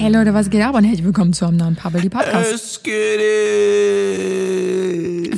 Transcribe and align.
Hey 0.00 0.12
Leute, 0.12 0.32
was 0.32 0.48
geht 0.48 0.62
ab 0.62 0.74
und 0.76 0.84
herzlich 0.84 1.04
willkommen 1.04 1.32
zu 1.32 1.44
einem 1.44 1.56
neuen 1.56 1.74
Pabbeli 1.74 2.08
Podcast. 2.08 2.52
Es 2.52 2.82
geht. 2.82 3.20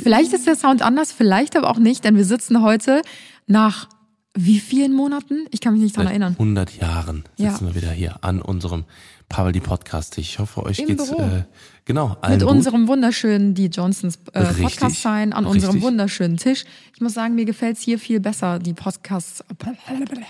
Vielleicht 0.03 0.33
ist 0.33 0.45
der 0.45 0.55
Sound 0.55 0.81
anders, 0.83 1.11
vielleicht 1.11 1.57
aber 1.57 1.69
auch 1.69 1.79
nicht, 1.79 2.03
denn 2.03 2.15
wir 2.15 2.25
sitzen 2.25 2.61
heute 2.61 3.01
nach 3.47 3.89
wie 4.35 4.59
vielen 4.59 4.93
Monaten? 4.93 5.45
Ich 5.51 5.59
kann 5.61 5.73
mich 5.73 5.81
nicht 5.81 5.95
Seit 5.95 6.05
erinnern. 6.05 6.33
100 6.33 6.77
Jahren 6.77 7.23
Ja. 7.37 7.51
sitzen 7.51 7.67
wir 7.67 7.75
wieder 7.75 7.91
hier 7.91 8.23
an 8.23 8.41
unserem 8.41 8.85
Pavel 9.31 9.53
die 9.53 9.59
Podcast. 9.61 10.17
Ich 10.17 10.39
hoffe, 10.39 10.63
euch 10.63 10.79
Im 10.79 10.87
geht's 10.87 11.09
Büro. 11.09 11.21
äh, 11.21 11.43
genau 11.85 12.17
allen 12.21 12.33
Mit 12.37 12.41
gut. 12.41 12.51
unserem 12.51 12.87
wunderschönen 12.87 13.53
Die 13.53 13.67
Johnsons 13.67 14.19
äh, 14.33 14.39
Richtig. 14.39 14.63
Podcast 14.63 15.01
sein, 15.01 15.33
an 15.33 15.45
unserem 15.45 15.73
Richtig. 15.75 15.83
wunderschönen 15.87 16.37
Tisch. 16.37 16.65
Ich 16.93 17.01
muss 17.01 17.13
sagen, 17.13 17.35
mir 17.35 17.45
gefällt's 17.45 17.81
hier 17.81 17.97
viel 17.97 18.19
besser, 18.19 18.59
die 18.59 18.73
Podcasts, 18.73 19.43
Podcasts 19.57 20.23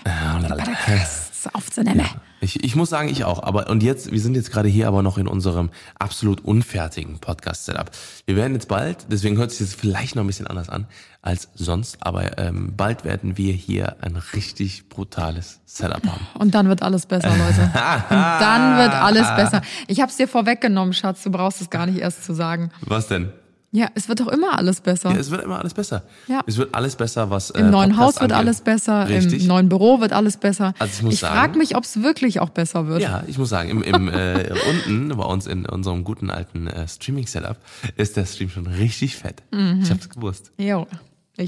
aufzunehmen. 1.52 2.06
Ich, 2.40 2.62
ich 2.64 2.76
muss 2.76 2.90
sagen, 2.90 3.08
ich 3.08 3.24
auch. 3.24 3.42
Aber 3.42 3.68
und 3.68 3.82
jetzt, 3.82 4.12
wir 4.12 4.20
sind 4.20 4.34
jetzt 4.34 4.50
gerade 4.50 4.68
hier 4.68 4.88
aber 4.88 5.02
noch 5.02 5.18
in 5.18 5.28
unserem 5.28 5.70
absolut 5.98 6.44
unfertigen 6.44 7.18
Podcast-Setup. 7.18 7.90
Wir 8.26 8.36
werden 8.36 8.54
jetzt 8.54 8.68
bald, 8.68 9.06
deswegen 9.10 9.36
hört 9.36 9.50
sich 9.50 9.60
das 9.60 9.74
vielleicht 9.74 10.16
noch 10.16 10.24
ein 10.24 10.26
bisschen 10.26 10.46
anders 10.46 10.68
an 10.68 10.86
als 11.22 11.48
sonst, 11.54 11.98
aber 12.00 12.36
ähm, 12.38 12.74
bald 12.76 13.04
werden 13.04 13.36
wir 13.38 13.52
hier 13.52 13.96
ein 14.02 14.16
richtig 14.34 14.88
brutales 14.88 15.60
Setup 15.64 16.04
haben. 16.06 16.26
Und 16.38 16.52
dann 16.54 16.68
wird 16.68 16.82
alles 16.82 17.06
besser, 17.06 17.28
Leute. 17.30 17.60
Und 18.10 18.10
dann 18.10 18.76
wird 18.78 18.92
alles 18.92 19.28
besser. 19.36 19.62
Ich 19.86 20.00
hab's 20.00 20.16
dir 20.16 20.26
vorweggenommen, 20.26 20.92
Schatz, 20.92 21.22
du 21.22 21.30
brauchst 21.30 21.60
es 21.60 21.70
gar 21.70 21.86
nicht 21.86 21.98
erst 21.98 22.24
zu 22.24 22.34
sagen. 22.34 22.70
Was 22.80 23.06
denn? 23.06 23.32
Ja, 23.74 23.86
es 23.94 24.06
wird 24.08 24.20
doch 24.20 24.28
immer 24.28 24.58
alles 24.58 24.82
besser. 24.82 25.12
Ja, 25.12 25.16
es 25.16 25.30
wird 25.30 25.42
immer 25.44 25.58
alles 25.58 25.72
besser. 25.72 26.02
Ja. 26.26 26.42
Es 26.46 26.58
wird 26.58 26.74
alles 26.74 26.94
besser, 26.96 27.30
was 27.30 27.48
Im 27.48 27.68
äh, 27.68 27.70
neuen 27.70 27.90
Podcast 27.92 28.16
Haus 28.16 28.20
wird 28.20 28.32
angeht. 28.32 28.46
alles 28.48 28.60
besser, 28.60 29.08
Richtig. 29.08 29.42
im 29.42 29.48
neuen 29.48 29.68
Büro 29.70 29.98
wird 30.00 30.12
alles 30.12 30.36
besser. 30.36 30.74
Also 30.78 30.92
ich 30.98 31.02
muss 31.04 31.20
frage 31.20 31.34
sagen- 31.36 31.58
mich, 31.58 31.74
ob 31.74 31.84
es 31.84 32.02
wirklich 32.02 32.40
auch 32.40 32.50
besser 32.50 32.86
wird. 32.88 33.00
Ja, 33.00 33.22
ich 33.26 33.38
muss 33.38 33.48
sagen, 33.48 33.70
im, 33.70 33.82
im 33.82 34.08
äh, 34.08 34.52
unten 34.86 35.08
bei 35.16 35.24
uns 35.24 35.46
in 35.46 35.64
unserem 35.64 36.04
guten 36.04 36.30
alten 36.30 36.66
äh, 36.66 36.86
Streaming-Setup 36.86 37.56
ist 37.96 38.18
der 38.18 38.26
Stream 38.26 38.50
schon 38.50 38.66
richtig 38.66 39.16
fett. 39.16 39.42
Mhm. 39.52 39.80
Ich 39.82 39.90
hab's 39.90 40.10
gewusst. 40.10 40.52
Jo. 40.58 40.86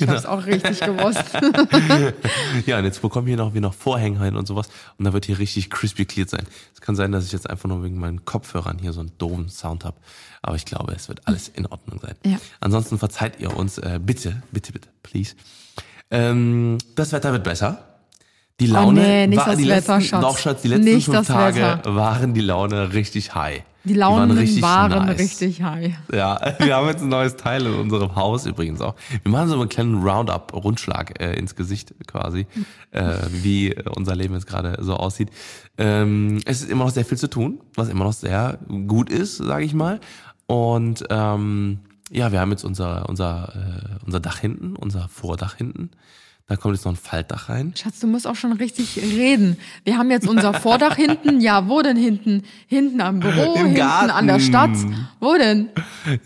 Ich 0.02 0.08
hab's 0.08 0.26
auch 0.26 0.46
richtig 0.46 0.80
gewusst. 0.80 1.24
Ja, 2.66 2.78
und 2.78 2.84
jetzt 2.84 3.02
bekommen 3.02 3.26
wir 3.26 3.36
noch, 3.36 3.54
wir 3.54 3.60
noch 3.60 3.74
Vorhänge 3.74 4.22
hin 4.24 4.36
und 4.36 4.46
sowas 4.46 4.68
und 4.98 5.04
da 5.04 5.12
wird 5.12 5.24
hier 5.26 5.38
richtig 5.38 5.70
crispy 5.70 6.04
cleared 6.04 6.30
sein. 6.30 6.46
Es 6.72 6.80
kann 6.80 6.96
sein, 6.96 7.12
dass 7.12 7.26
ich 7.26 7.32
jetzt 7.32 7.48
einfach 7.48 7.68
nur 7.68 7.82
wegen 7.82 7.98
meinen 7.98 8.24
Kopfhörern 8.24 8.78
hier 8.78 8.92
so 8.92 9.00
einen 9.00 9.12
doofen 9.18 9.48
Sound 9.48 9.84
habe, 9.84 9.96
aber 10.42 10.56
ich 10.56 10.64
glaube, 10.64 10.92
es 10.94 11.08
wird 11.08 11.26
alles 11.26 11.48
in 11.48 11.66
Ordnung 11.66 12.00
sein. 12.00 12.14
Ja. 12.24 12.38
Ansonsten 12.60 12.98
verzeiht 12.98 13.40
ihr 13.40 13.54
uns 13.56 13.78
äh, 13.78 14.00
bitte, 14.02 14.42
bitte, 14.52 14.72
bitte, 14.72 14.88
please. 15.02 15.34
Ähm, 16.10 16.78
das 16.94 17.12
Wetter 17.12 17.32
wird 17.32 17.44
besser. 17.44 17.93
Die 18.60 18.66
Laune 18.66 19.00
Oh 19.00 19.26
nee, 19.26 19.36
war 19.36 19.56
die 19.56 19.66
Wetter, 19.68 19.96
letzten, 19.96 20.00
Schatz. 20.02 20.22
Doch, 20.22 20.38
Schatz, 20.38 20.62
die 20.62 20.68
letzten 20.68 20.84
Nicht 20.84 21.06
fünf 21.06 21.26
Tage 21.26 21.60
Wetter. 21.60 21.94
waren 21.96 22.34
die 22.34 22.40
Laune 22.40 22.92
richtig 22.92 23.34
high. 23.34 23.62
Die 23.86 23.94
Launen 23.94 24.62
waren, 24.62 25.06
nice. 25.06 25.18
richtig 25.18 25.62
high. 25.62 25.92
Ja, 26.12 26.40
wir 26.58 26.74
haben 26.74 26.86
jetzt 26.86 27.02
ein 27.02 27.08
neues 27.08 27.36
Teil 27.36 27.66
in 27.66 27.74
unserem 27.74 28.14
Haus 28.14 28.46
übrigens 28.46 28.80
auch. 28.80 28.94
Wir 29.22 29.30
machen 29.30 29.48
so 29.48 29.60
einen 29.60 29.68
kleinen 29.68 30.02
Roundup, 30.02 30.54
Rundschlag 30.54 31.20
äh, 31.20 31.34
ins 31.34 31.54
Gesicht 31.54 31.94
quasi, 32.06 32.46
äh, 32.92 33.16
wie 33.28 33.74
unser 33.94 34.14
Leben 34.16 34.34
jetzt 34.34 34.46
gerade 34.46 34.78
so 34.82 34.94
aussieht. 34.94 35.30
Ähm, 35.76 36.40
es 36.46 36.62
ist 36.62 36.70
immer 36.70 36.84
noch 36.84 36.92
sehr 36.92 37.04
viel 37.04 37.18
zu 37.18 37.28
tun, 37.28 37.60
was 37.74 37.88
immer 37.88 38.04
noch 38.04 38.14
sehr 38.14 38.58
gut 38.86 39.10
ist, 39.10 39.36
sage 39.36 39.64
ich 39.64 39.74
mal. 39.74 40.00
Und 40.46 41.04
ähm, 41.10 41.80
ja, 42.10 42.32
wir 42.32 42.40
haben 42.40 42.52
jetzt 42.52 42.64
unser 42.64 43.08
unser 43.08 43.52
äh, 43.54 44.04
unser 44.06 44.20
Dach 44.20 44.38
hinten, 44.38 44.76
unser 44.76 45.08
Vordach 45.08 45.56
hinten. 45.56 45.90
Da 46.46 46.56
kommt 46.56 46.74
jetzt 46.74 46.84
noch 46.84 46.92
ein 46.92 46.96
Faltdach 46.96 47.48
rein. 47.48 47.72
Schatz, 47.74 48.00
du 48.00 48.06
musst 48.06 48.26
auch 48.26 48.36
schon 48.36 48.52
richtig 48.52 48.98
reden. 48.98 49.56
Wir 49.84 49.96
haben 49.96 50.10
jetzt 50.10 50.28
unser 50.28 50.52
Vordach 50.52 50.94
hinten. 50.96 51.40
Ja, 51.40 51.70
wo 51.70 51.80
denn 51.80 51.96
hinten? 51.96 52.42
Hinten 52.66 53.00
am 53.00 53.20
Büro, 53.20 53.54
Im 53.54 53.60
hinten 53.62 53.74
Garten. 53.76 54.10
an 54.10 54.26
der 54.26 54.40
Stadt. 54.40 54.76
Wo 55.20 55.38
denn? 55.38 55.70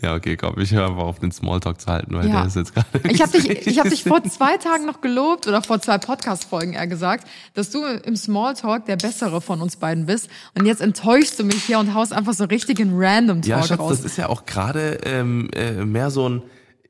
Ja, 0.01 0.15
okay, 0.15 0.35
komm, 0.35 0.59
ich 0.59 0.71
höre 0.71 0.87
einfach 0.89 1.03
auf 1.03 1.19
den 1.19 1.31
Smalltalk 1.31 1.79
zu 1.79 1.87
halten, 1.87 2.13
weil 2.15 2.27
Ja. 2.27 2.39
der 2.39 2.47
ist 2.47 2.57
jetzt 2.57 2.73
gerade. 2.75 2.87
Ich 3.09 3.21
habe 3.21 3.31
dich, 3.31 3.65
ich 3.65 3.79
hab 3.79 3.87
dich 3.89 4.03
vor 4.03 4.21
zwei 4.25 4.57
Tagen 4.57 4.85
noch 4.85 4.99
gelobt 4.99 5.47
oder 5.47 5.61
vor 5.61 5.79
zwei 5.79 5.97
Podcast-Folgen 5.97 6.73
eher 6.73 6.87
gesagt, 6.87 7.25
dass 7.53 7.69
du 7.69 7.85
im 7.85 8.17
Smalltalk 8.17 8.87
der 8.87 8.97
Bessere 8.97 9.39
von 9.39 9.61
uns 9.61 9.77
beiden 9.77 10.05
bist. 10.05 10.27
Und 10.53 10.65
jetzt 10.65 10.81
enttäuschst 10.81 11.39
du 11.39 11.45
mich 11.45 11.63
hier 11.63 11.79
und 11.79 11.93
haust 11.93 12.11
einfach 12.11 12.33
so 12.33 12.43
richtig 12.43 12.81
in 12.81 12.91
Random 12.93 13.39
Ja, 13.43 13.59
Talk 13.59 13.67
Schatz, 13.69 13.79
raus. 13.79 13.89
das 13.91 14.03
ist 14.05 14.17
ja 14.17 14.27
auch 14.27 14.45
gerade 14.45 14.99
ähm, 15.05 15.49
äh, 15.55 15.85
mehr 15.85 16.11
so 16.11 16.27
ein. 16.27 16.41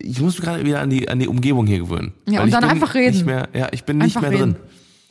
Ich 0.02 0.22
muss 0.22 0.36
mich 0.38 0.44
gerade 0.46 0.66
wieder 0.66 0.82
an 0.82 0.90
die 0.90 1.10
an 1.10 1.20
die 1.20 1.28
Umgebung 1.28 1.68
hier 1.68 1.80
gewöhnen. 1.80 2.14
Ja, 2.26 2.42
und 2.44 2.52
dann 2.52 2.64
einfach 2.64 2.94
reden. 2.96 3.16
Nicht 3.16 3.26
mehr, 3.26 3.50
ja, 3.54 3.68
ich 3.72 3.84
bin 3.84 3.98
nicht 3.98 4.16
Einfach 4.16 4.22
mehr 4.22 4.32
reden. 4.32 4.54
drin. 4.54 4.64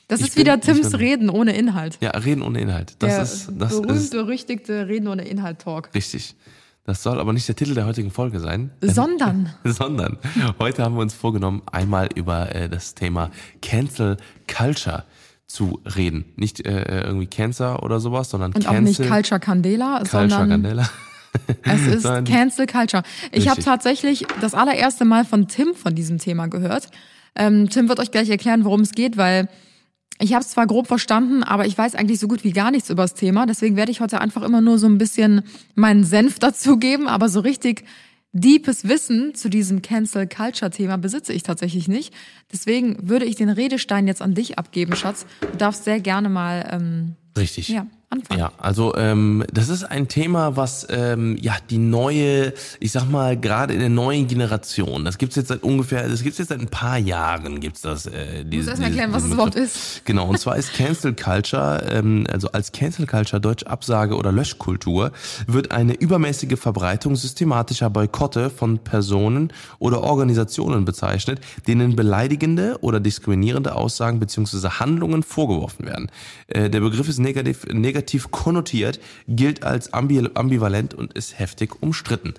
Das 0.08 0.20
Ich 0.20 0.28
ist 0.28 0.36
wieder 0.38 0.58
Tims. 0.60 0.98
Reden 0.98 1.28
ohne 1.28 1.54
Inhalt. 1.54 1.98
Ja, 2.00 2.10
reden 2.12 2.40
ohne 2.42 2.60
Inhalt. 2.60 2.94
Das 2.98 3.14
der 3.14 3.22
ist 3.22 3.52
das 3.58 3.74
ist 3.74 3.82
berühmt-berüchtigte 3.82 4.88
Reden 4.88 5.08
ohne 5.08 5.22
Inhalt-Talk. 5.28 5.90
richtig. 5.94 6.34
Das 6.84 7.02
soll 7.02 7.20
aber 7.20 7.34
nicht 7.34 7.46
der 7.46 7.54
Titel 7.54 7.74
der 7.74 7.84
heutigen 7.84 8.10
Folge 8.10 8.40
sein. 8.40 8.70
Sondern. 8.80 9.52
sondern 9.64 10.16
heute 10.58 10.82
haben 10.82 10.94
wir 10.94 11.02
uns 11.02 11.12
vorgenommen, 11.12 11.60
einmal 11.70 12.08
über 12.14 12.54
äh, 12.54 12.70
das 12.70 12.94
Thema 12.94 13.30
Cancel 13.60 14.16
Culture 14.50 15.04
zu 15.46 15.80
reden. 15.96 16.24
Nicht 16.36 16.64
äh, 16.66 17.02
irgendwie 17.02 17.26
Cancer 17.26 17.82
oder 17.82 18.00
sowas, 18.00 18.30
sondern 18.30 18.52
Und 18.54 18.66
auch 18.66 18.72
Cancel 18.72 19.04
nicht 19.04 19.12
Culture 19.12 19.38
Candela, 19.38 19.98
Culture 19.98 20.30
sondern 20.30 20.48
Candela. 20.48 20.88
es 21.62 21.86
ist 21.86 22.04
die- 22.06 22.24
Cancel 22.24 22.66
Culture. 22.66 23.02
Ich 23.32 23.48
habe 23.48 23.62
tatsächlich 23.62 24.26
das 24.40 24.54
allererste 24.54 25.04
Mal 25.04 25.24
von 25.24 25.48
Tim 25.48 25.74
von 25.74 25.94
diesem 25.94 26.18
Thema 26.18 26.46
gehört. 26.48 26.88
Ähm, 27.34 27.68
Tim 27.70 27.88
wird 27.88 28.00
euch 28.00 28.10
gleich 28.10 28.28
erklären, 28.30 28.64
worum 28.64 28.80
es 28.80 28.92
geht, 28.92 29.16
weil 29.16 29.48
ich 30.20 30.34
habe 30.34 30.42
es 30.42 30.50
zwar 30.50 30.66
grob 30.66 30.88
verstanden, 30.88 31.44
aber 31.44 31.66
ich 31.66 31.78
weiß 31.78 31.94
eigentlich 31.94 32.18
so 32.18 32.26
gut 32.26 32.42
wie 32.42 32.50
gar 32.52 32.70
nichts 32.70 32.90
über 32.90 33.02
das 33.02 33.14
Thema. 33.14 33.46
Deswegen 33.46 33.76
werde 33.76 33.92
ich 33.92 34.00
heute 34.00 34.20
einfach 34.20 34.42
immer 34.42 34.60
nur 34.60 34.78
so 34.78 34.86
ein 34.88 34.98
bisschen 34.98 35.42
meinen 35.74 36.02
Senf 36.04 36.38
dazugeben, 36.40 37.06
aber 37.06 37.28
so 37.28 37.40
richtig 37.40 37.84
deepes 38.32 38.86
Wissen 38.88 39.34
zu 39.34 39.48
diesem 39.48 39.80
Cancel 39.80 40.28
Culture 40.28 40.70
Thema 40.70 40.98
besitze 40.98 41.32
ich 41.32 41.44
tatsächlich 41.44 41.88
nicht. 41.88 42.12
Deswegen 42.52 43.08
würde 43.08 43.24
ich 43.24 43.36
den 43.36 43.48
Redestein 43.48 44.06
jetzt 44.06 44.20
an 44.20 44.34
dich 44.34 44.58
abgeben, 44.58 44.96
Schatz. 44.96 45.24
Du 45.40 45.56
darfst 45.56 45.84
sehr 45.84 46.00
gerne 46.00 46.28
mal 46.28 46.68
ähm, 46.70 47.14
Richtig. 47.36 47.68
ja, 47.68 47.86
anfangen. 48.10 48.40
Ja, 48.40 48.52
also 48.58 48.94
ähm, 48.96 49.44
das 49.52 49.68
ist 49.68 49.84
ein 49.84 50.08
Thema, 50.08 50.56
was 50.56 50.86
ähm, 50.90 51.36
ja 51.40 51.56
die 51.68 51.78
neue, 51.78 52.52
ich 52.80 52.92
sag 52.92 53.08
mal 53.10 53.36
gerade 53.38 53.74
in 53.74 53.80
der 53.80 53.88
neuen 53.90 54.26
Generation, 54.28 55.04
das 55.04 55.18
gibt's 55.18 55.36
jetzt 55.36 55.48
seit 55.48 55.62
ungefähr, 55.62 56.08
das 56.08 56.22
gibt's 56.22 56.38
jetzt 56.38 56.48
seit 56.48 56.60
ein 56.60 56.68
paar 56.68 56.98
Jahren, 56.98 57.60
gibt's 57.60 57.82
das. 57.82 58.06
Äh, 58.06 58.44
diese, 58.44 58.70
erst 58.70 58.80
mal 58.80 58.88
diese- 58.88 59.00
erklären, 59.00 59.12
was 59.12 59.30
überhaupt 59.30 59.54
Begriff. 59.54 59.74
ist. 59.74 60.04
Genau, 60.06 60.26
und 60.28 60.38
zwar 60.38 60.56
ist 60.56 60.72
Cancel 60.72 61.14
Culture, 61.14 61.82
ähm, 61.90 62.26
also 62.32 62.48
als 62.52 62.72
Cancel 62.72 63.06
Culture 63.06 63.40
Deutsch 63.40 63.64
Absage 63.64 64.16
oder 64.16 64.32
Löschkultur, 64.32 65.12
wird 65.46 65.70
eine 65.70 65.94
übermäßige 65.94 66.58
Verbreitung 66.58 67.14
systematischer 67.16 67.90
Boykotte 67.90 68.48
von 68.50 68.78
Personen 68.78 69.52
oder 69.78 70.02
Organisationen 70.02 70.84
bezeichnet, 70.84 71.40
denen 71.66 71.94
beleidigende 71.96 72.78
oder 72.80 73.00
diskriminierende 73.00 73.74
Aussagen 73.74 74.18
bzw. 74.18 74.68
Handlungen 74.80 75.22
vorgeworfen 75.22 75.84
werden. 75.86 76.10
Äh, 76.46 76.70
der 76.70 76.80
Begriff 76.80 77.08
ist 77.08 77.18
negativ, 77.18 77.66
negativ 77.70 77.97
konnotiert, 78.30 79.00
gilt 79.28 79.62
als 79.62 79.92
ambi 79.92 80.28
ambivalent 80.34 80.94
und 80.94 81.12
ist 81.12 81.38
heftig 81.38 81.82
umstritten. 81.82 82.34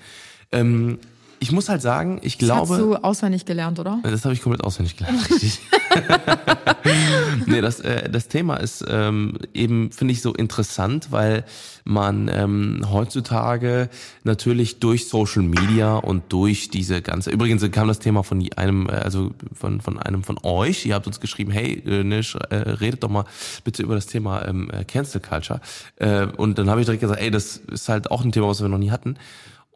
Ähm, 0.52 1.00
ich 1.39 1.51
muss 1.51 1.69
halt 1.69 1.81
sagen, 1.81 2.19
ich 2.22 2.38
Das 2.38 2.47
glaube... 2.47 2.73
hast 2.73 2.79
du 2.79 2.95
auswendig 2.95 3.45
gelernt, 3.45 3.80
oder? 3.80 4.00
Das 4.03 4.25
habe 4.25 4.33
ich 4.33 4.41
komplett 4.41 4.63
auswendig 4.63 4.97
gelernt, 4.97 5.30
richtig. 5.30 5.59
nee, 7.45 7.62
das, 7.62 7.80
äh, 7.80 8.09
das 8.09 8.27
Thema 8.27 8.57
ist 8.57 8.86
ähm, 8.88 9.38
eben, 9.53 9.91
finde 9.91 10.13
ich, 10.13 10.21
so 10.21 10.33
interessant, 10.33 11.12
weil 11.12 11.45
man 11.83 12.30
ähm, 12.31 12.86
heutzutage 12.91 13.89
natürlich 14.24 14.80
durch 14.80 15.07
Social 15.07 15.41
Media 15.44 15.95
und 15.95 16.31
durch 16.31 16.69
diese 16.69 17.01
ganze, 17.01 17.31
übrigens 17.31 17.69
kam 17.71 17.88
das 17.88 18.00
Thema 18.00 18.24
von 18.24 18.47
einem, 18.56 18.88
äh, 18.88 18.94
also 18.94 19.31
von, 19.53 19.81
von 19.81 19.97
einem 19.97 20.24
von 20.24 20.38
euch, 20.44 20.85
ihr 20.85 20.95
habt 20.95 21.07
uns 21.07 21.19
geschrieben, 21.19 21.51
hey, 21.51 21.81
äh, 21.85 22.03
ne, 22.03 22.21
äh, 22.50 22.56
redet 22.56 23.03
doch 23.03 23.09
mal 23.09 23.25
bitte 23.63 23.81
über 23.83 23.95
das 23.95 24.07
Thema 24.07 24.45
ähm, 24.45 24.69
äh, 24.71 24.83
Cancel 24.83 25.21
Culture. 25.21 25.62
Äh, 25.95 26.25
und 26.25 26.57
dann 26.57 26.69
habe 26.69 26.81
ich 26.81 26.85
direkt 26.85 27.01
gesagt, 27.01 27.21
ey, 27.21 27.31
das 27.31 27.57
ist 27.57 27.89
halt 27.89 28.12
auch 28.12 28.24
ein 28.24 28.31
Thema, 28.31 28.47
was 28.47 28.62
wir 28.62 28.69
noch 28.69 28.77
nie 28.77 28.92
hatten. 28.92 29.15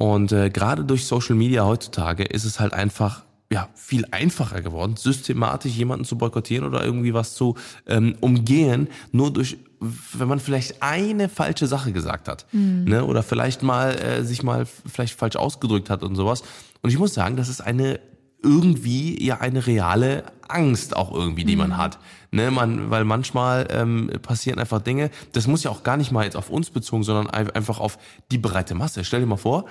Und 0.04 0.34
äh, 0.34 0.50
gerade 0.50 0.84
durch 0.84 1.06
Social 1.06 1.38
Media 1.38 1.64
heutzutage 1.64 2.24
ist 2.24 2.44
es 2.44 2.60
halt 2.60 2.74
einfach 2.74 3.24
ja, 3.50 3.70
viel 3.74 4.06
einfacher 4.12 4.62
geworden, 4.62 4.98
systematisch 4.98 5.72
jemanden 5.76 6.04
zu 6.04 6.18
boykottieren 6.18 6.68
oder 6.68 6.84
irgendwie 6.84 7.14
was 7.14 7.36
zu 7.36 7.56
ähm, 7.88 8.16
umgehen, 8.20 8.90
nur 9.14 9.32
durch, 9.32 9.56
wenn 9.80 10.28
man 10.28 10.42
vielleicht 10.42 10.84
eine 10.84 11.30
falsche 11.30 11.68
Sache 11.68 11.94
gesagt 11.94 12.28
hat, 12.28 12.46
ne, 12.52 13.06
oder 13.06 13.24
vielleicht 13.24 13.64
mal 13.64 13.96
äh, 13.96 14.26
sich 14.26 14.44
mal 14.44 14.66
vielleicht 14.66 15.18
falsch 15.18 15.38
ausgedrückt 15.38 15.90
hat 15.90 16.04
und 16.04 16.16
sowas. 16.16 16.44
Und 16.82 16.90
ich 16.90 17.00
muss 17.00 17.14
sagen, 17.14 17.38
das 17.38 17.48
ist 17.48 17.62
eine 17.62 18.02
irgendwie 18.44 19.24
ja 19.25 19.40
eine 19.40 19.66
reale 19.66 20.24
Angst 20.48 20.95
auch 20.95 21.13
irgendwie, 21.13 21.45
die 21.45 21.56
man 21.56 21.78
hat. 21.78 21.98
Ne, 22.31 22.50
man, 22.50 22.90
weil 22.90 23.06
manchmal 23.06 23.68
ähm, 23.69 24.10
passieren 24.22 24.60
einfach 24.60 24.81
Dinge, 24.81 25.12
das 25.34 25.45
muss 25.45 25.63
ja 25.63 25.69
auch 25.69 25.84
gar 25.84 25.98
nicht 25.98 26.12
mal 26.12 26.25
jetzt 26.25 26.36
auf 26.36 26.50
uns 26.50 26.72
bezogen, 26.72 27.04
sondern 27.04 27.30
einfach 27.30 27.80
auf 27.80 28.00
die 28.31 28.40
breite 28.40 28.74
Masse. 28.74 29.04
Stell 29.04 29.19
dir 29.19 29.28
mal 29.28 29.38
vor, 29.38 29.66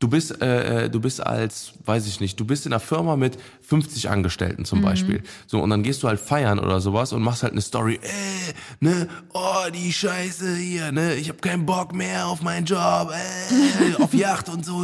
du 0.00 0.08
bist, 0.08 0.42
äh, 0.42 0.86
äh, 0.86 0.90
du 0.90 0.98
bist 0.98 1.24
als, 1.24 1.74
weiß 1.84 2.06
ich 2.08 2.20
nicht, 2.20 2.40
du 2.40 2.44
bist 2.44 2.66
in 2.66 2.72
einer 2.72 2.80
Firma 2.80 3.16
mit 3.16 3.38
50 3.60 4.08
Angestellten 4.10 4.64
zum 4.64 4.80
mhm. 4.80 4.84
Beispiel. 4.84 5.22
So, 5.46 5.60
und 5.60 5.70
dann 5.70 5.82
gehst 5.82 6.02
du 6.02 6.08
halt 6.08 6.18
feiern 6.18 6.58
oder 6.58 6.80
sowas 6.80 7.12
und 7.12 7.22
machst 7.22 7.42
halt 7.42 7.52
eine 7.52 7.60
Story, 7.60 8.00
äh, 8.02 8.54
ne, 8.80 9.08
oh, 9.32 9.70
die 9.72 9.92
Scheiße 9.92 10.56
hier, 10.56 10.90
ne, 10.90 11.14
ich 11.14 11.28
hab 11.28 11.40
keinen 11.40 11.66
Bock 11.66 11.94
mehr 11.94 12.26
auf 12.26 12.42
meinen 12.42 12.66
Job, 12.66 13.12
äh, 13.12 14.02
auf 14.02 14.12
Yacht 14.14 14.48
und 14.48 14.64
so. 14.64 14.82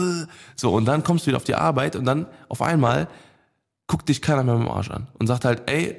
So, 0.55 0.71
und 0.71 0.85
dann 0.85 1.03
kommst 1.03 1.27
du 1.27 1.29
wieder 1.29 1.39
auf 1.39 1.45
die 1.45 1.55
Arbeit 1.55 1.97
und 1.97 2.05
dann 2.05 2.27
auf 2.49 2.63
einmal 2.63 3.09
guckt 3.87 4.09
dich 4.09 4.23
keiner 4.23 4.43
mehr 4.43 4.57
mit 4.57 4.67
dem 4.67 4.71
Arsch 4.71 4.91
an 4.91 5.09
und 5.19 5.27
sagt 5.27 5.45
halt, 5.45 5.71
ey, 5.71 5.97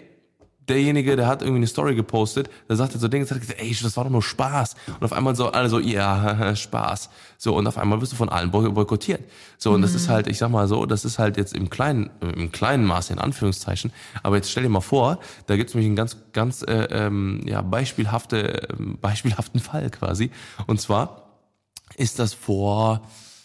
derjenige, 0.68 1.16
der 1.16 1.28
hat 1.28 1.42
irgendwie 1.42 1.60
eine 1.60 1.68
Story 1.68 1.95
gepostet, 1.95 2.50
der 2.68 2.75
sagte 2.75 2.98
so 2.98 3.07
Dinge, 3.07 3.25
sagt, 3.25 3.42
ey, 3.57 3.75
das 3.81 3.95
war 3.95 4.04
doch 4.04 4.12
nur 4.12 4.24
Spaß. 4.24 4.75
Und 4.88 5.04
auf 5.04 5.13
einmal 5.13 5.36
so 5.36 5.50
alle 5.51 5.69
so, 5.69 5.80
ja, 5.80 6.56
Spaß. 6.56 7.10
So, 7.38 7.56
und 7.56 7.68
auf 7.68 7.78
einmal 7.78 8.01
wirst 8.01 8.12
du 8.12 8.16
von 8.16 8.30
allen 8.30 8.51
boykottiert. 8.51 9.24
So, 9.57 9.72
und 9.72 9.78
mhm. 9.78 9.84
das 9.84 9.95
ist 9.95 10.10
halt, 10.10 10.28
ich 10.28 10.38
sag 10.38 10.50
mal 10.50 10.68
so, 10.68 10.86
das 10.86 11.06
ist 11.06 11.19
halt 11.19 11.38
jetzt 11.38 11.56
im 11.56 11.69
kleinen, 11.69 12.10
im 12.22 12.51
kleinen 12.51 12.86
Maße, 12.86 13.13
in 13.13 13.19
Anführungszeichen. 13.19 13.92
Aber 14.24 14.36
jetzt 14.36 14.51
stell 14.51 14.63
dir 14.63 14.69
mal 14.69 14.81
vor, 14.81 15.19
da 15.45 15.56
gibt's 15.56 15.74
nämlich 15.74 15.88
einen 15.88 15.95
ganz, 15.95 16.18
ganz, 16.34 16.63
äh, 16.63 16.88
ähm, 16.92 17.42
ja, 17.45 17.62
beispielhafte, 17.62 18.63
äh, 18.63 18.75
beispielhaften 19.01 19.60
Fall 19.60 19.89
quasi. 19.89 20.31
Und 20.66 20.81
zwar 20.81 21.24
ist 21.95 22.19
das 22.19 22.34
vor, 22.34 23.01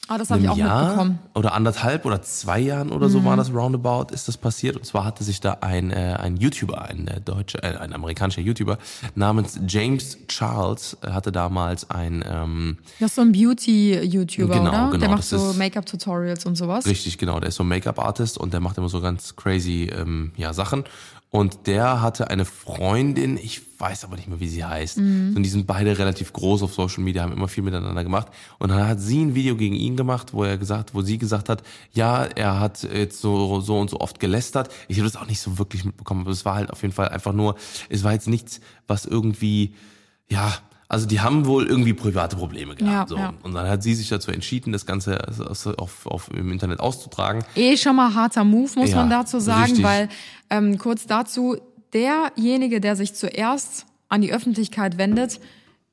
Ah, 0.08 0.18
das 0.18 0.30
habe 0.30 0.42
ich 0.42 0.48
auch 0.48 0.56
Jahr 0.56 0.82
mitbekommen. 0.82 1.18
Oder 1.34 1.54
anderthalb 1.54 2.04
oder 2.04 2.20
zwei 2.22 2.58
Jahren 2.58 2.90
oder 2.90 3.08
so 3.08 3.20
mhm. 3.20 3.24
war 3.24 3.36
das 3.36 3.54
roundabout, 3.54 4.12
ist 4.12 4.26
das 4.26 4.36
passiert. 4.36 4.76
Und 4.76 4.84
zwar 4.84 5.04
hatte 5.04 5.22
sich 5.22 5.40
da 5.40 5.58
ein, 5.60 5.92
äh, 5.92 6.16
ein 6.20 6.36
YouTuber, 6.36 6.82
ein 6.82 7.06
äh, 7.06 7.20
deutscher, 7.20 7.62
äh, 7.62 7.76
ein 7.78 7.92
amerikanischer 7.92 8.40
YouTuber 8.40 8.78
namens 9.14 9.60
James 9.66 10.18
Charles, 10.26 10.96
äh, 11.02 11.10
hatte 11.10 11.30
damals 11.30 11.88
ein... 11.88 12.24
Ähm, 12.28 12.78
das 12.98 13.10
ist 13.10 13.14
so 13.14 13.22
ein 13.22 13.30
Beauty-YouTuber, 13.30 14.54
genau, 14.54 14.68
oder? 14.68 14.90
Genau, 14.90 14.98
der 14.98 15.08
macht 15.08 15.24
so 15.24 15.54
Make-up-Tutorials 15.56 16.46
und 16.46 16.56
sowas. 16.56 16.84
Richtig, 16.84 17.16
genau. 17.16 17.38
Der 17.38 17.50
ist 17.50 17.56
so 17.56 17.64
Make-up-Artist 17.64 18.38
und 18.38 18.52
der 18.52 18.60
macht 18.60 18.78
immer 18.78 18.88
so 18.88 19.00
ganz 19.00 19.36
crazy 19.36 19.84
ähm, 19.84 20.32
ja, 20.36 20.52
Sachen. 20.52 20.84
Und 21.34 21.66
der 21.66 22.02
hatte 22.02 22.28
eine 22.28 22.44
Freundin, 22.44 23.38
ich 23.38 23.62
weiß 23.80 24.04
aber 24.04 24.16
nicht 24.16 24.28
mehr, 24.28 24.38
wie 24.38 24.48
sie 24.48 24.66
heißt. 24.66 24.98
Mhm. 24.98 25.32
Und 25.34 25.42
die 25.42 25.48
sind 25.48 25.66
beide 25.66 25.98
relativ 25.98 26.34
groß 26.34 26.62
auf 26.62 26.74
Social 26.74 27.02
Media, 27.02 27.22
haben 27.22 27.32
immer 27.32 27.48
viel 27.48 27.64
miteinander 27.64 28.04
gemacht. 28.04 28.28
Und 28.58 28.68
dann 28.68 28.86
hat 28.86 29.00
sie 29.00 29.24
ein 29.24 29.34
Video 29.34 29.56
gegen 29.56 29.74
ihn 29.74 29.96
gemacht, 29.96 30.34
wo 30.34 30.44
er 30.44 30.58
gesagt, 30.58 30.94
wo 30.94 31.00
sie 31.00 31.16
gesagt 31.16 31.48
hat, 31.48 31.62
ja, 31.90 32.24
er 32.24 32.60
hat 32.60 32.82
jetzt 32.82 33.22
so, 33.22 33.62
so 33.62 33.78
und 33.78 33.88
so 33.88 34.00
oft 34.00 34.20
gelästert. 34.20 34.70
Ich 34.88 34.98
habe 34.98 35.08
das 35.08 35.16
auch 35.16 35.26
nicht 35.26 35.40
so 35.40 35.56
wirklich 35.56 35.86
mitbekommen, 35.86 36.20
aber 36.20 36.32
es 36.32 36.44
war 36.44 36.56
halt 36.56 36.70
auf 36.70 36.82
jeden 36.82 36.92
Fall 36.92 37.08
einfach 37.08 37.32
nur, 37.32 37.56
es 37.88 38.04
war 38.04 38.12
jetzt 38.12 38.28
nichts, 38.28 38.60
was 38.86 39.06
irgendwie, 39.06 39.74
ja, 40.28 40.52
also 40.92 41.06
die 41.06 41.20
haben 41.20 41.46
wohl 41.46 41.66
irgendwie 41.66 41.94
private 41.94 42.36
Probleme 42.36 42.74
gehabt. 42.74 43.10
Ja, 43.10 43.16
so. 43.16 43.16
Ja. 43.16 43.32
Und 43.42 43.54
dann 43.54 43.66
hat 43.66 43.82
sie 43.82 43.94
sich 43.94 44.10
dazu 44.10 44.30
entschieden, 44.30 44.72
das 44.72 44.84
Ganze 44.84 45.18
auf, 45.78 46.04
auf, 46.04 46.30
im 46.34 46.52
Internet 46.52 46.80
auszutragen. 46.80 47.44
Eh 47.54 47.78
schon 47.78 47.96
mal 47.96 48.14
harter 48.14 48.44
Move, 48.44 48.70
muss 48.76 48.90
ja, 48.90 48.96
man 48.96 49.08
dazu 49.08 49.40
sagen, 49.40 49.62
richtig. 49.62 49.84
weil 49.84 50.10
ähm, 50.50 50.76
kurz 50.76 51.06
dazu, 51.06 51.56
derjenige, 51.94 52.78
der 52.82 52.94
sich 52.96 53.14
zuerst 53.14 53.86
an 54.10 54.20
die 54.20 54.34
Öffentlichkeit 54.34 54.98
wendet, 54.98 55.40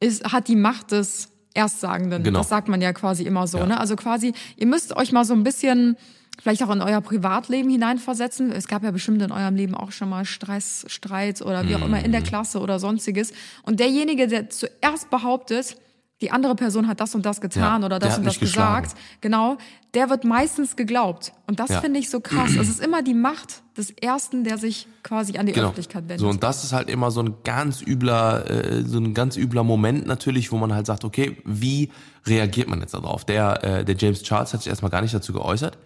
ist, 0.02 0.34
hat 0.34 0.50
die 0.50 0.58
Macht 0.58 0.92
des 0.92 1.30
Erstsagenden. 1.54 2.22
Genau. 2.22 2.40
Das 2.40 2.50
sagt 2.50 2.68
man 2.68 2.82
ja 2.82 2.92
quasi 2.92 3.24
immer 3.24 3.48
so. 3.48 3.66
Ne? 3.66 3.80
Also 3.80 3.96
quasi, 3.96 4.34
ihr 4.58 4.68
müsst 4.68 4.98
euch 4.98 5.14
mal 5.14 5.24
so 5.24 5.34
ein 5.34 5.44
bisschen 5.44 5.96
vielleicht 6.42 6.64
auch 6.64 6.70
in 6.70 6.82
euer 6.82 7.02
Privatleben 7.02 7.70
hineinversetzen. 7.70 8.52
Es 8.52 8.68
gab 8.68 8.84
ja 8.84 8.92
bestimmt 8.92 9.22
in 9.22 9.32
eurem 9.32 9.56
Leben 9.56 9.76
auch 9.76 9.92
schon 9.92 10.10
mal 10.10 10.26
Stress, 10.26 10.86
Streit 10.88 11.42
oder 11.42 11.68
wie 11.68 11.76
auch 11.76 11.86
immer 11.86 12.04
in 12.04 12.12
der 12.12 12.22
mhm. 12.22 12.26
Klasse 12.26 12.60
oder 12.60 12.80
sonstiges. 12.80 13.34
Und 13.64 13.80
derjenige, 13.80 14.28
der 14.28 14.50
zuerst 14.50 15.10
behauptet, 15.10 15.78
die 16.22 16.32
andere 16.32 16.56
Person 16.56 16.88
hat 16.88 17.00
das 17.00 17.16
und 17.16 17.26
das 17.26 17.40
getan 17.40 17.82
ja, 17.82 17.86
oder 17.86 17.98
das 17.98 18.18
und 18.18 18.26
das 18.26 18.40
gesagt, 18.40 18.96
genau, 19.22 19.58
der 19.94 20.10
wird 20.10 20.26
meistens 20.26 20.76
geglaubt. 20.76 21.32
Und 21.48 21.62
das 21.62 21.70
ja. 21.70 21.80
finde 21.80 22.00
ich 22.00 22.10
so 22.10 22.20
krass. 22.20 22.52
Es 22.60 22.68
ist 22.68 22.82
immer 22.84 23.02
die 23.02 23.14
Macht 23.14 23.64
des 23.78 23.92
Ersten, 23.92 24.44
der 24.44 24.58
sich 24.58 24.88
quasi 25.02 25.38
an 25.38 25.46
die 25.46 25.54
genau. 25.54 25.68
Öffentlichkeit 25.68 26.04
wendet. 26.04 26.20
So, 26.20 26.28
und 26.28 26.44
das 26.44 26.66
ist 26.66 26.74
halt 26.74 26.90
immer 26.90 27.12
so 27.12 27.22
ein 27.22 27.36
ganz 27.46 27.82
übler, 27.82 28.50
äh, 28.50 28.84
so 28.84 29.00
ein 29.00 29.14
ganz 29.14 29.38
übler 29.38 29.64
Moment 29.64 30.08
natürlich, 30.08 30.52
wo 30.52 30.58
man 30.58 30.74
halt 30.74 30.86
sagt, 30.86 31.06
okay, 31.06 31.38
wie 31.46 31.90
reagiert 32.26 32.68
man 32.68 32.82
jetzt 32.82 32.94
darauf? 32.94 33.24
Der, 33.24 33.64
äh, 33.64 33.86
der 33.86 33.96
James 33.96 34.22
Charles 34.22 34.54
hat 34.54 34.62
sich 34.62 34.70
erstmal 34.70 34.92
gar 34.92 35.02
nicht 35.02 35.14
dazu 35.14 35.32
geäußert. 35.32 35.78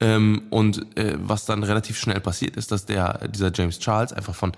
Ähm, 0.00 0.42
und 0.50 0.96
äh, 0.96 1.16
was 1.18 1.44
dann 1.44 1.62
relativ 1.62 1.98
schnell 1.98 2.20
passiert 2.20 2.56
ist, 2.56 2.72
dass 2.72 2.86
der, 2.86 3.28
dieser 3.28 3.52
James 3.54 3.78
Charles 3.78 4.12
einfach 4.12 4.34
von 4.34 4.52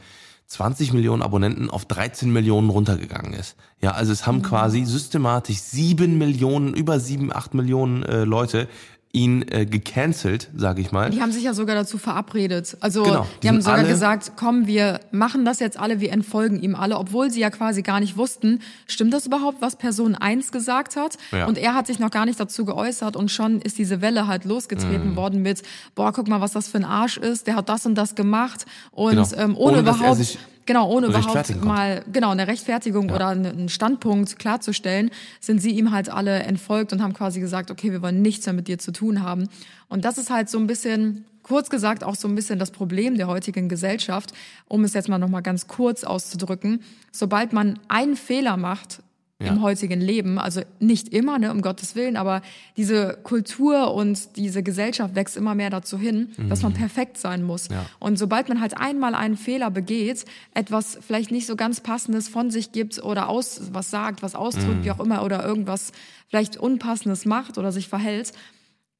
20 0.46 0.92
Millionen 0.92 1.22
Abonnenten 1.22 1.70
auf 1.70 1.86
13 1.86 2.30
Millionen 2.30 2.68
runtergegangen 2.68 3.32
ist. 3.32 3.56
Ja, 3.80 3.92
also 3.92 4.12
es 4.12 4.26
haben 4.26 4.38
mhm. 4.38 4.42
quasi 4.42 4.84
systematisch 4.84 5.58
sieben 5.58 6.18
Millionen, 6.18 6.74
über 6.74 7.00
sieben, 7.00 7.34
acht 7.34 7.54
Millionen 7.54 8.02
äh, 8.02 8.24
Leute 8.24 8.68
ihn 9.12 9.44
äh, 9.48 9.66
gecancelt, 9.66 10.48
sage 10.56 10.80
ich 10.80 10.90
mal. 10.90 11.10
Die 11.10 11.20
haben 11.20 11.32
sich 11.32 11.44
ja 11.44 11.52
sogar 11.52 11.76
dazu 11.76 11.98
verabredet. 11.98 12.78
Also 12.80 13.02
genau, 13.02 13.26
die, 13.36 13.40
die 13.40 13.48
haben 13.48 13.60
sogar 13.60 13.84
gesagt, 13.84 14.32
komm, 14.36 14.66
wir 14.66 15.00
machen 15.10 15.44
das 15.44 15.60
jetzt 15.60 15.78
alle, 15.78 16.00
wir 16.00 16.12
entfolgen 16.12 16.58
ihm 16.60 16.74
alle, 16.74 16.96
obwohl 16.96 17.30
sie 17.30 17.40
ja 17.40 17.50
quasi 17.50 17.82
gar 17.82 18.00
nicht 18.00 18.16
wussten, 18.16 18.60
stimmt 18.86 19.12
das 19.12 19.26
überhaupt, 19.26 19.60
was 19.60 19.76
Person 19.76 20.14
1 20.14 20.50
gesagt 20.50 20.96
hat? 20.96 21.18
Ja. 21.30 21.46
Und 21.46 21.58
er 21.58 21.74
hat 21.74 21.86
sich 21.88 21.98
noch 21.98 22.10
gar 22.10 22.24
nicht 22.24 22.40
dazu 22.40 22.64
geäußert 22.64 23.14
und 23.14 23.30
schon 23.30 23.60
ist 23.60 23.76
diese 23.76 24.00
Welle 24.00 24.26
halt 24.26 24.46
losgetreten 24.46 25.12
mm. 25.12 25.16
worden 25.16 25.42
mit, 25.42 25.62
boah, 25.94 26.12
guck 26.12 26.28
mal, 26.28 26.40
was 26.40 26.52
das 26.52 26.68
für 26.68 26.78
ein 26.78 26.84
Arsch 26.84 27.18
ist, 27.18 27.46
der 27.46 27.56
hat 27.56 27.68
das 27.68 27.84
und 27.84 27.94
das 27.96 28.14
gemacht 28.14 28.64
und 28.92 29.10
genau. 29.10 29.28
ähm, 29.36 29.56
ohne, 29.56 29.78
ohne 29.78 29.80
überhaupt 29.80 30.38
Genau, 30.64 30.88
ohne 30.90 31.08
überhaupt 31.08 31.64
mal 31.64 32.04
genau 32.12 32.30
eine 32.30 32.46
Rechtfertigung 32.46 33.08
ja. 33.08 33.16
oder 33.16 33.28
einen 33.28 33.68
Standpunkt 33.68 34.38
klarzustellen, 34.38 35.10
sind 35.40 35.60
sie 35.60 35.70
ihm 35.70 35.90
halt 35.90 36.08
alle 36.08 36.40
entfolgt 36.40 36.92
und 36.92 37.02
haben 37.02 37.14
quasi 37.14 37.40
gesagt, 37.40 37.70
okay, 37.70 37.90
wir 37.90 38.02
wollen 38.02 38.22
nichts 38.22 38.46
mehr 38.46 38.52
mit 38.52 38.68
dir 38.68 38.78
zu 38.78 38.92
tun 38.92 39.22
haben. 39.22 39.48
Und 39.88 40.04
das 40.04 40.18
ist 40.18 40.30
halt 40.30 40.48
so 40.48 40.58
ein 40.58 40.66
bisschen 40.66 41.24
kurz 41.42 41.70
gesagt 41.70 42.04
auch 42.04 42.14
so 42.14 42.28
ein 42.28 42.34
bisschen 42.34 42.58
das 42.58 42.70
Problem 42.70 43.16
der 43.16 43.26
heutigen 43.26 43.68
Gesellschaft, 43.68 44.32
um 44.68 44.84
es 44.84 44.94
jetzt 44.94 45.08
mal 45.08 45.18
noch 45.18 45.28
mal 45.28 45.40
ganz 45.40 45.66
kurz 45.66 46.04
auszudrücken. 46.04 46.82
Sobald 47.10 47.52
man 47.52 47.78
einen 47.88 48.16
Fehler 48.16 48.56
macht, 48.56 49.02
ja. 49.44 49.52
im 49.52 49.62
heutigen 49.62 50.00
Leben. 50.00 50.38
Also 50.38 50.62
nicht 50.80 51.08
immer, 51.08 51.38
ne, 51.38 51.50
um 51.50 51.62
Gottes 51.62 51.94
Willen, 51.96 52.16
aber 52.16 52.42
diese 52.76 53.18
Kultur 53.22 53.94
und 53.94 54.36
diese 54.36 54.62
Gesellschaft 54.62 55.14
wächst 55.14 55.36
immer 55.36 55.54
mehr 55.54 55.70
dazu 55.70 55.98
hin, 55.98 56.30
mhm. 56.36 56.48
dass 56.48 56.62
man 56.62 56.72
mhm. 56.72 56.76
perfekt 56.76 57.18
sein 57.18 57.42
muss. 57.42 57.68
Ja. 57.68 57.86
Und 57.98 58.18
sobald 58.18 58.48
man 58.48 58.60
halt 58.60 58.76
einmal 58.76 59.14
einen 59.14 59.36
Fehler 59.36 59.70
begeht, 59.70 60.24
etwas 60.54 60.98
vielleicht 61.00 61.30
nicht 61.30 61.46
so 61.46 61.56
ganz 61.56 61.80
passendes 61.80 62.28
von 62.28 62.50
sich 62.50 62.72
gibt 62.72 63.02
oder 63.02 63.28
aus 63.28 63.60
was 63.72 63.90
sagt, 63.90 64.22
was 64.22 64.34
ausdrückt, 64.34 64.78
mhm. 64.78 64.84
wie 64.84 64.90
auch 64.90 65.00
immer, 65.00 65.24
oder 65.24 65.44
irgendwas 65.44 65.92
vielleicht 66.28 66.56
unpassendes 66.56 67.26
macht 67.26 67.58
oder 67.58 67.72
sich 67.72 67.88
verhält, 67.88 68.32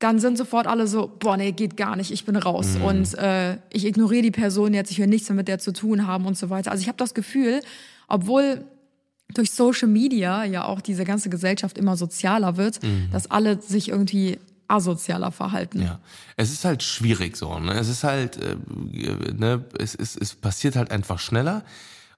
dann 0.02 0.18
sind 0.18 0.36
sofort 0.36 0.66
alle 0.66 0.86
so, 0.86 1.10
boah, 1.18 1.36
nee, 1.36 1.52
geht 1.52 1.76
gar 1.76 1.96
nicht, 1.96 2.10
ich 2.10 2.24
bin 2.24 2.36
raus 2.36 2.76
mhm. 2.78 2.84
und 2.84 3.14
äh, 3.18 3.58
ich 3.70 3.86
ignoriere 3.86 4.22
die 4.22 4.30
Person 4.30 4.74
jetzt, 4.74 4.90
ich 4.90 4.98
will 4.98 5.06
nichts 5.06 5.28
mehr 5.28 5.36
mit 5.36 5.48
der 5.48 5.58
zu 5.58 5.72
tun 5.72 6.06
haben 6.06 6.26
und 6.26 6.36
so 6.36 6.50
weiter. 6.50 6.72
Also 6.72 6.82
ich 6.82 6.88
habe 6.88 6.98
das 6.98 7.14
Gefühl, 7.14 7.60
obwohl 8.08 8.64
durch 9.34 9.50
Social 9.50 9.88
Media 9.88 10.44
ja 10.44 10.64
auch 10.64 10.80
diese 10.80 11.04
ganze 11.04 11.30
Gesellschaft 11.30 11.78
immer 11.78 11.96
sozialer 11.96 12.56
wird, 12.56 12.82
mhm. 12.82 13.08
dass 13.12 13.30
alle 13.30 13.60
sich 13.60 13.88
irgendwie 13.88 14.38
asozialer 14.68 15.32
verhalten. 15.32 15.82
Ja, 15.82 16.00
es 16.36 16.50
ist 16.50 16.64
halt 16.64 16.82
schwierig 16.82 17.36
so. 17.36 17.58
Ne? 17.58 17.74
Es 17.74 17.88
ist 17.88 18.04
halt, 18.04 18.38
äh, 18.38 18.56
ne, 19.34 19.64
es, 19.78 19.94
es, 19.94 20.16
es 20.16 20.34
passiert 20.34 20.76
halt 20.76 20.90
einfach 20.90 21.18
schneller. 21.18 21.62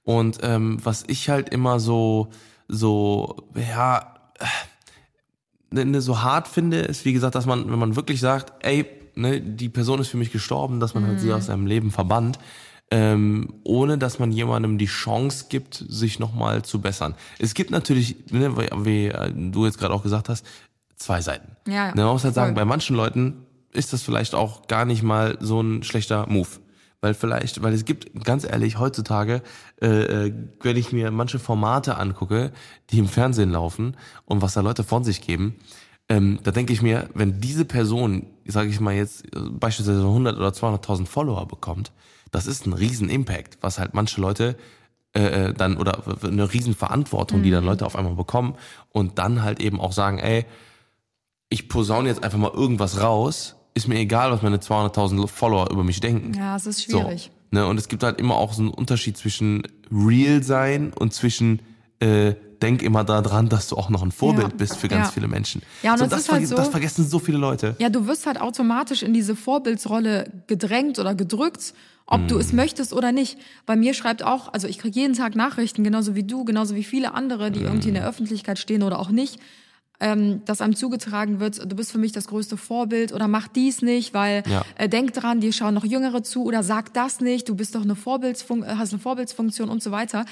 Und 0.04 0.38
ähm, 0.42 0.78
was 0.82 1.04
ich 1.06 1.28
halt 1.28 1.48
immer 1.48 1.80
so, 1.80 2.28
so, 2.68 3.48
ja, 3.54 4.14
ne, 5.70 5.84
ne, 5.84 6.00
so 6.00 6.22
hart 6.22 6.46
finde, 6.46 6.80
ist 6.80 7.04
wie 7.04 7.12
gesagt, 7.12 7.34
dass 7.34 7.46
man, 7.46 7.70
wenn 7.70 7.78
man 7.78 7.96
wirklich 7.96 8.20
sagt, 8.20 8.52
ey, 8.64 8.86
ne, 9.14 9.40
die 9.40 9.68
Person 9.68 10.00
ist 10.00 10.08
für 10.08 10.16
mich 10.16 10.30
gestorben, 10.30 10.78
dass 10.78 10.94
man 10.94 11.04
mhm. 11.04 11.08
halt 11.08 11.20
sie 11.20 11.28
mhm. 11.28 11.34
aus 11.34 11.46
seinem 11.46 11.66
Leben 11.66 11.90
verbannt 11.90 12.38
ähm, 12.90 13.54
ohne 13.64 13.98
dass 13.98 14.18
man 14.18 14.30
jemandem 14.32 14.78
die 14.78 14.86
Chance 14.86 15.46
gibt, 15.48 15.84
sich 15.88 16.18
nochmal 16.18 16.62
zu 16.62 16.80
bessern. 16.80 17.14
Es 17.38 17.54
gibt 17.54 17.70
natürlich, 17.70 18.16
ne, 18.30 18.56
wie 18.84 19.12
du 19.50 19.64
jetzt 19.64 19.78
gerade 19.78 19.94
auch 19.94 20.02
gesagt 20.02 20.28
hast, 20.28 20.46
zwei 20.96 21.20
Seiten. 21.20 21.56
Ja, 21.66 21.88
ja. 21.88 21.94
Man 21.94 22.06
muss 22.06 22.24
halt 22.24 22.34
sagen, 22.34 22.54
bei 22.54 22.64
manchen 22.64 22.96
Leuten 22.96 23.46
ist 23.72 23.92
das 23.92 24.02
vielleicht 24.02 24.34
auch 24.34 24.66
gar 24.68 24.84
nicht 24.84 25.02
mal 25.02 25.36
so 25.40 25.60
ein 25.60 25.82
schlechter 25.82 26.26
Move. 26.28 26.48
Weil 27.00 27.12
vielleicht, 27.12 27.62
weil 27.62 27.74
es 27.74 27.84
gibt, 27.84 28.24
ganz 28.24 28.44
ehrlich, 28.44 28.78
heutzutage, 28.78 29.42
äh, 29.82 30.26
äh, 30.28 30.34
wenn 30.62 30.76
ich 30.76 30.90
mir 30.90 31.10
manche 31.10 31.38
Formate 31.38 31.98
angucke, 31.98 32.50
die 32.90 32.98
im 32.98 33.08
Fernsehen 33.08 33.50
laufen 33.50 33.96
und 34.24 34.40
was 34.40 34.54
da 34.54 34.62
Leute 34.62 34.84
von 34.84 35.04
sich 35.04 35.20
geben, 35.20 35.56
ähm, 36.08 36.38
da 36.42 36.50
denke 36.50 36.72
ich 36.72 36.80
mir, 36.80 37.10
wenn 37.12 37.40
diese 37.40 37.66
Person, 37.66 38.26
sage 38.46 38.70
ich 38.70 38.80
mal 38.80 38.94
jetzt, 38.94 39.26
beispielsweise 39.32 40.00
100 40.00 40.36
oder 40.36 40.48
200.000 40.48 41.06
Follower 41.06 41.46
bekommt, 41.46 41.92
das 42.34 42.46
ist 42.46 42.66
ein 42.66 42.72
riesen 42.72 43.08
Impact, 43.08 43.58
was 43.60 43.78
halt 43.78 43.94
manche 43.94 44.20
Leute 44.20 44.56
äh, 45.14 45.48
äh, 45.48 45.54
dann 45.54 45.76
oder 45.76 46.02
eine 46.22 46.52
riesen 46.52 46.74
Verantwortung, 46.74 47.42
die 47.42 47.50
dann 47.50 47.62
mhm. 47.64 47.70
Leute 47.70 47.86
auf 47.86 47.96
einmal 47.96 48.14
bekommen 48.14 48.54
und 48.90 49.18
dann 49.18 49.42
halt 49.42 49.60
eben 49.60 49.80
auch 49.80 49.92
sagen, 49.92 50.18
ey, 50.18 50.44
ich 51.48 51.68
posaune 51.68 52.08
jetzt 52.08 52.24
einfach 52.24 52.38
mal 52.38 52.52
irgendwas 52.52 53.00
raus 53.00 53.56
ist 53.74 53.88
mir 53.88 53.98
egal, 53.98 54.30
was 54.30 54.42
meine 54.42 54.58
200.000 54.58 55.26
Follower 55.26 55.70
über 55.70 55.82
mich 55.82 56.00
denken. 56.00 56.32
Ja, 56.34 56.56
es 56.56 56.66
ist 56.66 56.84
schwierig. 56.84 57.30
So, 57.50 57.58
ne? 57.58 57.66
Und 57.66 57.76
es 57.76 57.88
gibt 57.88 58.02
halt 58.04 58.20
immer 58.20 58.36
auch 58.36 58.52
so 58.52 58.62
einen 58.62 58.70
Unterschied 58.70 59.16
zwischen 59.16 59.64
real 59.90 60.42
sein 60.42 60.92
und 60.92 61.12
zwischen 61.12 61.60
äh, 61.98 62.34
denk 62.64 62.82
immer 62.82 63.04
daran, 63.04 63.48
dass 63.48 63.68
du 63.68 63.76
auch 63.76 63.90
noch 63.90 64.02
ein 64.02 64.10
Vorbild 64.10 64.48
Ja. 64.52 64.56
bist 64.56 64.76
für 64.78 64.88
ganz 64.88 65.08
Ja. 65.08 65.12
viele 65.12 65.28
Menschen. 65.28 65.62
Ja, 65.82 65.92
und 65.92 65.98
so, 65.98 66.06
das, 66.06 66.28
halt 66.28 66.46
so- 66.48 66.56
das 66.56 66.68
vergessen 66.68 67.06
so 67.06 67.18
viele 67.18 67.38
Leute. 67.38 67.76
Ja, 67.78 67.88
du 67.90 68.06
wirst 68.06 68.26
halt 68.26 68.40
automatisch 68.40 69.02
in 69.02 69.12
diese 69.14 69.36
Vorbildsrolle 69.36 70.30
gedrängt 70.46 70.98
oder 70.98 71.14
gedrückt, 71.14 71.74
ob 72.06 72.26
du 72.28 72.38
es 72.38 72.50
Mhm. 72.52 72.56
möchtest 72.56 72.92
oder 72.92 73.12
nicht. 73.12 73.38
Bei 73.66 73.76
mir 73.76 73.94
schreibt 73.94 74.22
auch, 74.22 74.52
also 74.52 74.66
ich 74.66 74.78
kriege 74.78 74.98
jeden 74.98 75.14
Tag 75.14 75.36
Nachrichten, 75.36 75.84
genauso 75.84 76.14
wie 76.14 76.22
du, 76.24 76.44
genauso 76.44 76.74
wie 76.74 76.84
viele 76.84 77.14
andere, 77.14 77.50
die 77.50 77.60
irgendwie 77.60 77.88
in 77.88 77.94
der 77.94 78.06
Öffentlichkeit 78.08 78.58
stehen 78.58 78.82
oder 78.82 78.98
auch 78.98 79.10
nicht, 79.10 79.38
ähm, 80.00 80.42
dass 80.44 80.60
einem 80.60 80.74
zugetragen 80.76 81.40
wird, 81.40 81.70
du 81.70 81.76
bist 81.76 81.92
für 81.92 81.98
mich 81.98 82.12
das 82.12 82.26
größte 82.26 82.56
Vorbild 82.56 83.12
oder 83.12 83.28
mach 83.28 83.46
dies 83.48 83.80
nicht, 83.80 84.12
weil 84.12 84.42
Ja. 84.46 84.62
äh, 84.76 84.88
denk 84.88 85.12
dran, 85.14 85.40
dir 85.40 85.52
schauen 85.52 85.72
noch 85.74 85.84
Jüngere 85.84 86.22
zu 86.22 86.44
oder 86.44 86.62
sag 86.62 86.92
das 86.94 87.20
nicht, 87.20 87.48
du 87.48 87.54
bist 87.54 87.74
doch 87.74 87.82
eine 87.82 87.94
Vorbildsfun 87.96 88.64
äh, 88.64 88.74
hast 88.76 88.92
eine 88.92 89.00
Vorbildsfunktion 89.00 89.68
und 89.68 89.82
so 89.82 89.90
weiter. 89.92 90.24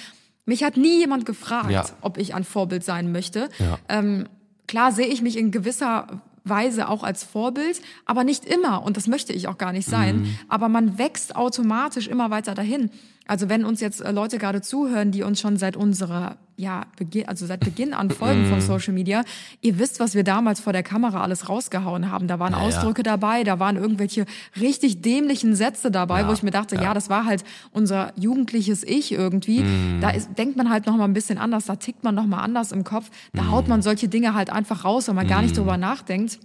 Mich 0.45 0.65
hat 0.65 0.77
nie 0.77 0.99
jemand 0.99 1.25
gefragt, 1.27 1.71
Ja. 1.71 1.85
ob 2.01 2.19
ich 2.19 2.35
ein 2.35 2.45
Vorbild 2.45 2.85
sein 2.85 3.13
möchte. 3.13 3.49
Ja. 3.59 3.79
Ähm, 3.89 4.29
klar 4.67 4.93
sehe 4.93 5.07
ich 5.07 5.23
mich 5.23 5.37
in 5.37 5.51
gewisser 5.51 6.21
Weise 6.45 6.89
auch 6.89 7.05
als 7.05 7.23
Vorbild, 7.23 7.81
aber 8.05 8.25
nicht 8.25 8.45
immer 8.45 8.83
und 8.83 8.97
das 8.97 9.07
möchte 9.07 9.33
ich 9.33 9.47
auch 9.47 9.59
gar 9.59 9.73
nicht 9.73 9.89
sein. 9.89 10.23
Mhm. 10.23 10.39
Aber 10.49 10.69
man 10.69 10.99
wächst 10.99 11.37
automatisch 11.37 12.09
immer 12.09 12.31
weiter 12.31 12.55
dahin. 12.55 12.91
Also 13.29 13.49
wenn 13.49 13.65
uns 13.65 13.81
jetzt 13.81 14.01
äh, 14.01 14.11
Leute 14.11 14.39
gerade 14.39 14.61
zuhören, 14.63 15.13
die 15.13 15.23
uns 15.23 15.41
schon 15.41 15.57
seit 15.57 15.77
unserer 15.77 16.37
ja 16.57 16.83
Beginn, 16.97 17.27
also 17.29 17.47
seit 17.47 17.61
Beginn 17.61 17.95
an 17.95 18.11
folgen 18.11 18.43
Mhm. 18.47 18.51
von 18.51 18.61
Social 18.61 18.93
Media, 18.93 19.23
ihr 19.63 19.79
wisst, 19.79 20.01
was 20.01 20.15
wir 20.15 20.23
damals 20.25 20.61
vor 20.61 20.73
der 20.73 20.83
Kamera 20.83 21.23
alles 21.23 21.49
rausgehauen 21.49 22.11
haben. 22.11 22.27
Da 22.29 22.39
waren 22.39 22.53
Ja, 22.53 22.59
ja. 22.61 22.65
Ausdrücke 22.67 23.03
dabei, 23.03 23.43
da 23.43 23.59
waren 23.59 23.77
irgendwelche 23.77 24.27
richtig 24.61 25.01
dämlichen 25.03 25.55
Sätze 25.55 25.91
dabei, 25.91 26.21
Ja, 26.23 26.29
wo 26.29 26.33
ich 26.33 26.43
mir 26.43 26.51
dachte, 26.51 26.75
ja. 26.77 26.83
ja. 26.83 26.95
das 26.95 27.09
war 27.09 27.25
halt 27.25 27.43
unser 27.73 28.13
jugendliches 28.19 28.83
Ich 28.85 29.13
irgendwie. 29.13 29.61
Mhm. 29.63 30.01
Da 30.01 30.11
ist, 30.11 30.37
denkt 30.37 30.57
man 30.57 30.69
halt 30.69 30.87
noch 30.87 30.97
mal 30.97 31.05
ein 31.05 31.15
bisschen 31.15 31.39
anders, 31.39 31.65
da 31.67 31.77
tickt 31.77 32.05
man 32.05 32.15
noch 32.15 32.27
mal 32.27 32.41
anders 32.43 32.71
im 32.73 32.85
Kopf. 32.85 33.09
Da 33.33 33.49
haut 33.49 33.65
Mhm. 33.65 33.71
man 33.71 33.83
solche 33.83 34.09
Dinge 34.09 34.35
halt 34.35 34.51
einfach 34.51 34.85
raus, 34.85 35.09
wenn 35.09 35.15
man 35.15 35.27
gar 35.29 35.43
nicht 35.43 35.57
drüber 35.57 35.77
nachdenkt. 35.79 36.39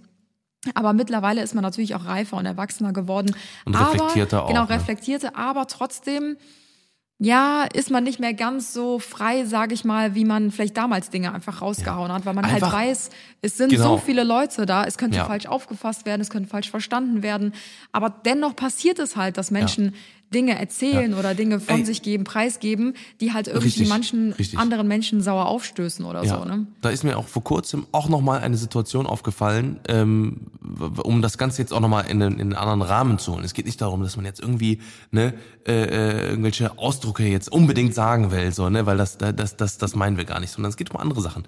Aber 0.74 0.92
mittlerweile 0.92 1.42
ist 1.42 1.54
man 1.54 1.62
natürlich 1.62 1.94
auch 1.94 2.06
reifer 2.06 2.36
und 2.36 2.46
erwachsener 2.46 2.92
geworden. 2.92 3.34
Und 3.64 3.76
aber, 3.76 3.92
reflektierter 3.92 4.42
auch, 4.44 4.48
Genau, 4.48 4.62
ne? 4.64 4.70
reflektierter, 4.70 5.36
aber 5.36 5.66
trotzdem, 5.68 6.36
ja, 7.20 7.64
ist 7.72 7.90
man 7.90 8.04
nicht 8.04 8.20
mehr 8.20 8.32
ganz 8.32 8.72
so 8.72 9.00
frei, 9.00 9.44
sage 9.44 9.74
ich 9.74 9.84
mal, 9.84 10.14
wie 10.14 10.24
man 10.24 10.52
vielleicht 10.52 10.76
damals 10.76 11.10
Dinge 11.10 11.34
einfach 11.34 11.60
rausgehauen 11.62 12.12
hat, 12.12 12.24
weil 12.26 12.34
man 12.34 12.44
Einfach- 12.44 12.72
halt 12.72 12.88
weiß, 12.90 13.10
es 13.42 13.56
sind 13.56 13.70
Genau. 13.70 13.96
so 13.96 13.98
viele 13.98 14.22
Leute 14.22 14.66
da, 14.66 14.84
es 14.84 14.98
könnte 14.98 15.16
Ja. 15.18 15.24
falsch 15.24 15.46
aufgefasst 15.46 16.06
werden, 16.06 16.20
es 16.20 16.30
könnte 16.30 16.48
falsch 16.48 16.70
verstanden 16.70 17.22
werden. 17.24 17.54
Aber 17.90 18.08
dennoch 18.10 18.54
passiert 18.54 19.00
es 19.00 19.16
halt, 19.16 19.36
dass 19.36 19.50
Menschen 19.50 19.94
Dinge 20.34 20.58
erzählen 20.58 21.14
oder 21.14 21.34
Dinge 21.34 21.58
von 21.58 21.80
Ey. 21.80 21.84
sich 21.86 22.02
geben, 22.02 22.24
preisgeben, 22.24 22.94
die 23.20 23.32
halt 23.32 23.46
irgendwie 23.46 23.66
Richtig, 23.68 23.88
manchen 23.88 24.32
richtig. 24.32 24.58
anderen 24.58 24.86
Menschen 24.86 25.22
sauer 25.22 25.46
aufstößen 25.46 26.04
oder 26.04 26.22
Ja, 26.24 26.38
so. 26.38 26.44
Ne? 26.44 26.66
da 26.82 26.90
ist 26.90 27.02
mir 27.04 27.16
auch 27.16 27.26
vor 27.26 27.42
kurzem 27.42 27.86
auch 27.92 28.08
nochmal 28.10 28.40
eine 28.40 28.56
Situation 28.58 29.06
aufgefallen, 29.06 29.80
ähm, 29.88 30.48
um 31.02 31.22
das 31.22 31.38
Ganze 31.38 31.62
jetzt 31.62 31.72
auch 31.72 31.80
nochmal 31.80 32.04
in, 32.08 32.22
einen- 32.22 32.34
in 32.34 32.40
einen 32.40 32.54
anderen 32.54 32.82
Rahmen 32.82 33.18
zu 33.18 33.32
holen. 33.34 33.44
Es 33.44 33.54
geht 33.54 33.64
nicht 33.66 33.80
darum, 33.80 34.02
dass 34.02 34.16
man 34.16 34.24
jetzt 34.26 34.40
irgendwie 34.40 34.80
ne, 35.10 35.32
äh, 35.66 35.72
äh, 35.84 36.28
irgendwelche 36.30 36.78
Ausdrücke 36.78 37.24
jetzt 37.24 37.50
unbedingt 37.50 37.94
sagen 37.94 38.30
will, 38.30 38.52
so, 38.52 38.68
ne, 38.68 38.84
weil 38.84 38.98
das, 38.98 39.16
das, 39.18 39.56
das, 39.56 39.78
das 39.78 39.94
meinen 39.94 40.16
wir 40.18 40.24
gar 40.24 40.40
nicht, 40.40 40.50
sondern 40.50 40.68
es 40.70 40.76
geht 40.76 40.90
um 40.90 40.98
andere 40.98 41.20
Sachen. 41.22 41.44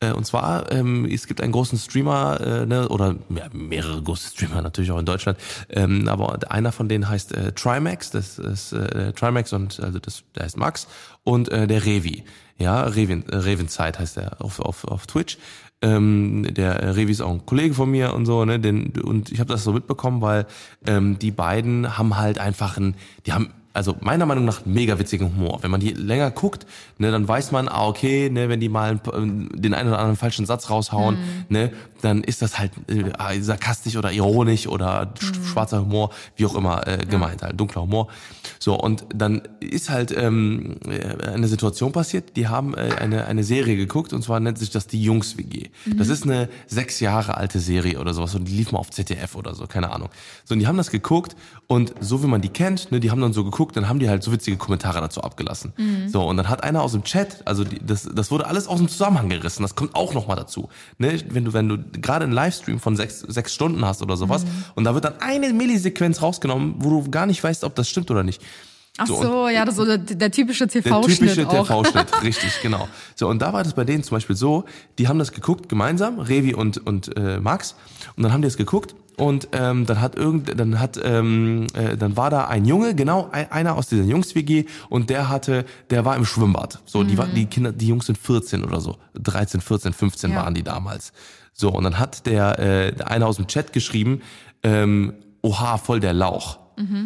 Äh, 0.00 0.12
Und 0.12 0.24
zwar, 0.24 0.72
ähm, 0.72 1.04
es 1.04 1.26
gibt 1.26 1.40
einen 1.40 1.52
großen 1.52 1.78
Streamer, 1.78 2.40
äh, 2.40 2.66
ne, 2.66 2.88
oder 2.88 3.16
ja, 3.28 3.48
mehrere 3.52 4.02
große 4.02 4.30
Streamer 4.30 4.62
natürlich 4.62 4.90
auch 4.90 4.98
in 4.98 5.06
Deutschland, 5.06 5.38
ähm, 5.68 6.08
aber 6.08 6.38
einer 6.50 6.72
von 6.72 6.88
denen 6.88 7.08
heißt 7.08 7.36
äh, 7.36 7.52
Trimax, 7.52 8.10
das 8.10 8.38
ist 8.38 8.72
äh, 8.72 9.12
Trimax 9.12 9.52
und 9.52 9.78
also 9.80 9.98
das, 9.98 10.24
der 10.34 10.44
heißt 10.44 10.56
Max 10.56 10.88
und 11.22 11.50
äh, 11.50 11.66
der 11.66 11.84
Revi. 11.84 12.24
Ja, 12.58 12.82
Revin, 12.82 13.28
äh, 13.28 13.36
Revenzeit 13.36 13.98
heißt 13.98 14.16
er 14.16 14.40
auf, 14.40 14.60
auf, 14.60 14.84
auf 14.84 15.06
Twitch. 15.06 15.38
Ähm, 15.82 16.46
der 16.50 16.76
äh, 16.76 16.90
Revi 16.90 17.12
ist 17.12 17.22
auch 17.22 17.30
ein 17.30 17.46
Kollege 17.46 17.74
von 17.74 17.90
mir 17.90 18.12
und 18.12 18.26
so, 18.26 18.44
ne? 18.44 18.60
Den, 18.60 18.90
und 19.02 19.32
ich 19.32 19.40
habe 19.40 19.50
das 19.50 19.64
so 19.64 19.72
mitbekommen, 19.72 20.20
weil 20.20 20.46
ähm, 20.86 21.18
die 21.18 21.30
beiden 21.30 21.96
haben 21.96 22.18
halt 22.18 22.38
einfach 22.38 22.76
ein, 22.76 22.96
die 23.24 23.32
haben 23.32 23.54
also 23.72 23.96
meiner 24.00 24.26
Meinung 24.26 24.44
nach 24.44 24.66
mega 24.66 24.98
witzigen 24.98 25.26
Humor. 25.34 25.58
Wenn 25.62 25.70
man 25.70 25.80
die 25.80 25.90
länger 25.92 26.30
guckt, 26.32 26.66
ne, 26.98 27.10
dann 27.10 27.26
weiß 27.28 27.52
man, 27.52 27.68
ah, 27.68 27.86
okay, 27.86 28.28
ne, 28.30 28.48
wenn 28.48 28.58
die 28.60 28.68
mal 28.68 29.00
ähm, 29.14 29.48
den 29.54 29.74
einen 29.74 29.88
oder 29.90 29.98
anderen 29.98 30.16
falschen 30.16 30.44
Satz 30.46 30.70
raushauen, 30.70 31.18
ne, 31.48 31.72
dann 32.02 32.24
ist 32.24 32.42
das 32.42 32.58
halt 32.58 32.72
äh, 32.88 33.04
ah, 33.18 33.32
sarkastisch 33.40 33.96
oder 33.96 34.10
ironisch 34.12 34.66
oder 34.66 35.12
sch- 35.20 35.44
schwarzer 35.52 35.80
Humor, 35.82 36.10
wie 36.36 36.46
auch 36.46 36.54
immer 36.56 36.86
äh, 36.88 37.04
gemeint, 37.06 37.42
halt 37.42 37.60
dunkler 37.60 37.82
Humor. 37.82 38.08
So, 38.58 38.74
und 38.78 39.04
dann 39.14 39.42
ist 39.60 39.88
halt 39.90 40.10
ähm, 40.16 40.76
äh, 40.88 41.28
eine 41.28 41.46
Situation 41.46 41.92
passiert, 41.92 42.36
die 42.36 42.48
haben 42.48 42.74
äh, 42.74 42.90
eine, 42.98 43.26
eine 43.26 43.44
Serie 43.44 43.76
geguckt 43.76 44.12
und 44.12 44.22
zwar 44.22 44.40
nennt 44.40 44.58
sich 44.58 44.70
das 44.70 44.86
Die 44.86 45.02
Jungs-WG. 45.02 45.68
Das 45.96 46.08
ist 46.08 46.24
eine 46.24 46.48
sechs 46.66 47.00
Jahre 47.00 47.36
alte 47.36 47.60
Serie 47.60 48.00
oder 48.00 48.14
sowas 48.14 48.34
und 48.34 48.46
die 48.46 48.52
lief 48.52 48.72
mal 48.72 48.78
auf 48.78 48.90
ZDF 48.90 49.36
oder 49.36 49.54
so, 49.54 49.66
keine 49.66 49.92
Ahnung. 49.92 50.08
So, 50.44 50.54
und 50.54 50.58
die 50.58 50.66
haben 50.66 50.76
das 50.76 50.90
geguckt 50.90 51.36
und 51.68 51.94
so 52.00 52.22
wie 52.22 52.26
man 52.26 52.40
die 52.40 52.48
kennt, 52.48 52.90
ne, 52.90 52.98
die 53.00 53.10
haben 53.10 53.20
dann 53.20 53.32
so 53.32 53.44
geguckt, 53.44 53.59
dann 53.72 53.88
haben 53.88 53.98
die 53.98 54.08
halt 54.08 54.22
so 54.22 54.32
witzige 54.32 54.56
Kommentare 54.56 55.00
dazu 55.00 55.22
abgelassen. 55.22 55.72
So, 56.08 56.22
und 56.22 56.36
dann 56.36 56.48
hat 56.48 56.64
einer 56.64 56.82
aus 56.82 56.92
dem 56.92 57.04
Chat, 57.04 57.46
also 57.46 57.64
die, 57.64 57.78
das, 57.84 58.08
das 58.12 58.30
wurde 58.30 58.46
alles 58.46 58.66
aus 58.66 58.78
dem 58.78 58.88
Zusammenhang 58.88 59.28
gerissen, 59.28 59.62
das 59.62 59.74
kommt 59.74 59.94
auch 59.94 60.14
nochmal 60.14 60.36
dazu. 60.36 60.68
Ne, 60.98 61.20
wenn 61.30 61.44
du, 61.44 61.52
wenn 61.52 61.68
du 61.68 61.78
gerade 62.00 62.24
einen 62.24 62.32
Livestream 62.32 62.80
von 62.80 62.96
sechs, 62.96 63.20
sechs 63.20 63.54
Stunden 63.54 63.84
hast 63.84 64.02
oder 64.02 64.16
sowas 64.16 64.44
und 64.74 64.84
da 64.84 64.94
wird 64.94 65.04
dann 65.04 65.20
eine 65.20 65.52
Millisequenz 65.52 66.22
rausgenommen, 66.22 66.76
wo 66.78 66.90
du 66.90 67.10
gar 67.10 67.26
nicht 67.26 67.42
weißt, 67.42 67.64
ob 67.64 67.74
das 67.74 67.88
stimmt 67.88 68.10
oder 68.10 68.22
nicht. 68.22 68.42
Ach 68.98 69.06
so, 69.06 69.16
und- 69.44 69.52
ja, 69.52 69.64
das 69.64 69.74
ist 69.74 69.78
so 69.78 69.84
der, 69.86 69.98
der 69.98 70.30
typische 70.30 70.66
der 70.66 70.82
TV-Schnitt 70.82 71.18
typische 71.18 71.48
auch. 71.48 71.66
TV-Schnitt, 71.66 72.22
richtig, 72.22 72.60
genau. 72.60 72.88
So, 73.14 73.28
und 73.28 73.40
da 73.40 73.52
war 73.52 73.62
das 73.64 73.74
bei 73.74 73.84
denen 73.84 74.02
zum 74.02 74.16
Beispiel 74.16 74.36
so, 74.36 74.64
die 74.98 75.08
haben 75.08 75.18
das 75.18 75.32
geguckt 75.32 75.68
gemeinsam, 75.68 76.18
Revi 76.18 76.54
und, 76.54 76.84
und 76.86 77.16
äh, 77.16 77.38
Max, 77.40 77.76
und 78.16 78.22
dann 78.24 78.32
haben 78.32 78.42
die 78.42 78.48
es 78.48 78.56
geguckt 78.56 78.94
und 79.20 79.48
ähm, 79.52 79.86
dann 79.86 80.00
hat 80.00 80.16
irgend, 80.16 80.58
dann 80.58 80.80
hat, 80.80 80.98
ähm, 81.02 81.66
äh, 81.74 81.96
dann 81.96 82.16
war 82.16 82.30
da 82.30 82.46
ein 82.46 82.64
Junge, 82.64 82.94
genau, 82.94 83.28
ein, 83.30 83.50
einer 83.52 83.76
aus 83.76 83.86
dieser 83.88 84.04
Jungs-WG 84.04 84.64
und 84.88 85.10
der 85.10 85.28
hatte, 85.28 85.64
der 85.90 86.04
war 86.04 86.16
im 86.16 86.24
Schwimmbad. 86.24 86.80
So, 86.86 87.04
die, 87.04 87.18
war, 87.18 87.26
die 87.26 87.46
Kinder, 87.46 87.72
die 87.72 87.88
Jungs 87.88 88.06
sind 88.06 88.16
14 88.18 88.64
oder 88.64 88.80
so, 88.80 88.96
13, 89.14 89.60
14, 89.60 89.92
15 89.92 90.30
Ja. 90.30 90.36
waren 90.38 90.54
die 90.54 90.62
damals. 90.62 91.12
So, 91.52 91.70
und 91.70 91.84
dann 91.84 91.98
hat 91.98 92.24
der, 92.26 92.58
äh, 92.58 92.92
der 92.92 93.10
einer 93.10 93.26
aus 93.26 93.36
dem 93.36 93.46
Chat 93.46 93.72
geschrieben, 93.72 94.22
ähm, 94.62 95.12
oha, 95.42 95.76
voll 95.78 96.00
der 96.00 96.14
Lauch. 96.14 96.58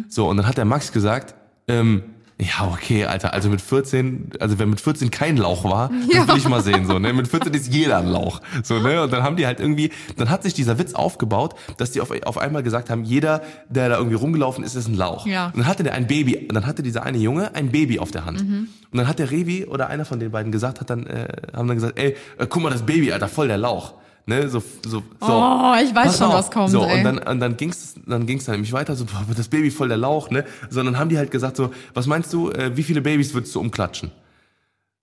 So, 0.07 0.29
und 0.29 0.37
dann 0.37 0.47
hat 0.47 0.55
der 0.57 0.63
Max 0.63 0.93
gesagt, 0.93 1.35
ähm, 1.67 2.03
ja, 2.37 2.69
okay, 2.69 3.05
Alter, 3.05 3.33
also 3.33 3.49
mit 3.49 3.61
14, 3.61 4.31
also 4.41 4.59
wenn 4.59 4.69
mit 4.69 4.81
14 4.81 5.09
kein 5.09 5.37
Lauch 5.37 5.63
war, 5.63 5.89
das 6.11 6.27
will 6.27 6.37
ich 6.37 6.49
mal 6.49 6.61
sehen, 6.61 6.85
so, 6.85 6.99
ne? 6.99 7.13
Mit 7.13 7.29
14 7.29 7.53
ist 7.53 7.73
jeder 7.73 7.99
ein 7.99 8.07
Lauch, 8.07 8.41
so, 8.61 8.79
ne? 8.79 9.03
Und 9.03 9.13
dann 9.13 9.23
haben 9.23 9.37
die 9.37 9.45
halt 9.45 9.61
irgendwie, 9.61 9.91
dann 10.17 10.29
hat 10.29 10.43
sich 10.43 10.53
dieser 10.53 10.77
Witz 10.77 10.93
aufgebaut, 10.93 11.55
dass 11.77 11.91
die 11.91 12.01
auf, 12.01 12.11
auf 12.25 12.37
einmal 12.37 12.61
gesagt 12.61 12.89
haben, 12.89 13.05
jeder, 13.05 13.41
der 13.69 13.87
da 13.87 13.97
irgendwie 13.97 14.17
rumgelaufen 14.17 14.65
ist, 14.65 14.75
ist 14.75 14.87
ein 14.87 14.95
Lauch. 14.95 15.25
Ja. 15.25 15.47
Und 15.47 15.59
dann 15.59 15.67
hatte 15.67 15.83
der 15.83 15.93
ein 15.93 16.07
Baby, 16.07 16.47
dann 16.51 16.65
hatte 16.65 16.83
dieser 16.83 17.03
eine 17.03 17.17
Junge 17.17 17.55
ein 17.55 17.71
Baby 17.71 17.99
auf 17.99 18.11
der 18.11 18.25
Hand. 18.25 18.41
Und 18.41 18.97
dann 18.97 19.07
hat 19.07 19.19
der 19.19 19.31
Revi 19.31 19.65
oder 19.65 19.87
einer 19.87 20.05
von 20.05 20.19
den 20.19 20.31
beiden 20.31 20.51
gesagt, 20.51 20.81
hat 20.81 20.89
dann, 20.89 21.07
äh, 21.07 21.27
haben 21.53 21.67
dann 21.67 21.77
gesagt, 21.77 21.97
ey, 21.97 22.15
äh, 22.37 22.47
guck 22.47 22.61
mal, 22.61 22.69
das 22.69 22.85
Baby, 22.85 23.13
Alter, 23.13 23.29
voll 23.29 23.47
der 23.47 23.57
Lauch. 23.57 23.93
Ne, 24.27 24.49
so, 24.49 24.59
so, 24.83 24.89
so. 24.89 25.03
Oh, 25.21 25.73
ich 25.83 25.93
weiß 25.93 26.07
Pass 26.07 26.17
schon, 26.17 26.27
auf. 26.27 26.33
was 26.33 26.49
kommt, 26.49 26.71
So, 26.71 26.83
ey. 26.83 26.97
und 26.97 27.03
dann, 27.03 27.17
und 27.19 27.39
dann 27.39 27.57
ging's, 27.57 27.93
dann 28.07 28.25
ging's 28.25 28.45
dann 28.45 28.55
nämlich 28.55 28.73
weiter, 28.73 28.95
so, 28.95 29.05
boah, 29.05 29.23
das 29.35 29.47
Baby 29.49 29.69
voll 29.69 29.87
der 29.87 29.97
Lauch, 29.97 30.31
ne? 30.31 30.45
Sondern 30.71 30.97
haben 30.97 31.09
die 31.09 31.17
halt 31.19 31.29
gesagt 31.29 31.57
so, 31.57 31.71
was 31.93 32.07
meinst 32.07 32.33
du, 32.33 32.49
äh, 32.49 32.75
wie 32.75 32.81
viele 32.81 33.01
Babys 33.01 33.35
würdest 33.35 33.53
du 33.53 33.59
umklatschen? 33.59 34.09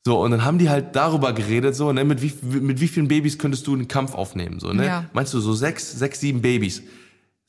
So, 0.04 0.20
und 0.20 0.32
dann 0.32 0.44
haben 0.44 0.58
die 0.58 0.68
halt 0.68 0.96
darüber 0.96 1.32
geredet, 1.32 1.76
so, 1.76 1.92
ne, 1.92 2.04
mit 2.04 2.20
wie, 2.20 2.32
mit 2.58 2.80
wie 2.80 2.88
vielen 2.88 3.06
Babys 3.06 3.38
könntest 3.38 3.64
du 3.68 3.74
einen 3.74 3.86
Kampf 3.86 4.14
aufnehmen, 4.16 4.58
so, 4.58 4.72
ne? 4.72 4.86
Ja. 4.86 5.04
Meinst 5.12 5.32
du 5.34 5.38
so 5.38 5.52
sechs, 5.52 5.92
sechs, 5.92 6.18
sieben 6.18 6.42
Babys? 6.42 6.82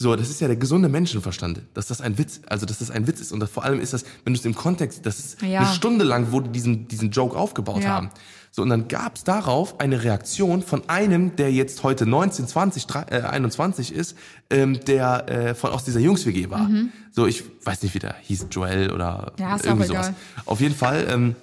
So, 0.03 0.17
das 0.17 0.29
ist 0.29 0.41
ja 0.41 0.47
der 0.47 0.57
gesunde 0.57 0.89
Menschenverstand, 0.89 1.61
dass 1.73 1.87
das 1.87 2.01
ein 2.01 2.17
Witz, 2.17 2.41
also 2.49 2.65
dass 2.65 2.79
das 2.79 2.91
ein 2.91 3.07
Witz 3.07 3.21
ist 3.21 3.31
und 3.31 3.41
vor 3.49 3.63
allem 3.63 3.79
ist 3.79 3.93
das, 3.93 4.03
wenn 4.25 4.33
du 4.33 4.39
es 4.39 4.45
im 4.45 4.53
Kontext, 4.53 5.05
das 5.05 5.17
ist 5.17 5.41
Ja. 5.41 5.61
eine 5.61 5.69
Stunde 5.73 6.03
lang, 6.03 6.27
wo 6.31 6.41
die 6.41 6.49
diesen 6.49 6.89
diesen 6.89 7.09
Joke 7.11 7.37
aufgebaut 7.37 7.83
Ja. 7.83 7.89
haben. 7.91 8.09
So 8.51 8.61
und 8.63 8.69
dann 8.69 8.89
gab's 8.89 9.23
darauf 9.23 9.79
eine 9.79 10.03
Reaktion 10.03 10.61
von 10.61 10.87
einem, 10.89 11.37
der 11.37 11.53
jetzt 11.53 11.83
heute 11.83 12.05
19, 12.05 12.47
20, 12.47 12.85
drei- 12.85 13.05
äh, 13.09 13.21
21 13.21 13.93
ist, 13.95 14.15
ähm, 14.49 14.77
der 14.85 15.29
äh, 15.29 15.55
von 15.55 15.71
aus 15.71 15.85
dieser 15.85 16.01
Jungs 16.01 16.25
WG 16.25 16.49
war. 16.49 16.69
So, 17.13 17.25
ich 17.25 17.41
weiß 17.63 17.81
nicht, 17.81 17.95
wie 17.95 17.99
der 17.99 18.15
hieß, 18.23 18.47
Joel 18.51 18.91
oder 18.91 19.31
Mhm. 19.37 19.41
Ja, 19.43 19.57
irgendwie 19.63 19.85
sowas. 19.87 20.11
Auf 20.45 20.59
jeden 20.59 20.75
Fall 20.75 21.07
ähm, 21.09 21.35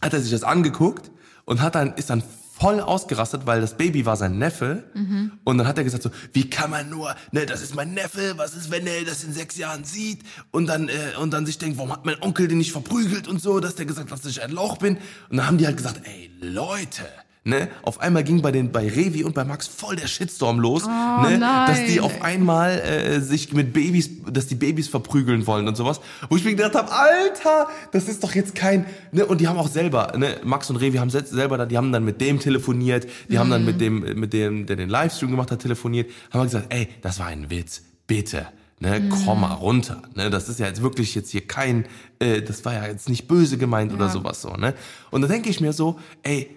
hat 0.00 0.12
er 0.14 0.20
sich 0.20 0.30
das 0.30 0.44
angeguckt 0.44 1.10
und 1.44 1.60
hat 1.60 1.74
dann 1.74 1.92
ist 1.94 2.08
dann 2.10 2.22
voll 2.58 2.80
ausgerastet, 2.80 3.42
weil 3.44 3.60
das 3.60 3.76
Baby 3.76 4.06
war 4.06 4.16
sein 4.16 4.38
Neffe. 4.38 4.84
Mhm. 4.94 5.32
Und 5.44 5.58
dann 5.58 5.66
hat 5.66 5.76
er 5.78 5.84
gesagt 5.84 6.02
so, 6.02 6.10
wie 6.32 6.48
kann 6.48 6.70
man 6.70 6.88
nur, 6.88 7.14
ne, 7.32 7.44
das 7.44 7.60
ist 7.62 7.74
mein 7.74 7.92
Neffe, 7.92 8.34
was 8.36 8.54
ist, 8.54 8.70
wenn 8.70 8.86
er 8.86 9.04
das 9.04 9.24
in 9.24 9.32
sechs 9.32 9.56
Jahren 9.56 9.84
sieht 9.84 10.20
und 10.52 10.66
dann, 10.66 10.88
äh, 10.88 11.16
und 11.20 11.32
dann 11.32 11.44
sich 11.44 11.58
denkt, 11.58 11.76
warum 11.76 11.92
hat 11.92 12.06
mein 12.06 12.20
Onkel 12.22 12.48
den 12.48 12.58
nicht 12.58 12.72
verprügelt 12.72 13.28
und 13.28 13.42
so, 13.42 13.60
dass 13.60 13.74
der 13.74 13.86
gesagt 13.86 14.10
hat, 14.10 14.18
dass 14.18 14.30
ich 14.30 14.42
ein 14.42 14.52
Lauch 14.52 14.78
bin. 14.78 14.96
Und 15.28 15.36
dann 15.36 15.46
haben 15.46 15.58
die 15.58 15.66
halt 15.66 15.76
gesagt, 15.76 16.00
ey, 16.04 16.30
Leute, 16.40 17.04
Ne? 17.48 17.68
Auf 17.82 18.00
einmal 18.00 18.24
ging 18.24 18.42
bei 18.42 18.50
den 18.50 18.72
bei 18.72 18.88
Revi 18.88 19.22
und 19.22 19.32
bei 19.34 19.44
Max 19.44 19.68
voll 19.68 19.94
der 19.94 20.08
Shitstorm 20.08 20.58
los, 20.58 20.82
Oh, 20.84 20.88
ne? 20.88 21.38
nein. 21.38 21.68
dass 21.68 21.84
die 21.86 22.00
auf 22.00 22.20
einmal 22.20 22.80
äh, 22.80 23.20
sich 23.20 23.52
mit 23.52 23.72
Babys, 23.72 24.10
dass 24.28 24.48
die 24.48 24.56
Babys 24.56 24.88
verprügeln 24.88 25.46
wollen 25.46 25.68
und 25.68 25.76
sowas. 25.76 26.00
Wo 26.28 26.36
ich 26.36 26.44
mir 26.44 26.56
gedacht 26.56 26.74
habe, 26.74 26.90
Alter, 26.90 27.68
das 27.92 28.08
ist 28.08 28.24
doch 28.24 28.34
jetzt 28.34 28.56
kein. 28.56 28.84
Ne? 29.12 29.24
Und 29.24 29.40
die 29.40 29.46
haben 29.46 29.58
auch 29.58 29.68
selber, 29.68 30.12
ne? 30.16 30.38
Max 30.42 30.70
und 30.70 30.76
Revi 30.76 30.96
haben 30.98 31.08
selber 31.10 31.56
da, 31.56 31.66
die 31.66 31.76
haben 31.76 31.92
dann 31.92 32.04
mit 32.04 32.20
dem 32.20 32.40
telefoniert, 32.40 33.06
die 33.28 33.38
haben 33.38 33.48
dann 33.48 33.60
Mhm. 33.60 33.66
mit 33.66 33.80
dem, 33.80 34.00
mit 34.20 34.32
dem, 34.32 34.66
der 34.66 34.74
den 34.74 34.88
Livestream 34.88 35.30
gemacht 35.30 35.52
hat, 35.52 35.60
telefoniert, 35.62 36.10
haben 36.32 36.42
gesagt, 36.42 36.66
ey, 36.74 36.88
das 37.02 37.20
war 37.20 37.26
ein 37.26 37.48
Witz, 37.48 37.82
bitte. 38.08 38.48
Ne, 38.80 38.98
Mhm. 39.00 39.08
komm 39.08 39.40
mal 39.42 39.54
runter. 39.54 40.02
Ne, 40.16 40.30
das 40.30 40.48
ist 40.48 40.58
ja 40.58 40.66
jetzt 40.66 40.82
wirklich 40.82 41.14
jetzt 41.14 41.30
hier 41.30 41.46
kein, 41.46 41.86
äh, 42.18 42.42
das 42.42 42.64
war 42.64 42.74
ja 42.74 42.86
jetzt 42.88 43.08
nicht 43.08 43.28
böse 43.28 43.56
gemeint 43.56 43.92
oder 43.94 44.06
Ja. 44.06 44.10
sowas 44.10 44.42
so. 44.42 44.50
Ne? 44.54 44.74
Und 45.12 45.22
da 45.22 45.28
denke 45.28 45.48
ich 45.48 45.60
mir 45.60 45.72
so, 45.72 45.98
ey, 46.24 46.50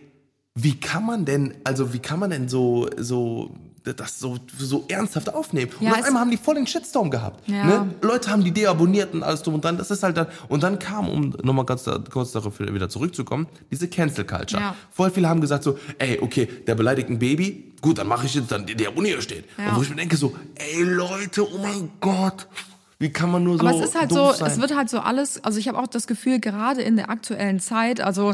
wie 0.63 0.79
kann 0.79 1.05
man 1.05 1.25
denn, 1.25 1.53
also 1.63 1.93
wie 1.93 1.99
kann 1.99 2.19
man 2.19 2.29
denn 2.31 2.49
so, 2.49 2.89
so, 2.97 3.55
das 3.83 4.19
so, 4.19 4.37
so 4.57 4.85
ernsthaft 4.87 5.33
aufnehmen? 5.33 5.71
Ja, 5.79 5.91
und 5.91 5.99
auf 5.99 6.05
einmal 6.05 6.21
haben 6.21 6.31
die 6.31 6.37
voll 6.37 6.55
den 6.55 6.67
Shitstorm 6.67 7.09
gehabt. 7.09 7.47
Ja. 7.47 7.65
Ne? 7.65 7.95
Leute 8.01 8.29
haben 8.29 8.43
die 8.43 8.51
deabonniert 8.51 9.13
und 9.13 9.23
alles 9.23 9.41
drum 9.41 9.55
und 9.55 9.65
dann, 9.65 9.77
das 9.77 9.89
ist 9.91 10.03
halt 10.03 10.17
dann, 10.17 10.27
und 10.47 10.63
dann 10.63 10.79
kam, 10.79 11.09
um 11.09 11.33
nochmal 11.43 11.65
ganz 11.65 11.85
kurz 12.09 12.31
darauf 12.31 12.59
wieder 12.59 12.89
zurückzukommen, 12.89 13.47
diese 13.71 13.87
Cancel 13.87 14.25
Culture. 14.25 14.61
Ja. 14.61 14.75
Voll 14.91 15.11
viele 15.11 15.29
haben 15.29 15.41
gesagt 15.41 15.63
so, 15.63 15.77
ey, 15.97 16.19
okay, 16.21 16.47
der 16.67 16.75
beleidigt 16.75 17.09
ein 17.09 17.19
Baby, 17.19 17.73
gut, 17.81 17.97
dann 17.97 18.07
mache 18.07 18.25
ich 18.25 18.35
jetzt 18.35 18.51
dann, 18.51 18.65
deabonniere 18.65 19.21
steht. 19.21 19.45
Ja. 19.57 19.69
Und 19.69 19.77
wo 19.77 19.81
ich 19.81 19.89
mir 19.89 19.95
denke 19.95 20.17
so, 20.17 20.35
ey 20.55 20.83
Leute, 20.83 21.47
oh 21.47 21.57
mein 21.61 21.89
Gott, 22.01 22.47
wie 22.99 23.11
kann 23.11 23.31
man 23.31 23.43
nur 23.43 23.57
so 23.57 23.65
Aber 23.65 23.77
es 23.77 23.89
ist 23.89 23.97
halt 23.97 24.11
so, 24.11 24.33
sein? 24.33 24.51
es 24.51 24.59
wird 24.59 24.75
halt 24.75 24.89
so 24.89 24.99
alles, 24.99 25.41
also 25.43 25.57
ich 25.57 25.69
habe 25.69 25.77
auch 25.77 25.87
das 25.87 26.05
Gefühl, 26.05 26.39
gerade 26.39 26.81
in 26.81 26.97
der 26.97 27.09
aktuellen 27.09 27.59
Zeit, 27.61 28.01
also 28.01 28.33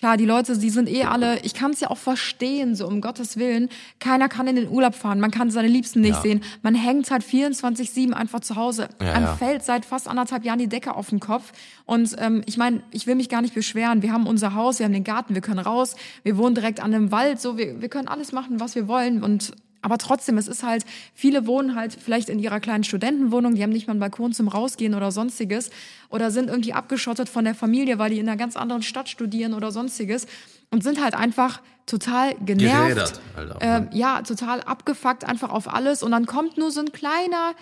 klar, 0.00 0.16
die 0.16 0.24
Leute, 0.24 0.58
die 0.58 0.70
sind 0.70 0.88
eh 0.88 1.04
alle, 1.04 1.38
ich 1.40 1.54
kann 1.54 1.70
es 1.70 1.80
ja 1.80 1.90
auch 1.90 1.98
verstehen, 1.98 2.74
so 2.74 2.86
um 2.88 3.00
Gottes 3.00 3.36
Willen, 3.36 3.68
keiner 4.00 4.28
kann 4.28 4.48
in 4.48 4.56
den 4.56 4.68
Urlaub 4.68 4.94
fahren, 4.94 5.20
man 5.20 5.30
kann 5.30 5.50
seine 5.50 5.68
Liebsten 5.68 6.00
nicht 6.00 6.16
Ja. 6.16 6.22
sehen, 6.22 6.42
man 6.62 6.74
hängt 6.74 7.10
halt 7.10 7.22
24-7 7.22 8.12
einfach 8.12 8.40
zu 8.40 8.56
Hause, 8.56 8.88
Ja, 9.00 9.12
einem 9.12 9.26
ja. 9.26 9.36
fällt 9.36 9.62
seit 9.62 9.84
fast 9.84 10.08
anderthalb 10.08 10.44
Jahren 10.44 10.58
die 10.58 10.68
Decke 10.68 10.94
auf 10.96 11.10
den 11.10 11.20
Kopf. 11.20 11.52
Und 11.86 12.16
ähm, 12.18 12.42
ich 12.46 12.56
meine, 12.56 12.82
ich 12.90 13.06
will 13.06 13.14
mich 13.14 13.28
gar 13.28 13.42
nicht 13.42 13.54
beschweren, 13.54 14.02
wir 14.02 14.12
haben 14.12 14.26
unser 14.26 14.54
Haus, 14.54 14.78
wir 14.78 14.86
haben 14.86 14.92
den 14.92 15.04
Garten, 15.04 15.34
wir 15.34 15.42
können 15.42 15.60
raus, 15.60 15.94
wir 16.22 16.36
wohnen 16.38 16.54
direkt 16.54 16.80
an 16.80 16.94
einem 16.94 17.12
Wald, 17.12 17.40
so, 17.40 17.56
wir, 17.58 17.80
wir 17.80 17.88
können 17.88 18.08
alles 18.08 18.32
machen, 18.32 18.58
was 18.58 18.74
wir 18.74 18.88
wollen. 18.88 19.22
Und 19.22 19.52
aber 19.82 19.98
trotzdem, 19.98 20.36
es 20.36 20.48
ist 20.48 20.62
halt, 20.62 20.84
viele 21.14 21.46
wohnen 21.46 21.74
halt 21.74 21.94
vielleicht 21.94 22.28
in 22.28 22.38
ihrer 22.38 22.60
kleinen 22.60 22.84
Studentenwohnung, 22.84 23.54
die 23.54 23.62
haben 23.62 23.70
nicht 23.70 23.86
mal 23.86 23.92
einen 23.92 24.00
Balkon 24.00 24.32
zum 24.32 24.48
Rausgehen 24.48 24.94
oder 24.94 25.10
sonstiges 25.10 25.70
oder 26.10 26.30
sind 26.30 26.50
irgendwie 26.50 26.72
abgeschottet 26.72 27.28
von 27.28 27.44
der 27.44 27.54
Familie, 27.54 27.98
weil 27.98 28.10
die 28.10 28.18
in 28.18 28.28
einer 28.28 28.36
ganz 28.36 28.56
anderen 28.56 28.82
Stadt 28.82 29.08
studieren 29.08 29.54
oder 29.54 29.72
sonstiges 29.72 30.26
und 30.70 30.82
sind 30.82 31.02
halt 31.02 31.14
einfach 31.14 31.62
total 31.86 32.34
genervt. 32.44 33.20
Halt 33.36 33.52
auch, 33.52 33.60
äh, 33.60 33.80
ne? 33.80 33.90
ja, 33.92 34.22
total 34.22 34.60
abgefuckt 34.60 35.24
einfach 35.24 35.50
auf 35.50 35.72
alles 35.72 36.02
und 36.02 36.10
dann 36.10 36.26
kommt 36.26 36.58
nur 36.58 36.70
so 36.70 36.80
ein 36.80 36.92
kleiner 36.92 37.54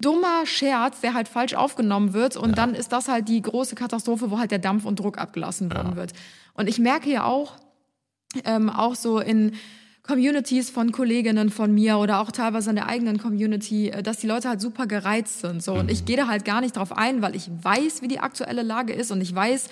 dummer 0.00 0.46
Scherz, 0.46 1.00
der 1.00 1.12
halt 1.12 1.28
falsch 1.28 1.54
aufgenommen 1.54 2.12
wird 2.12 2.36
und 2.36 2.56
dann 2.56 2.74
ist 2.74 2.92
das 2.92 3.08
halt 3.08 3.28
die 3.28 3.42
große 3.42 3.74
Katastrophe, 3.74 4.30
wo 4.30 4.38
halt 4.38 4.52
der 4.52 4.60
Dampf 4.60 4.84
und 4.84 5.00
Druck 5.00 5.18
abgelassen 5.18 5.72
worden 5.74 5.96
wird. 5.96 6.12
Und 6.54 6.68
ich 6.68 6.78
merke 6.78 7.10
ja 7.10 7.24
auch, 7.24 7.52
ähm, 8.44 8.70
auch 8.70 8.94
so 8.94 9.20
in 9.20 9.52
Communities 10.08 10.70
von 10.70 10.90
Kolleginnen 10.90 11.50
von 11.50 11.74
mir 11.74 11.98
oder 11.98 12.20
auch 12.20 12.32
teilweise 12.32 12.70
in 12.70 12.76
der 12.76 12.88
eigenen 12.88 13.18
Community, 13.18 13.90
äh, 13.90 14.02
dass 14.02 14.16
die 14.16 14.26
Leute 14.26 14.48
halt 14.48 14.60
super 14.60 14.86
gereizt 14.86 15.40
sind. 15.40 15.62
So. 15.62 15.74
Und 15.74 15.90
ich 15.90 16.06
gehe 16.06 16.16
da 16.16 16.26
halt 16.26 16.46
gar 16.46 16.62
nicht 16.62 16.76
drauf 16.76 16.96
ein, 16.96 17.20
weil 17.20 17.36
ich 17.36 17.50
weiß, 17.50 18.00
wie 18.00 18.08
die 18.08 18.18
aktuelle 18.18 18.62
Lage 18.62 18.94
ist 18.94 19.12
und 19.12 19.20
ich 19.20 19.34
weiß, 19.34 19.68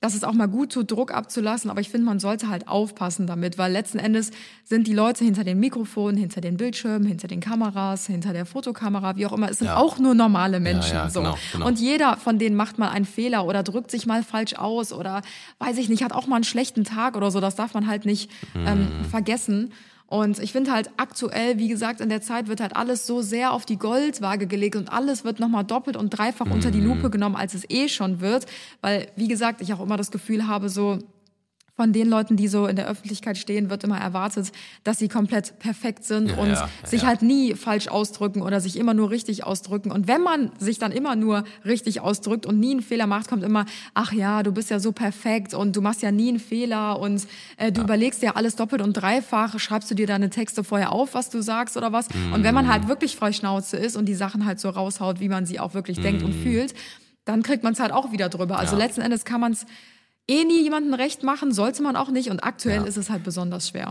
dass 0.00 0.14
es 0.14 0.24
auch 0.24 0.34
mal 0.34 0.46
gut 0.46 0.72
tut, 0.72 0.90
Druck 0.90 1.12
abzulassen. 1.12 1.70
Aber 1.70 1.80
ich 1.80 1.88
finde, 1.88 2.04
man 2.06 2.20
sollte 2.20 2.48
halt 2.48 2.68
aufpassen 2.68 3.26
damit, 3.26 3.56
weil 3.56 3.72
letzten 3.72 3.98
Endes 3.98 4.30
sind 4.62 4.86
die 4.86 4.92
Leute 4.92 5.24
hinter 5.24 5.42
den 5.42 5.58
Mikrofonen, 5.58 6.16
hinter 6.18 6.40
den 6.42 6.58
Bildschirmen, 6.58 7.06
hinter 7.06 7.28
den 7.28 7.40
Kameras, 7.40 8.06
hinter 8.06 8.32
der 8.34 8.44
Fotokamera, 8.44 9.16
wie 9.16 9.24
auch 9.26 9.32
immer, 9.32 9.50
es 9.50 9.58
sind 9.58 9.68
Ja. 9.68 9.76
auch 9.78 9.98
nur 9.98 10.14
normale 10.14 10.60
Menschen. 10.60 10.94
ja, 10.94 11.08
so. 11.08 11.20
genau, 11.20 11.38
genau. 11.52 11.66
Und 11.66 11.80
jeder 11.80 12.18
von 12.18 12.38
denen 12.38 12.56
macht 12.56 12.78
mal 12.78 12.90
einen 12.90 13.06
Fehler 13.06 13.46
oder 13.46 13.62
drückt 13.62 13.90
sich 13.90 14.04
mal 14.06 14.22
falsch 14.22 14.54
aus 14.54 14.92
oder 14.92 15.22
weiß 15.60 15.78
ich 15.78 15.88
nicht, 15.88 16.04
hat 16.04 16.12
auch 16.12 16.26
mal 16.26 16.36
einen 16.36 16.44
schlechten 16.44 16.84
Tag 16.84 17.16
oder 17.16 17.30
so. 17.30 17.40
Das 17.40 17.56
darf 17.56 17.72
man 17.72 17.86
halt 17.86 18.04
nicht 18.04 18.30
ähm, 18.54 18.88
vergessen. 19.10 19.72
Und 20.08 20.38
ich 20.38 20.52
finde 20.52 20.70
halt 20.70 20.90
aktuell, 20.96 21.58
wie 21.58 21.68
gesagt, 21.68 22.00
in 22.00 22.08
der 22.08 22.20
Zeit 22.20 22.46
wird 22.46 22.60
halt 22.60 22.76
alles 22.76 23.06
so 23.06 23.22
sehr 23.22 23.52
auf 23.52 23.66
die 23.66 23.76
Goldwaage 23.76 24.46
gelegt 24.46 24.76
und 24.76 24.92
alles 24.92 25.24
wird 25.24 25.40
nochmal 25.40 25.64
doppelt 25.64 25.96
und 25.96 26.10
dreifach 26.10 26.48
unter 26.48 26.70
die 26.70 26.80
Lupe 26.80 27.10
genommen, 27.10 27.34
als 27.34 27.54
es 27.54 27.68
eh 27.68 27.88
schon 27.88 28.20
wird. 28.20 28.46
Weil, 28.82 29.08
wie 29.16 29.26
gesagt, 29.26 29.60
ich 29.62 29.72
auch 29.72 29.80
immer 29.80 29.96
das 29.96 30.12
Gefühl 30.12 30.46
habe, 30.46 30.68
so, 30.68 30.98
von 31.76 31.92
den 31.92 32.08
Leuten, 32.08 32.36
die 32.36 32.48
so 32.48 32.66
in 32.66 32.74
der 32.74 32.88
Öffentlichkeit 32.88 33.36
stehen, 33.36 33.68
wird 33.68 33.84
immer 33.84 33.98
erwartet, 33.98 34.50
dass 34.82 34.98
sie 34.98 35.08
komplett 35.08 35.58
perfekt 35.58 36.04
sind 36.04 36.30
Ja, 36.30 36.36
und 36.38 36.48
ja, 36.48 36.68
sich 36.84 37.02
ja. 37.02 37.08
halt 37.08 37.20
nie 37.20 37.54
falsch 37.54 37.88
ausdrücken 37.88 38.40
oder 38.40 38.60
sich 38.60 38.78
immer 38.78 38.94
nur 38.94 39.10
richtig 39.10 39.44
ausdrücken. 39.44 39.92
Und 39.92 40.08
wenn 40.08 40.22
man 40.22 40.52
sich 40.58 40.78
dann 40.78 40.90
immer 40.90 41.16
nur 41.16 41.44
richtig 41.66 42.00
ausdrückt 42.00 42.46
und 42.46 42.58
nie 42.58 42.70
einen 42.70 42.80
Fehler 42.82 43.06
macht, 43.06 43.28
kommt 43.28 43.44
immer, 43.44 43.66
ach 43.92 44.12
ja, 44.12 44.42
du 44.42 44.52
bist 44.52 44.70
ja 44.70 44.80
so 44.80 44.92
perfekt 44.92 45.52
und 45.52 45.76
du 45.76 45.82
machst 45.82 46.00
ja 46.00 46.10
nie 46.10 46.30
einen 46.30 46.40
Fehler 46.40 46.98
und 46.98 47.26
äh, 47.58 47.70
du 47.70 47.82
überlegst 47.82 48.22
ja 48.22 48.36
alles 48.36 48.56
doppelt 48.56 48.80
und 48.80 48.94
dreifach, 48.94 49.58
schreibst 49.58 49.90
du 49.90 49.94
dir 49.94 50.06
deine 50.06 50.30
Texte 50.30 50.64
vorher 50.64 50.92
auf, 50.92 51.12
was 51.12 51.28
du 51.28 51.42
sagst 51.42 51.76
oder 51.76 51.92
was. 51.92 52.08
Und 52.32 52.42
wenn 52.42 52.54
man 52.54 52.68
halt 52.68 52.88
wirklich 52.88 53.16
frei 53.16 53.32
Schnauze 53.32 53.76
ist 53.76 53.96
und 53.96 54.06
die 54.06 54.14
Sachen 54.14 54.46
halt 54.46 54.60
so 54.60 54.70
raushaut, 54.70 55.20
wie 55.20 55.28
man 55.28 55.44
sie 55.44 55.60
auch 55.60 55.74
wirklich 55.74 56.00
denkt 56.00 56.22
und 56.22 56.32
fühlt, 56.32 56.72
dann 57.26 57.42
kriegt 57.42 57.64
man 57.64 57.74
es 57.74 57.80
halt 57.80 57.92
auch 57.92 58.12
wieder 58.12 58.30
drüber. 58.30 58.58
Also 58.58 58.76
letzten 58.76 59.02
Endes 59.02 59.24
kann 59.24 59.40
man 59.40 59.52
es 59.52 59.66
eh 60.28 60.44
nie 60.44 60.62
jemandem 60.62 60.94
recht 60.94 61.22
machen, 61.22 61.52
sollte 61.52 61.82
man 61.82 61.96
auch 61.96 62.10
nicht. 62.10 62.30
Und 62.30 62.44
aktuell 62.44 62.86
ist 62.86 62.96
es 62.96 63.10
halt 63.10 63.22
besonders 63.22 63.68
schwer. 63.68 63.90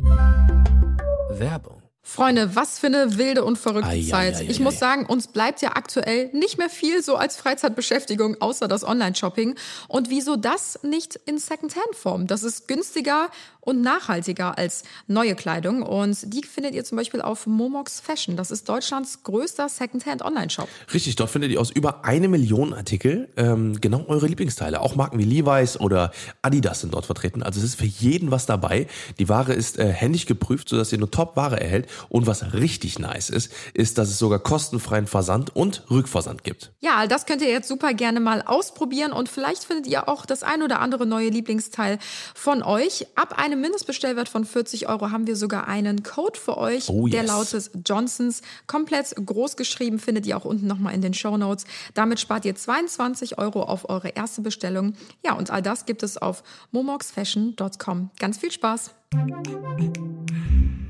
Werbung. 1.29 1.84
Freunde, 2.07 2.55
was 2.55 2.77
für 2.77 2.85
eine 2.85 3.17
wilde 3.17 3.43
und 3.43 3.57
verrückte 3.57 3.89
ei, 3.89 4.03
Zeit. 4.07 4.35
ei, 4.35 4.39
ei, 4.41 4.45
ich 4.47 4.59
muss 4.59 4.77
sagen, 4.77 5.07
uns 5.07 5.27
bleibt 5.27 5.63
ja 5.63 5.71
aktuell 5.73 6.29
nicht 6.33 6.59
mehr 6.59 6.69
viel 6.69 7.01
so 7.01 7.15
als 7.15 7.35
Freizeitbeschäftigung, 7.35 8.39
außer 8.39 8.67
das 8.67 8.83
Online-Shopping. 8.83 9.55
Und 9.87 10.11
wieso 10.11 10.35
das 10.35 10.79
nicht 10.83 11.15
in 11.25 11.39
Secondhand-Form? 11.39 12.27
Das 12.27 12.43
ist 12.43 12.67
günstiger 12.67 13.29
und 13.65 13.81
nachhaltiger 13.81 14.57
als 14.57 14.83
neue 15.07 15.35
Kleidung. 15.35 15.81
Und 15.81 16.31
die 16.31 16.43
findet 16.43 16.75
ihr 16.75 16.83
zum 16.83 16.97
Beispiel 16.97 17.21
auf 17.21 17.47
Momox 17.47 17.99
Fashion. 17.99 18.37
Das 18.37 18.51
ist 18.51 18.69
Deutschlands 18.69 19.23
größter 19.23 19.67
Secondhand-Online-Shop. 19.67 20.69
Richtig, 20.93 21.15
dort 21.15 21.31
findet 21.31 21.51
ihr 21.51 21.59
aus 21.59 21.71
über 21.71 22.05
eine 22.05 22.27
Million 22.27 22.73
Artikel 22.73 23.29
ähm, 23.35 23.81
genau 23.81 24.05
eure 24.07 24.27
Lieblingsteile. 24.27 24.79
Auch 24.79 24.95
Marken 24.95 25.17
wie 25.17 25.23
Levi's 25.23 25.79
oder 25.79 26.11
Adidas 26.43 26.81
sind 26.81 26.93
dort 26.93 27.07
vertreten. 27.07 27.41
Also 27.41 27.59
es 27.59 27.65
ist 27.65 27.75
für 27.79 27.85
jeden 27.85 28.29
was 28.29 28.45
dabei. 28.45 28.85
Die 29.17 29.27
Ware 29.27 29.53
ist 29.53 29.79
äh, 29.79 29.91
händisch 29.91 30.27
geprüft, 30.27 30.69
sodass 30.69 30.91
ihr 30.91 30.99
nur 30.99 31.09
Top-Ware 31.09 31.59
erhält. 31.59 31.87
Und 32.09 32.27
was 32.27 32.53
richtig 32.53 32.99
nice 32.99 33.29
ist, 33.29 33.51
ist, 33.73 33.97
dass 33.97 34.09
es 34.09 34.19
sogar 34.19 34.39
kostenfreien 34.39 35.07
Versand 35.07 35.55
und 35.55 35.83
Rückversand 35.89 36.43
gibt. 36.43 36.71
Ja, 36.79 37.07
das 37.07 37.25
könnt 37.25 37.41
ihr 37.41 37.49
jetzt 37.49 37.67
super 37.67 37.93
gerne 37.93 38.19
mal 38.19 38.41
ausprobieren 38.41 39.11
und 39.11 39.29
vielleicht 39.29 39.63
findet 39.63 39.87
ihr 39.87 40.07
auch 40.07 40.25
das 40.25 40.43
ein 40.43 40.61
oder 40.63 40.79
andere 40.79 41.05
neue 41.05 41.29
Lieblingsteil 41.29 41.99
von 42.33 42.63
euch. 42.63 43.07
Ab 43.15 43.37
einem 43.37 43.61
Mindestbestellwert 43.61 44.29
von 44.29 44.45
40 44.45 44.87
Euro 44.89 45.11
haben 45.11 45.27
wir 45.27 45.35
sogar 45.35 45.67
einen 45.67 46.03
Code 46.03 46.39
für 46.39 46.57
euch. 46.57 46.89
Oh, 46.89 47.07
Der 47.07 47.21
yes. 47.21 47.31
lautet 47.31 47.71
Johnsons. 47.85 48.41
Komplett 48.67 49.15
groß 49.15 49.55
geschrieben 49.55 49.99
findet 49.99 50.25
ihr 50.25 50.37
auch 50.37 50.45
unten 50.45 50.67
nochmal 50.67 50.93
in 50.93 51.01
den 51.01 51.13
Show 51.13 51.37
Notes. 51.37 51.65
Damit 51.93 52.19
spart 52.19 52.45
ihr 52.45 52.55
22 52.55 53.37
Euro 53.37 53.63
auf 53.63 53.89
eure 53.89 54.09
erste 54.09 54.41
Bestellung. 54.41 54.95
Ja, 55.23 55.33
und 55.33 55.49
all 55.51 55.61
das 55.61 55.85
gibt 55.85 56.03
es 56.03 56.17
auf 56.17 56.43
momoxfashion.com. 56.71 58.09
Ganz 58.19 58.37
viel 58.37 58.51
Spaß. 58.51 58.91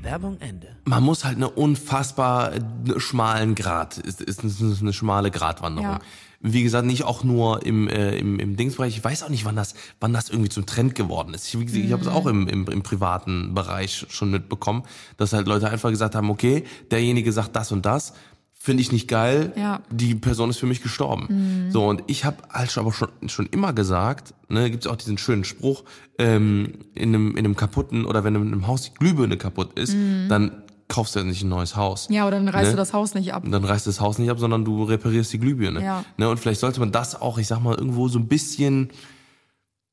Werbung 0.06 0.40
Ende. 0.40 0.68
Man 0.84 1.02
muss 1.02 1.24
halt 1.24 1.36
eine 1.36 1.50
unfassbar 1.50 2.54
äh, 2.54 2.60
schmalen 2.98 3.54
Grad, 3.54 3.98
ist, 3.98 4.20
ist, 4.20 4.44
ist 4.44 4.80
eine 4.80 4.92
schmale 4.92 5.30
Gratwanderung. 5.30 5.90
Ja. 5.90 5.98
Wie 6.40 6.62
gesagt, 6.62 6.86
nicht 6.86 7.04
auch 7.04 7.24
nur 7.24 7.66
im, 7.66 7.88
äh, 7.88 8.16
im, 8.16 8.38
im 8.38 8.56
Dingsbereich. 8.56 8.96
Ich 8.96 9.02
weiß 9.02 9.24
auch 9.24 9.30
nicht, 9.30 9.44
wann 9.44 9.56
das, 9.56 9.74
wann 10.00 10.12
das 10.12 10.28
irgendwie 10.28 10.48
zum 10.48 10.64
Trend 10.64 10.94
geworden 10.94 11.34
ist. 11.34 11.52
Ich, 11.52 11.74
ich 11.74 11.92
habe 11.92 12.02
es 12.02 12.08
auch 12.08 12.26
im, 12.26 12.46
im, 12.46 12.66
im 12.66 12.82
privaten 12.82 13.54
Bereich 13.54 14.06
schon 14.08 14.30
mitbekommen, 14.30 14.84
dass 15.16 15.32
halt 15.32 15.48
Leute 15.48 15.68
einfach 15.68 15.90
gesagt 15.90 16.14
haben, 16.14 16.30
okay, 16.30 16.64
derjenige 16.90 17.32
sagt 17.32 17.56
das 17.56 17.72
und 17.72 17.84
das, 17.84 18.12
finde 18.66 18.82
ich 18.82 18.90
nicht 18.90 19.06
geil, 19.06 19.52
Ja. 19.56 19.80
die 19.90 20.16
Person 20.16 20.50
ist 20.50 20.58
für 20.58 20.66
mich 20.66 20.82
gestorben. 20.82 21.68
So, 21.70 21.86
und 21.86 22.02
ich 22.08 22.24
habe 22.24 22.38
halt 22.52 22.72
schon- 22.72 22.82
aber 22.84 22.92
schon, 22.92 23.08
schon 23.28 23.46
immer 23.46 23.72
gesagt, 23.72 24.34
ne, 24.48 24.68
gibt 24.72 24.84
es 24.84 24.90
auch 24.90 24.96
diesen 24.96 25.18
schönen 25.18 25.44
Spruch, 25.44 25.84
ähm, 26.18 26.72
in, 26.96 27.10
einem, 27.14 27.30
in 27.36 27.38
einem 27.44 27.54
kaputten 27.54 28.04
oder 28.04 28.24
wenn 28.24 28.34
in 28.34 28.42
einem 28.42 28.66
Haus 28.66 28.82
die 28.82 28.90
Glühbirne 28.98 29.36
kaputt 29.36 29.78
ist, 29.78 29.94
dann 30.28 30.50
kaufst 30.88 31.14
du 31.14 31.20
ja 31.20 31.24
nicht 31.24 31.44
ein 31.44 31.48
neues 31.48 31.76
Haus. 31.76 32.08
Ja, 32.10 32.26
oder 32.26 32.38
dann 32.38 32.48
reißt 32.48 32.66
Ne? 32.66 32.70
du 32.72 32.76
das 32.76 32.92
Haus 32.92 33.14
nicht 33.14 33.32
ab. 33.34 33.44
Und 33.44 33.52
dann 33.52 33.64
reißt 33.64 33.86
das 33.86 34.00
Haus 34.00 34.18
nicht 34.18 34.30
ab, 34.30 34.40
sondern 34.40 34.64
du 34.64 34.82
reparierst 34.82 35.32
die 35.32 35.38
Glühbirne. 35.38 35.80
Ja. 35.82 36.04
Ne? 36.16 36.28
Und 36.28 36.38
vielleicht 36.40 36.60
sollte 36.60 36.80
man 36.80 36.90
das 36.90 37.20
auch, 37.20 37.38
ich 37.38 37.46
sag 37.46 37.60
mal, 37.62 37.76
irgendwo 37.76 38.08
so 38.08 38.18
ein 38.18 38.26
bisschen 38.26 38.90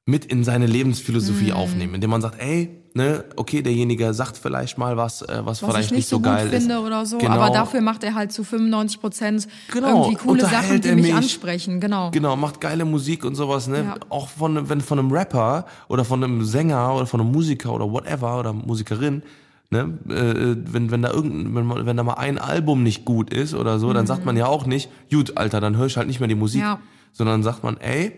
mit 0.05 0.25
in 0.25 0.43
seine 0.43 0.65
Lebensphilosophie 0.67 1.51
Mhm. 1.51 1.57
aufnehmen, 1.57 1.95
indem 1.95 2.09
man 2.09 2.21
sagt, 2.21 2.41
ey, 2.41 2.69
ne, 2.93 3.23
okay, 3.37 3.61
derjenige 3.61 4.13
sagt 4.13 4.35
vielleicht 4.37 4.77
mal 4.77 4.97
was, 4.97 5.21
äh, 5.21 5.41
was, 5.45 5.61
was 5.63 5.71
vielleicht 5.71 5.91
ich 5.91 5.97
nicht 5.97 6.09
so 6.09 6.17
gut 6.17 6.25
geil 6.25 6.49
finde 6.49 6.73
ist. 6.75 6.79
oder 6.81 7.05
so, 7.05 7.17
Genau. 7.19 7.31
aber 7.39 7.53
dafür 7.53 7.79
macht 7.79 8.03
er 8.03 8.13
halt 8.13 8.33
zu 8.33 8.43
95 8.43 8.99
Prozent 8.99 9.47
Genau, 9.71 10.01
irgendwie 10.03 10.15
coole 10.15 10.41
Sachen, 10.41 10.81
die 10.81 10.91
mich, 10.91 11.05
mich. 11.05 11.13
ansprechen, 11.15 11.79
genau. 11.79 12.11
Genau, 12.11 12.35
macht 12.35 12.59
geile 12.59 12.83
Musik 12.83 13.23
und 13.23 13.35
sowas, 13.35 13.67
ne? 13.69 13.83
Ja. 13.85 13.95
Auch 14.09 14.27
von, 14.27 14.67
wenn 14.69 14.81
von 14.81 14.99
einem 14.99 15.09
Rapper 15.11 15.65
oder 15.87 16.03
von 16.03 16.21
einem 16.21 16.43
Sänger 16.43 16.93
oder 16.95 17.05
von 17.05 17.21
einem 17.21 17.31
Musiker 17.31 17.71
oder 17.73 17.89
whatever 17.89 18.39
oder 18.39 18.51
Musikerin, 18.51 19.23
ne? 19.69 19.97
Äh, 20.09 20.57
wenn, 20.69 20.91
wenn 20.91 21.01
da 21.01 21.11
irgendein, 21.11 21.55
wenn, 21.55 21.85
wenn 21.85 21.95
da 21.97 22.03
mal 22.03 22.15
ein 22.15 22.37
Album 22.39 22.83
nicht 22.83 23.05
gut 23.05 23.33
ist 23.33 23.53
oder 23.53 23.79
so, 23.79 23.93
dann 23.93 24.05
sagt 24.05 24.25
man 24.25 24.35
ja 24.35 24.47
auch 24.47 24.65
nicht, 24.65 24.89
gut, 25.09 25.37
Alter, 25.37 25.61
dann 25.61 25.77
höre 25.77 25.85
ich 25.85 25.95
halt 25.95 26.07
nicht 26.07 26.19
mehr 26.19 26.27
die 26.27 26.35
Musik. 26.35 26.59
Mhm. 26.61 26.67
Ja. 26.67 26.79
Sondern 27.13 27.41
sagt 27.41 27.63
man, 27.63 27.77
ey, 27.77 28.11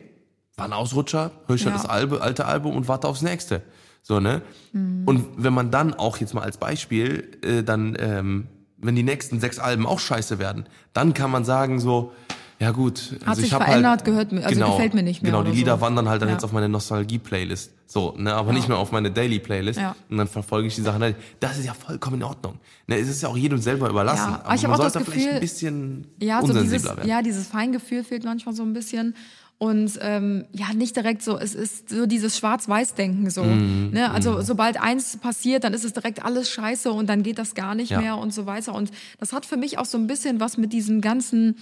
war 0.57 0.65
ein 0.65 0.73
Ausrutscher, 0.73 1.31
höre 1.47 1.55
ich 1.55 1.65
halt 1.65 1.75
Ja. 1.75 1.81
das 1.81 1.89
Albe, 1.89 2.21
alte 2.21 2.45
Album 2.45 2.75
und 2.75 2.87
warte 2.87 3.07
aufs 3.07 3.21
nächste. 3.21 3.61
So, 4.01 4.19
ne? 4.19 4.41
Mhm. 4.71 5.03
Und 5.05 5.25
wenn 5.37 5.53
man 5.53 5.71
dann 5.71 5.93
auch 5.93 6.17
jetzt 6.17 6.33
mal 6.33 6.41
als 6.43 6.57
Beispiel, 6.57 7.37
äh, 7.43 7.63
dann, 7.63 7.97
ähm, 7.99 8.47
wenn 8.77 8.95
die 8.95 9.03
nächsten 9.03 9.39
sechs 9.39 9.57
Alben 9.59 9.85
auch 9.85 9.99
scheiße 9.99 10.37
werden, 10.39 10.65
dann 10.93 11.13
kann 11.13 11.31
man 11.31 11.43
sagen 11.43 11.79
so, 11.79 12.13
ja 12.59 12.71
gut, 12.71 13.17
also 13.25 13.41
sich 13.41 13.47
ich 13.49 13.53
hab 13.53 13.63
verändert, 13.65 13.91
halt, 13.91 14.05
gehört 14.05 14.31
mir- 14.31 14.45
also 14.45 14.63
gefällt 14.65 14.93
mir 14.93 15.03
nicht 15.03 15.21
mehr 15.21 15.31
Genau, 15.31 15.43
die 15.43 15.51
Lieder 15.51 15.75
so. 15.75 15.81
wandern 15.81 16.07
halt 16.07 16.21
dann 16.21 16.29
Ja. 16.29 16.35
jetzt 16.35 16.43
auf 16.45 16.53
meine 16.53 16.69
Nostalgie-Playlist. 16.69 17.71
So, 17.87 18.13
ne, 18.17 18.33
aber 18.33 18.53
nicht 18.53 18.67
mehr 18.69 18.77
auf 18.77 18.91
meine 18.91 19.11
Daily-Playlist. 19.11 19.79
Ja. 19.79 19.95
Und 20.09 20.17
dann 20.17 20.27
verfolge 20.27 20.67
ich 20.67 20.75
die 20.75 20.81
Sachen. 20.81 21.01
halt. 21.01 21.15
Das 21.39 21.57
ist 21.57 21.65
ja 21.65 21.73
vollkommen 21.73 22.17
in 22.17 22.23
Ordnung. 22.23 22.55
Ne, 22.87 22.97
es 22.97 23.09
ist 23.09 23.21
ja 23.21 23.29
auch 23.29 23.37
jedem 23.37 23.57
selber 23.59 23.89
überlassen. 23.89 24.29
Ja, 24.31 24.35
aber 24.37 24.45
aber 24.45 24.55
ich 24.55 24.61
man 24.63 24.71
auch 24.71 24.77
das 24.79 24.93
sollte 24.93 25.11
vielleicht 25.11 25.25
Gefühl- 25.25 25.35
ein 25.35 25.41
bisschen 25.41 26.07
Ja, 26.21 26.41
so 26.45 26.53
dieses, 26.53 26.83
werden. 26.85 27.07
ja, 27.07 27.21
dieses 27.21 27.47
Feingefühl 27.47 28.03
fehlt 28.03 28.23
manchmal 28.23 28.55
so 28.55 28.63
ein 28.63 28.73
bisschen. 28.73 29.15
Und 29.57 29.97
ähm, 30.01 30.45
ja, 30.51 30.73
nicht 30.73 30.95
direkt 30.97 31.21
so, 31.23 31.37
es 31.37 31.55
ist 31.55 31.89
so 31.89 32.05
dieses 32.05 32.37
Schwarz-Weiß-Denken 32.37 33.29
so. 33.29 33.43
Mhm, 33.43 33.91
ne? 33.93 34.11
Also 34.11 34.41
sobald 34.41 34.81
eins 34.81 35.15
passiert, 35.17 35.63
dann 35.63 35.73
ist 35.73 35.85
es 35.85 35.93
direkt 35.93 36.25
alles 36.25 36.49
scheiße 36.49 36.91
und 36.91 37.07
dann 37.07 37.23
geht 37.23 37.37
das 37.37 37.55
gar 37.55 37.73
nicht 37.73 37.91
Ja. 37.91 38.01
mehr 38.01 38.17
und 38.17 38.33
so 38.33 38.45
weiter. 38.45 38.73
Und 38.75 38.91
das 39.17 39.31
hat 39.31 39.45
für 39.45 39.55
mich 39.55 39.77
auch 39.77 39.85
so 39.85 39.97
ein 39.97 40.07
bisschen 40.07 40.41
was 40.41 40.57
mit 40.57 40.73
diesem 40.73 40.99
ganzen 40.99 41.55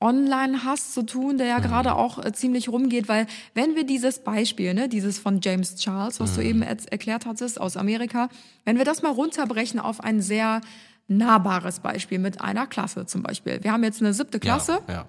Online-Hass 0.00 0.92
zu 0.92 1.02
tun, 1.04 1.38
der 1.38 1.46
ja 1.46 1.58
gerade 1.58 1.94
auch 1.94 2.22
äh, 2.22 2.32
ziemlich 2.32 2.68
rumgeht, 2.68 3.08
weil 3.08 3.26
wenn 3.54 3.76
wir 3.76 3.84
dieses 3.84 4.18
Beispiel, 4.18 4.74
ne, 4.74 4.88
dieses 4.88 5.18
von 5.18 5.40
James 5.42 5.76
Charles, 5.76 6.20
was 6.20 6.34
du 6.34 6.42
eben 6.42 6.60
er 6.62 6.76
erklärt 6.90 7.24
hattest 7.24 7.58
aus 7.60 7.76
Amerika, 7.78 8.28
wenn 8.66 8.76
wir 8.76 8.84
das 8.84 9.00
mal 9.02 9.12
runterbrechen 9.12 9.80
auf 9.80 10.02
ein 10.04 10.20
sehr 10.20 10.60
nahbares 11.08 11.80
Beispiel 11.80 12.18
mit 12.18 12.40
einer 12.42 12.66
Klasse 12.66 13.06
zum 13.06 13.22
Beispiel. 13.22 13.62
Wir 13.62 13.72
haben 13.72 13.84
jetzt 13.84 14.02
eine 14.02 14.12
siebte 14.12 14.38
Klasse. 14.40 14.80
Ja, 14.88 14.94
ja. 14.94 15.08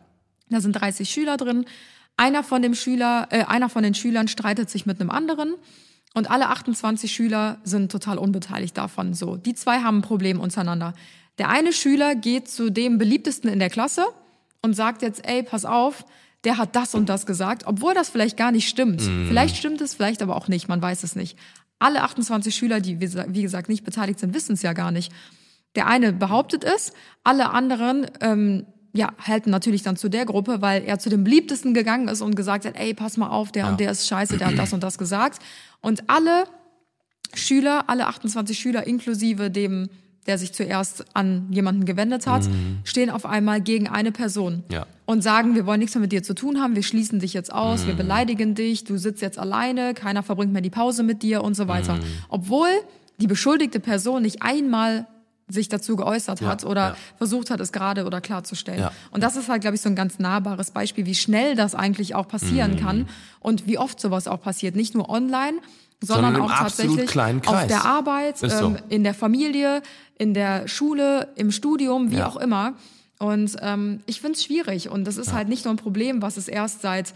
Da 0.49 0.61
sind 0.61 0.73
30 0.73 1.09
Schüler 1.09 1.35
drin. 1.35 1.65
Einer 2.17 2.43
von 2.43 2.61
dem 2.61 2.73
Schüler, 2.73 3.27
äh, 3.29 3.43
einer 3.43 3.69
von 3.69 3.83
den 3.83 3.93
Schülern 3.93 4.27
streitet 4.27 4.69
sich 4.69 4.85
mit 4.85 4.99
einem 4.99 5.11
anderen 5.11 5.53
und 6.15 6.29
alle 6.29 6.49
28 6.49 7.11
Schüler 7.11 7.59
sind 7.63 7.91
total 7.91 8.17
unbeteiligt 8.17 8.75
davon. 8.75 9.13
So, 9.13 9.37
die 9.37 9.53
zwei 9.53 9.79
haben 9.81 9.99
ein 9.99 10.01
Problem 10.01 10.39
untereinander. 10.39 10.93
Der 11.37 11.49
eine 11.49 11.71
Schüler 11.71 12.15
geht 12.15 12.49
zu 12.49 12.71
dem 12.71 12.97
beliebtesten 12.97 13.49
in 13.51 13.59
der 13.59 13.69
Klasse 13.69 14.05
und 14.61 14.73
sagt 14.73 15.03
jetzt, 15.03 15.27
ey, 15.27 15.43
pass 15.43 15.65
auf, 15.65 16.05
der 16.43 16.57
hat 16.57 16.75
das 16.75 16.95
und 16.95 17.07
das 17.09 17.27
gesagt, 17.27 17.63
obwohl 17.67 17.93
das 17.93 18.09
vielleicht 18.09 18.37
gar 18.37 18.51
nicht 18.51 18.67
stimmt. 18.67 19.01
Vielleicht 19.01 19.57
stimmt 19.57 19.81
es, 19.81 19.93
vielleicht 19.93 20.21
aber 20.21 20.35
auch 20.35 20.47
nicht, 20.47 20.67
man 20.67 20.81
weiß 20.81 21.03
es 21.03 21.15
nicht. 21.15 21.37
Alle 21.77 22.01
28 22.01 22.55
Schüler, 22.55 22.79
die 22.79 22.99
wie 22.99 23.13
wie 23.27 23.41
gesagt 23.43 23.69
nicht 23.69 23.83
beteiligt 23.83 24.19
sind, 24.19 24.33
wissen 24.33 24.53
es 24.53 24.63
ja 24.63 24.73
gar 24.73 24.91
nicht. 24.91 25.11
Der 25.75 25.85
eine 25.85 26.13
behauptet 26.13 26.63
es, 26.63 26.93
alle 27.23 27.51
anderen 27.51 28.07
ähm, 28.21 28.65
ja, 28.93 29.11
halten 29.19 29.49
natürlich 29.51 29.83
dann 29.83 29.95
zu 29.97 30.09
der 30.09 30.25
Gruppe, 30.25 30.61
weil 30.61 30.83
er 30.83 30.97
zu 30.99 31.09
dem 31.09 31.23
beliebtesten 31.23 31.73
gegangen 31.73 32.07
ist 32.07 32.21
und 32.21 32.35
gesagt 32.35 32.65
hat, 32.65 32.75
ey, 32.75 32.93
pass 32.93 33.17
mal 33.17 33.29
auf, 33.29 33.51
der 33.51 33.67
und 33.67 33.79
der 33.79 33.91
ist 33.91 34.07
scheiße, 34.07 34.37
der 34.37 34.47
hat 34.47 34.57
das 34.57 34.73
und 34.73 34.81
das 34.83 34.97
gesagt. 34.97 35.41
Und 35.81 36.09
alle 36.09 36.45
Schüler, 37.33 37.85
alle 37.87 38.07
28 38.07 38.57
Schüler 38.57 38.87
inklusive 38.87 39.51
dem, 39.51 39.89
der 40.25 40.37
sich 40.37 40.51
zuerst 40.53 41.05
an 41.15 41.47
jemanden 41.51 41.85
gewendet 41.85 42.27
hat, 42.27 42.47
stehen 42.83 43.09
auf 43.09 43.25
einmal 43.25 43.61
gegen 43.61 43.87
eine 43.87 44.11
Person 44.11 44.63
Ja. 44.71 44.85
und 45.05 45.21
sagen, 45.21 45.55
wir 45.55 45.65
wollen 45.65 45.79
nichts 45.79 45.95
mehr 45.95 46.01
mit 46.01 46.11
dir 46.11 46.23
zu 46.23 46.33
tun 46.33 46.59
haben, 46.59 46.75
wir 46.75 46.83
schließen 46.83 47.19
dich 47.19 47.33
jetzt 47.33 47.51
aus, 47.53 47.87
wir 47.87 47.93
beleidigen 47.93 48.53
dich, 48.55 48.83
du 48.83 48.97
sitzt 48.97 49.21
jetzt 49.21 49.39
alleine, 49.39 49.93
keiner 49.93 50.23
verbringt 50.23 50.51
mehr 50.51 50.61
die 50.61 50.69
Pause 50.69 51.03
mit 51.03 51.23
dir 51.23 51.43
und 51.43 51.55
so 51.55 51.67
weiter. 51.67 51.97
Obwohl 52.29 52.67
die 53.19 53.27
beschuldigte 53.27 53.79
Person 53.79 54.21
nicht 54.21 54.41
einmal 54.41 55.07
sich 55.49 55.69
dazu 55.69 55.95
geäußert 55.95 56.41
hat 56.41 56.65
oder 56.65 56.89
ja. 56.89 56.95
versucht 57.17 57.49
hat, 57.51 57.59
es 57.61 57.71
gerade 57.71 58.05
oder 58.05 58.19
klarzustellen. 58.21 58.79
Ja. 58.81 58.91
Und 59.11 59.23
das 59.23 59.35
ist 59.37 59.47
halt, 59.47 59.61
glaube 59.61 59.75
ich, 59.75 59.81
so 59.81 59.87
ein 59.89 59.95
ganz 59.95 60.19
nahbares 60.19 60.71
Beispiel, 60.71 61.05
wie 61.05 61.15
schnell 61.15 61.55
das 61.55 61.73
eigentlich 61.73 62.15
auch 62.15 62.27
passieren 62.27 62.73
Mhm. 62.73 62.79
kann 62.79 63.09
und 63.39 63.65
wie 63.65 63.77
oft 63.77 63.99
sowas 63.99 64.27
auch 64.27 64.41
passiert. 64.41 64.75
Nicht 64.75 64.93
nur 64.93 65.09
online, 65.09 65.59
sondern, 66.01 66.33
Sondern 66.35 66.51
auch 66.51 66.57
tatsächlich 66.57 67.09
auf 67.47 67.67
der 67.67 67.85
Arbeit, 67.85 68.37
so. 68.37 68.45
ähm, 68.47 68.77
in 68.89 69.03
der 69.03 69.13
Familie, 69.13 69.81
in 70.17 70.33
der 70.33 70.67
Schule, 70.67 71.29
im 71.35 71.51
Studium, 71.51 72.11
wie 72.11 72.17
Ja. 72.17 72.27
auch 72.27 72.37
immer. 72.37 72.73
Und 73.19 73.55
ähm, 73.61 74.01
ich 74.05 74.21
finde 74.21 74.37
es 74.37 74.43
schwierig. 74.43 74.89
Und 74.89 75.05
das 75.05 75.17
ist 75.17 75.33
halt 75.33 75.47
nicht 75.47 75.65
nur 75.65 75.73
ein 75.73 75.77
Problem, 75.77 76.21
was 76.21 76.37
es 76.37 76.47
erst 76.47 76.81
seit 76.81 77.13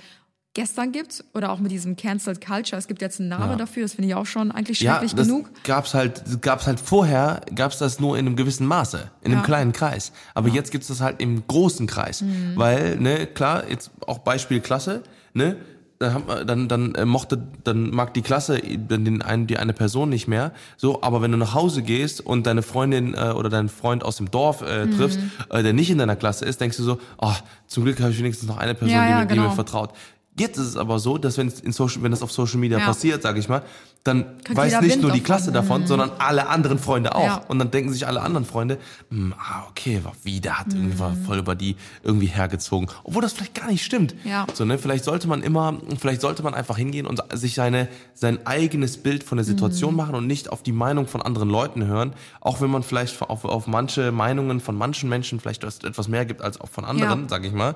gestern 0.54 0.92
gibt 0.92 1.24
oder 1.34 1.52
auch 1.52 1.60
mit 1.60 1.72
diesem 1.72 1.96
Cancelled 1.96 2.46
Culture. 2.46 2.78
Es 2.78 2.88
gibt 2.88 3.02
jetzt 3.02 3.20
einen 3.20 3.30
Namen 3.30 3.52
Ja. 3.52 3.56
dafür, 3.56 3.84
das 3.84 3.94
finde 3.94 4.10
ich 4.10 4.16
auch 4.16 4.26
schon 4.26 4.52
eigentlich 4.52 4.82
Ja, 4.82 4.94
schrecklich 4.94 5.16
das 5.16 5.28
genug. 5.28 5.50
gab's 5.64 5.94
halt, 5.94 6.24
gab's 6.42 6.68
halt 6.68 6.80
vorher, 6.80 7.42
gab's 7.56 7.78
das 7.78 8.00
nur 8.00 8.18
in 8.18 8.26
einem 8.28 8.36
gewissen 8.36 8.68
Maße, 8.68 9.10
in 9.22 9.28
einem 9.28 9.34
Ja. 9.36 9.40
Mhm. 9.40 9.46
kleinen 9.46 9.72
Kreis. 9.72 10.12
Aber 10.34 10.50
jetzt 10.50 10.72
gibt's 10.72 10.88
das 10.88 11.00
halt 11.02 11.22
im 11.22 11.44
großen 11.48 11.88
Kreis, 11.88 12.24
weil 12.56 12.98
ne 12.98 13.28
klar, 13.28 13.64
jetzt 13.70 13.92
auch 14.06 14.20
Beispiel 14.20 14.60
Klasse, 14.60 15.04
ne, 15.34 15.56
dann, 16.00 16.24
dann, 16.48 16.68
dann 16.68 16.96
äh, 16.96 17.06
mochte, 17.06 17.40
dann 17.64 17.92
mag 17.92 18.16
die 18.16 18.24
Klasse 18.24 18.60
dann 18.90 19.06
den 19.06 19.22
einen, 19.22 19.46
die 19.46 19.58
eine 19.58 19.72
Person 19.72 20.10
nicht 20.10 20.28
mehr. 20.28 20.52
So, 20.76 21.04
aber 21.04 21.22
wenn 21.22 21.32
du 21.32 21.38
nach 21.38 21.54
Hause 21.54 21.84
gehst 21.84 22.22
und 22.22 22.48
deine 22.48 22.64
Freundin 22.64 23.14
äh, 23.14 23.34
oder 23.36 23.50
deinen 23.50 23.70
Freund 23.70 24.04
aus 24.04 24.18
dem 24.18 24.32
Dorf 24.32 24.64
äh, 24.64 24.88
Mhm. 24.88 24.92
triffst, 24.98 25.20
äh, 25.52 25.62
der 25.62 25.74
nicht 25.74 25.92
in 25.92 26.00
deiner 26.00 26.16
Klasse 26.16 26.44
ist, 26.46 26.60
denkst 26.60 26.78
du 26.78 26.84
so, 26.84 27.00
oh, 27.20 27.34
zum 27.68 27.84
Glück 27.84 28.00
habe 28.02 28.10
ich 28.12 28.18
wenigstens 28.18 28.50
noch 28.50 28.58
eine 28.58 28.74
Person, 28.74 28.96
Ja, 28.98 29.06
die, 29.06 29.12
ja, 29.12 29.20
mir, 29.20 29.26
die 29.28 29.36
mir 29.36 29.42
genau. 29.44 29.54
vertraut. 29.54 29.92
Jetzt 30.39 30.58
ist 30.58 30.67
es 30.67 30.78
aber 30.78 30.98
so, 31.00 31.17
dass 31.17 31.38
wenn 31.38 31.48
es 31.48 31.60
in 31.60 31.72
Social, 31.74 32.04
wenn 32.04 32.13
es 32.13 32.22
auf 32.22 32.32
Social 32.32 32.58
Media 32.60 32.80
Ja. 32.80 32.86
passiert, 32.86 33.22
sage 33.22 33.39
ich 33.39 33.50
mal, 33.50 33.63
dann 34.04 34.38
Kriegt 34.44 34.58
weiß 34.58 34.82
nicht 34.82 34.94
Wind 34.94 35.02
nur 35.04 35.12
die. 35.12 35.22
Klasse 35.22 35.52
davon, 35.52 35.86
sondern 35.86 36.10
alle 36.18 36.48
anderen 36.48 36.80
Freunde 36.80 37.14
auch. 37.14 37.24
Ja. 37.24 37.36
Und 37.48 37.60
dann 37.60 37.70
denken 37.70 37.94
sich 37.94 38.08
alle 38.08 38.22
anderen 38.22 38.46
Freunde, 38.46 38.80
hm, 39.12 39.34
ah, 39.38 39.64
okay, 39.70 40.00
war 40.04 40.14
wie, 40.24 40.40
der 40.42 40.60
hat 40.60 40.68
irgendwie 40.74 40.96
Mhm. 40.96 41.00
war 41.00 41.16
voll 41.28 41.38
über 41.38 41.54
die 41.54 41.76
irgendwie 42.04 42.26
hergezogen. 42.26 42.88
Obwohl 43.04 43.22
das 43.22 43.34
vielleicht 43.34 43.54
gar 43.54 43.68
nicht 43.68 43.86
stimmt. 43.86 44.16
Ja. 44.24 44.48
So, 44.56 44.66
ne, 44.66 44.80
vielleicht 44.80 45.04
sollte 45.04 45.28
man 45.28 45.44
immer, 45.44 45.78
vielleicht 46.00 46.22
sollte 46.22 46.42
man 46.42 46.56
einfach 46.56 46.78
hingehen 46.78 47.06
und 47.06 47.22
sich 47.34 47.54
seine, 47.54 47.88
sein 48.16 48.46
eigenes 48.48 48.98
Bild 48.98 49.24
von 49.24 49.38
der 49.38 49.46
Mhm. 49.46 49.50
Situation 49.50 49.96
machen 49.96 50.16
und 50.16 50.26
nicht 50.26 50.50
auf 50.52 50.64
die 50.64 50.72
Meinung 50.72 51.08
von 51.08 51.22
anderen 51.22 51.50
Leuten 51.50 51.86
hören. 51.86 52.14
Auch 52.40 52.60
wenn 52.62 52.72
man 52.72 52.82
vielleicht 52.82 53.22
auf, 53.22 53.46
auf 53.46 53.68
manche 53.68 54.12
Meinungen 54.12 54.62
von 54.62 54.76
manchen 54.76 55.10
Menschen 55.10 55.40
vielleicht 55.40 55.64
etwas 55.64 56.08
mehr 56.08 56.26
gibt 56.26 56.42
als 56.42 56.60
auch 56.60 56.70
von 56.70 56.86
anderen, 56.86 57.24
Ja. 57.24 57.30
sage 57.30 57.48
ich 57.48 57.54
mal. 57.54 57.76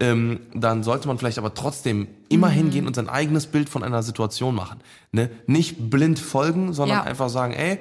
Ähm, 0.00 0.40
dann 0.52 0.82
sollte 0.82 1.06
man 1.06 1.16
vielleicht 1.18 1.38
aber 1.38 1.54
trotzdem 1.54 2.08
immer 2.28 2.48
Mhm. 2.48 2.52
hingehen 2.54 2.86
und 2.88 2.96
sein 2.96 3.08
eigenes 3.08 3.46
Bild 3.46 3.68
von 3.68 3.84
einer 3.84 4.02
Situation 4.02 4.54
machen. 4.54 4.80
Ne? 5.12 5.30
Nicht 5.46 5.59
blind 5.78 6.18
folgen, 6.18 6.72
sondern 6.72 6.98
Ja. 6.98 7.04
einfach 7.04 7.28
sagen, 7.28 7.52
ey, 7.54 7.78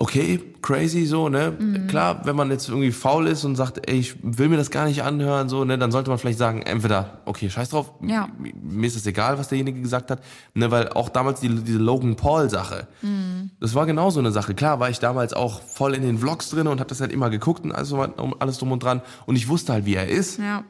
okay, 0.00 0.40
crazy 0.60 1.06
so, 1.06 1.28
ne? 1.28 1.52
Mhm. 1.58 1.86
Klar, 1.86 2.22
wenn 2.26 2.34
man 2.36 2.50
jetzt 2.50 2.68
irgendwie 2.68 2.90
faul 2.92 3.26
ist 3.28 3.44
und 3.44 3.56
sagt, 3.56 3.88
ey, 3.88 3.96
ich 3.96 4.16
will 4.22 4.48
mir 4.48 4.56
das 4.56 4.70
gar 4.70 4.86
nicht 4.86 5.02
anhören, 5.02 5.48
so, 5.48 5.64
ne, 5.64 5.78
dann 5.78 5.92
sollte 5.92 6.10
man 6.10 6.18
vielleicht 6.18 6.36
sagen, 6.38 6.62
entweder, 6.62 7.20
okay, 7.24 7.48
scheiß 7.48 7.70
drauf, 7.70 7.92
Ja. 8.06 8.28
mir 8.38 8.86
ist 8.86 8.96
es 8.96 9.06
egal, 9.06 9.38
was 9.38 9.48
derjenige 9.48 9.80
gesagt 9.80 10.10
hat, 10.10 10.20
ne, 10.52 10.70
weil 10.70 10.88
auch 10.90 11.08
damals 11.08 11.40
die, 11.40 11.48
diese 11.48 11.78
Logan 11.78 12.16
Paul 12.16 12.50
Sache, 12.50 12.88
Mhm. 13.02 13.50
das 13.60 13.74
war 13.74 13.86
genau 13.86 14.10
so 14.10 14.18
eine 14.20 14.32
Sache. 14.32 14.54
Klar, 14.54 14.80
war 14.80 14.90
ich 14.90 14.98
damals 14.98 15.32
auch 15.32 15.62
voll 15.62 15.94
in 15.94 16.02
den 16.02 16.18
Vlogs 16.18 16.50
drin 16.50 16.66
und 16.66 16.80
hab 16.80 16.88
das 16.88 17.00
halt 17.00 17.12
immer 17.12 17.30
geguckt 17.30 17.64
und 17.64 17.72
alles, 17.72 17.94
alles 18.40 18.58
drum 18.58 18.72
und 18.72 18.82
dran 18.82 19.00
und 19.26 19.36
ich 19.36 19.48
wusste 19.48 19.72
halt, 19.72 19.86
wie 19.86 19.94
er 19.94 20.08
ist. 20.08 20.38
Ja. 20.38 20.64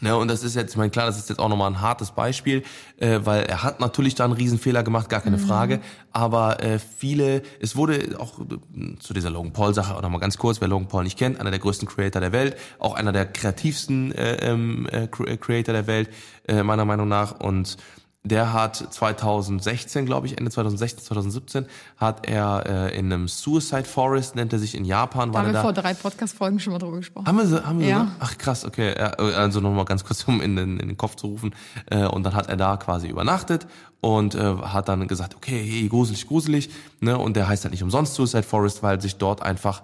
Ne, 0.00 0.16
und 0.16 0.28
das 0.28 0.42
ist 0.42 0.56
jetzt, 0.56 0.70
ich 0.70 0.76
meine, 0.76 0.90
klar, 0.90 1.06
das 1.06 1.18
ist 1.18 1.28
jetzt 1.28 1.38
auch 1.38 1.50
nochmal 1.50 1.70
ein 1.70 1.80
hartes 1.80 2.12
Beispiel, 2.12 2.62
äh, 2.96 3.20
weil 3.24 3.44
er 3.44 3.62
hat 3.62 3.78
natürlich 3.78 4.14
da 4.14 4.24
einen 4.24 4.32
Riesenfehler 4.32 4.82
gemacht, 4.82 5.08
gar 5.10 5.20
keine 5.20 5.38
Frage. 5.38 5.80
Aber 6.12 6.62
äh, 6.62 6.78
viele, 6.78 7.42
es 7.60 7.76
wurde 7.76 8.16
auch 8.18 8.40
äh, 8.40 8.98
zu 8.98 9.12
dieser 9.12 9.28
Logan 9.30 9.52
Paul-Sache 9.52 9.94
auch 9.94 10.00
nochmal 10.02 10.18
ganz 10.20 10.38
kurz, 10.38 10.60
wer 10.62 10.68
Logan 10.68 10.88
Paul 10.88 11.04
nicht 11.04 11.18
kennt, 11.18 11.38
einer 11.38 11.50
der 11.50 11.60
größten 11.60 11.86
Creator 11.86 12.20
der 12.20 12.32
Welt, 12.32 12.56
auch 12.78 12.94
einer 12.94 13.12
der 13.12 13.26
kreativsten 13.26 14.12
äh, 14.12 14.36
ähm, 14.36 14.88
äh, 14.90 15.08
Cre- 15.08 15.36
Creator 15.36 15.74
der 15.74 15.86
Welt, 15.86 16.08
äh, 16.48 16.62
meiner 16.62 16.86
Meinung 16.86 17.08
nach. 17.08 17.38
Und 17.38 17.76
der 18.24 18.52
hat 18.52 18.76
2016, 18.76 20.06
glaube 20.06 20.26
ich, 20.28 20.38
Ende 20.38 20.48
2016, 20.50 21.02
2017, 21.04 21.66
hat 21.96 22.26
er 22.28 22.64
äh, 22.92 22.96
in 22.96 23.12
einem 23.12 23.26
Suicide 23.26 23.84
Forest, 23.84 24.36
nennt 24.36 24.52
er 24.52 24.60
sich 24.60 24.76
in 24.76 24.84
Japan, 24.84 25.30
Da 25.30 25.34
war 25.34 25.40
haben 25.40 25.48
er 25.48 25.52
wir 25.54 25.58
da. 25.58 25.62
vor 25.62 25.72
drei 25.72 25.94
Podcast-Folgen 25.94 26.60
schon 26.60 26.72
mal 26.72 26.78
drüber 26.78 26.98
gesprochen. 26.98 27.26
Haben 27.26 27.38
wir 27.38 27.46
sie? 27.46 27.64
Haben 27.66 27.80
wir 27.80 27.88
Ja. 27.88 27.98
sie? 27.98 28.04
noch? 28.04 28.10
Ach 28.20 28.38
krass, 28.38 28.64
okay. 28.64 28.94
Also 28.94 29.58
nochmal 29.60 29.84
ganz 29.86 30.04
kurz, 30.04 30.22
um 30.28 30.40
in 30.40 30.54
den, 30.54 30.78
in 30.78 30.86
den 30.88 30.96
Kopf 30.96 31.16
zu 31.16 31.26
rufen. 31.26 31.52
Äh, 31.90 32.06
Und 32.06 32.22
dann 32.22 32.34
hat 32.34 32.48
er 32.48 32.56
da 32.56 32.76
quasi 32.76 33.08
übernachtet 33.08 33.66
und 34.00 34.36
äh, 34.36 34.38
hat 34.56 34.88
dann 34.88 35.08
gesagt, 35.08 35.34
okay, 35.34 35.60
hey, 35.68 35.88
gruselig, 35.88 36.28
gruselig. 36.28 36.70
Ne? 37.00 37.18
Und 37.18 37.34
der 37.36 37.48
heißt 37.48 37.64
halt 37.64 37.72
nicht 37.72 37.82
umsonst 37.82 38.14
Suicide 38.14 38.44
Forest, 38.44 38.82
weil 38.84 39.00
sich 39.00 39.16
dort 39.16 39.42
einfach 39.42 39.82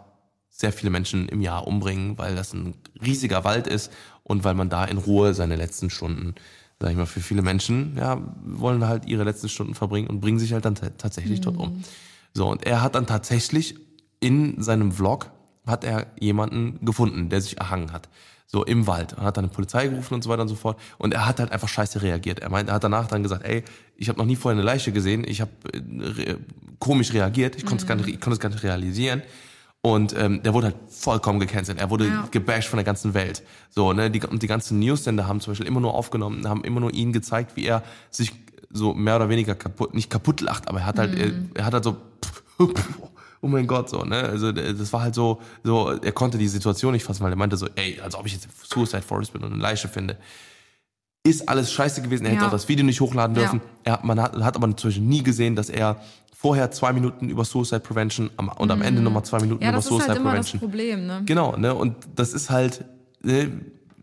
sehr 0.48 0.72
viele 0.72 0.90
Menschen 0.90 1.28
im 1.28 1.40
Jahr 1.40 1.66
umbringen, 1.66 2.18
weil 2.18 2.36
das 2.36 2.52
ein 2.52 2.74
riesiger 3.04 3.42
Wald 3.44 3.66
ist 3.66 3.92
und 4.22 4.44
weil 4.44 4.54
man 4.54 4.68
da 4.68 4.84
in 4.84 4.98
Ruhe 4.98 5.34
seine 5.34 5.56
letzten 5.56 5.88
Stunden 5.90 6.34
sag 6.80 6.90
ich 6.90 6.96
mal, 6.96 7.06
für 7.06 7.20
viele 7.20 7.42
Menschen, 7.42 7.96
ja, 7.96 8.20
wollen 8.44 8.86
halt 8.86 9.06
ihre 9.06 9.24
letzten 9.24 9.48
Stunden 9.48 9.74
verbringen 9.74 10.08
und 10.08 10.20
bringen 10.20 10.38
sich 10.38 10.52
halt 10.52 10.64
dann 10.64 10.74
tatsächlich 10.74 11.40
mhm. 11.40 11.44
dort 11.44 11.56
um. 11.56 11.84
So, 12.34 12.48
und 12.48 12.64
er 12.64 12.82
hat 12.82 12.94
dann 12.94 13.06
tatsächlich 13.06 13.74
in 14.20 14.62
seinem 14.62 14.92
Vlog 14.92 15.30
hat 15.66 15.84
er 15.84 16.06
jemanden 16.18 16.84
gefunden, 16.84 17.28
der 17.28 17.40
sich 17.40 17.58
erhangen 17.58 17.92
hat. 17.92 18.08
So 18.46 18.64
im 18.64 18.86
Wald. 18.86 19.12
Und 19.12 19.24
hat 19.24 19.36
dann 19.36 19.44
die 19.44 19.54
Polizei 19.54 19.88
gerufen 19.88 20.14
und 20.14 20.24
so 20.24 20.30
weiter 20.30 20.42
und 20.42 20.48
so 20.48 20.54
fort. 20.54 20.80
Und 20.96 21.12
er 21.12 21.26
hat 21.26 21.38
halt 21.38 21.52
einfach 21.52 21.68
scheiße 21.68 22.00
reagiert. 22.00 22.38
Er 22.38 22.48
meint, 22.48 22.70
er 22.70 22.76
hat 22.76 22.84
danach 22.84 23.06
dann 23.06 23.22
gesagt, 23.22 23.44
ey, 23.44 23.62
ich 23.96 24.08
habe 24.08 24.18
noch 24.18 24.24
nie 24.24 24.36
vorher 24.36 24.56
eine 24.58 24.64
Leiche 24.64 24.90
gesehen, 24.90 25.24
ich 25.26 25.42
habe 25.42 25.50
äh, 25.74 26.36
komisch 26.78 27.12
reagiert, 27.12 27.56
ich 27.56 27.66
konnte 27.66 27.84
mhm. 27.84 28.32
es 28.32 28.40
gar 28.40 28.48
nicht 28.48 28.62
realisieren. 28.62 29.22
Und 29.94 30.14
ähm, 30.18 30.42
der 30.42 30.52
wurde 30.52 30.66
halt 30.66 30.76
vollkommen 30.90 31.40
gecancelt. 31.40 31.78
Er 31.78 31.88
wurde 31.88 32.08
ja. 32.08 32.28
gebasht 32.30 32.68
von 32.68 32.76
der 32.76 32.84
ganzen 32.84 33.14
Welt. 33.14 33.42
So, 33.70 33.94
ne, 33.94 34.10
die, 34.10 34.20
und 34.20 34.42
die 34.42 34.46
ganzen 34.46 34.78
News-Sender 34.80 35.26
haben 35.26 35.40
zum 35.40 35.52
Beispiel 35.52 35.66
immer 35.66 35.80
nur 35.80 35.94
aufgenommen, 35.94 36.46
haben 36.46 36.62
immer 36.62 36.80
nur 36.80 36.92
ihn 36.92 37.14
gezeigt, 37.14 37.56
wie 37.56 37.64
er 37.64 37.82
sich 38.10 38.32
so 38.70 38.92
mehr 38.92 39.16
oder 39.16 39.30
weniger 39.30 39.54
kaputt, 39.54 39.94
nicht 39.94 40.10
kaputt 40.10 40.42
lacht, 40.42 40.68
aber 40.68 40.80
er 40.80 40.86
hat 40.86 40.98
halt, 40.98 41.12
mhm. 41.14 41.50
er, 41.54 41.60
er, 41.60 41.64
hat 41.64 41.72
halt 41.72 41.84
so, 41.84 41.96
oh 43.40 43.46
mein 43.46 43.66
Gott, 43.66 43.88
so, 43.88 44.02
ne? 44.04 44.16
Also 44.24 44.52
das 44.52 44.92
war 44.92 45.00
halt 45.00 45.14
so, 45.14 45.40
so, 45.64 45.90
er 45.92 46.12
konnte 46.12 46.36
die 46.36 46.48
Situation 46.48 46.92
nicht 46.92 47.04
fassen, 47.04 47.22
weil 47.22 47.32
er 47.32 47.36
meinte 47.36 47.56
so, 47.56 47.66
ey, 47.74 47.98
als 48.00 48.14
ob 48.14 48.26
ich 48.26 48.34
jetzt 48.34 48.48
Suicide 48.70 49.00
Forest 49.00 49.32
bin 49.32 49.42
und 49.42 49.54
eine 49.54 49.62
Leiche 49.62 49.88
finde. 49.88 50.18
Ist 51.24 51.48
alles 51.48 51.72
scheiße 51.72 52.02
gewesen, 52.02 52.26
er 52.26 52.32
ja. 52.32 52.36
hätte 52.36 52.46
auch 52.48 52.52
das 52.52 52.68
Video 52.68 52.84
nicht 52.84 53.00
hochladen 53.00 53.34
dürfen. 53.34 53.62
Ja. 53.86 53.94
Er, 53.94 54.04
man 54.04 54.20
hat, 54.20 54.36
hat 54.36 54.56
aber 54.56 54.66
natürlich 54.66 55.00
nie 55.00 55.22
gesehen, 55.22 55.56
dass 55.56 55.70
er 55.70 56.00
vorher 56.40 56.70
zwei 56.70 56.92
Minuten 56.92 57.28
über 57.28 57.44
Suicide 57.44 57.80
Prevention 57.80 58.30
am, 58.36 58.48
und 58.48 58.70
am 58.70 58.80
Ende 58.80 59.00
mhm. 59.00 59.06
nochmal 59.06 59.24
zwei 59.24 59.40
Minuten 59.40 59.64
ja, 59.64 59.70
über 59.70 59.82
Suicide 59.82 60.12
halt 60.12 60.22
Prevention. 60.22 60.60
Das 60.60 60.68
Problem, 60.68 61.04
ne? 61.04 61.22
Genau, 61.26 61.56
ne? 61.56 61.74
Und 61.74 61.96
das 62.14 62.32
ist 62.32 62.48
halt, 62.48 62.84
ne, 63.22 63.50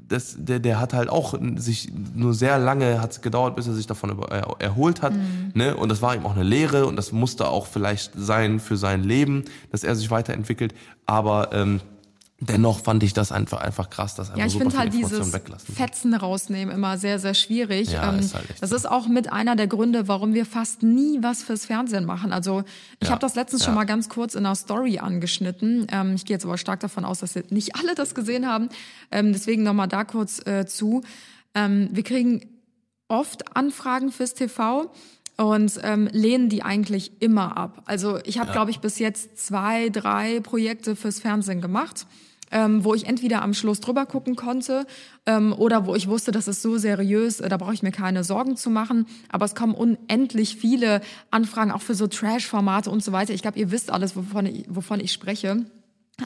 das, 0.09 0.35
der, 0.37 0.59
der 0.59 0.81
hat 0.81 0.93
halt 0.93 1.07
auch 1.07 1.33
sich 1.55 1.89
nur 2.13 2.33
sehr 2.33 2.59
lange 2.59 3.01
hat 3.01 3.11
es 3.11 3.21
gedauert, 3.21 3.55
bis 3.55 3.67
er 3.67 3.73
sich 3.73 3.87
davon 3.87 4.09
über, 4.11 4.29
er, 4.31 4.53
erholt 4.59 5.01
hat. 5.01 5.13
Mhm. 5.13 5.51
Ne? 5.53 5.77
Und 5.77 5.89
das 5.89 6.01
war 6.01 6.13
ihm 6.13 6.25
auch 6.25 6.35
eine 6.35 6.43
Lehre 6.43 6.87
und 6.87 6.97
das 6.97 7.13
musste 7.13 7.47
auch 7.47 7.67
vielleicht 7.67 8.11
sein 8.17 8.59
für 8.59 8.75
sein 8.75 9.03
Leben, 9.03 9.45
dass 9.71 9.85
er 9.85 9.95
sich 9.95 10.11
weiterentwickelt. 10.11 10.75
Aber 11.05 11.53
ähm, 11.53 11.79
dennoch 12.49 12.81
fand 12.81 13.03
ich 13.03 13.13
das 13.13 13.31
einfach 13.31 13.61
einfach 13.61 13.89
krass, 13.89 14.15
dass 14.15 14.29
einfach 14.29 14.39
ja, 14.39 14.45
ich 14.45 14.57
finde 14.57 14.77
halt 14.77 14.93
dieses 14.93 15.31
Fetzen 15.73 16.13
rausnehmen 16.13 16.73
immer 16.73 16.97
sehr 16.97 17.19
sehr 17.19 17.33
schwierig. 17.33 17.91
Ja, 17.91 18.11
ähm, 18.11 18.19
ist 18.19 18.33
halt 18.33 18.45
das 18.61 18.71
ist 18.71 18.89
auch 18.89 19.07
mit 19.07 19.31
einer 19.31 19.55
der 19.55 19.67
Gründe, 19.67 20.07
warum 20.07 20.33
wir 20.33 20.45
fast 20.45 20.83
nie 20.83 21.19
was 21.21 21.43
fürs 21.43 21.65
Fernsehen 21.65 22.05
machen. 22.05 22.31
Also 22.31 22.63
ich 22.99 23.07
ja, 23.07 23.11
habe 23.11 23.21
das 23.21 23.35
letztens 23.35 23.61
ja. 23.61 23.65
schon 23.67 23.75
mal 23.75 23.85
ganz 23.85 24.09
kurz 24.09 24.35
in 24.35 24.45
einer 24.45 24.55
Story 24.55 24.99
angeschnitten. 24.99 25.87
Ähm, 25.91 26.15
ich 26.15 26.25
gehe 26.25 26.35
jetzt 26.35 26.45
aber 26.45 26.57
stark 26.57 26.79
davon 26.79 27.05
aus, 27.05 27.19
dass 27.19 27.35
nicht 27.49 27.75
alle 27.75 27.95
das 27.95 28.15
gesehen 28.15 28.47
haben. 28.47 28.69
Ähm, 29.11 29.33
deswegen 29.33 29.63
noch 29.63 29.73
mal 29.73 29.87
da 29.87 30.03
kurz 30.03 30.45
äh, 30.45 30.65
zu. 30.65 31.03
Ähm, 31.53 31.89
wir 31.91 32.03
kriegen 32.03 32.41
oft 33.07 33.55
Anfragen 33.55 34.11
fürs 34.11 34.33
TV 34.33 34.91
und 35.37 35.79
ähm, 35.83 36.07
lehnen 36.11 36.49
die 36.49 36.63
eigentlich 36.63 37.21
immer 37.21 37.57
ab. 37.57 37.83
Also 37.85 38.19
ich 38.23 38.39
habe, 38.39 38.47
ja. 38.47 38.53
glaube 38.53 38.71
ich, 38.71 38.79
bis 38.79 38.99
jetzt 38.99 39.37
zwei, 39.37 39.89
drei 39.89 40.39
Projekte 40.39 40.95
fürs 40.95 41.19
Fernsehen 41.19 41.61
gemacht. 41.61 42.07
Ähm, 42.57 42.85
wo 42.85 42.93
ich 42.93 43.05
entweder 43.05 43.41
am 43.41 43.53
Schluss 43.53 43.81
drüber 43.81 44.05
gucken 44.05 44.37
konnte 44.37 44.87
ähm, 45.25 45.51
oder 45.51 45.87
wo 45.87 45.93
ich 45.93 46.07
wusste, 46.07 46.31
das 46.31 46.47
ist 46.47 46.61
so 46.61 46.77
seriös, 46.77 47.41
äh, 47.41 47.49
da 47.49 47.57
brauche 47.57 47.73
ich 47.73 47.83
mir 47.83 47.91
keine 47.91 48.23
Sorgen 48.23 48.55
zu 48.55 48.69
machen. 48.69 49.07
Aber 49.27 49.43
es 49.43 49.55
kommen 49.55 49.75
unendlich 49.75 50.55
viele 50.55 51.01
Anfragen, 51.31 51.71
auch 51.71 51.81
für 51.81 51.95
so 51.95 52.07
Trash-Formate 52.07 52.89
und 52.89 53.03
so 53.03 53.11
weiter. 53.11 53.33
Ich 53.33 53.41
glaube, 53.41 53.59
ihr 53.59 53.71
wisst 53.71 53.91
alles, 53.91 54.15
wovon 54.15 54.45
ich, 54.45 54.63
wovon 54.69 55.01
ich 55.01 55.11
spreche 55.11 55.65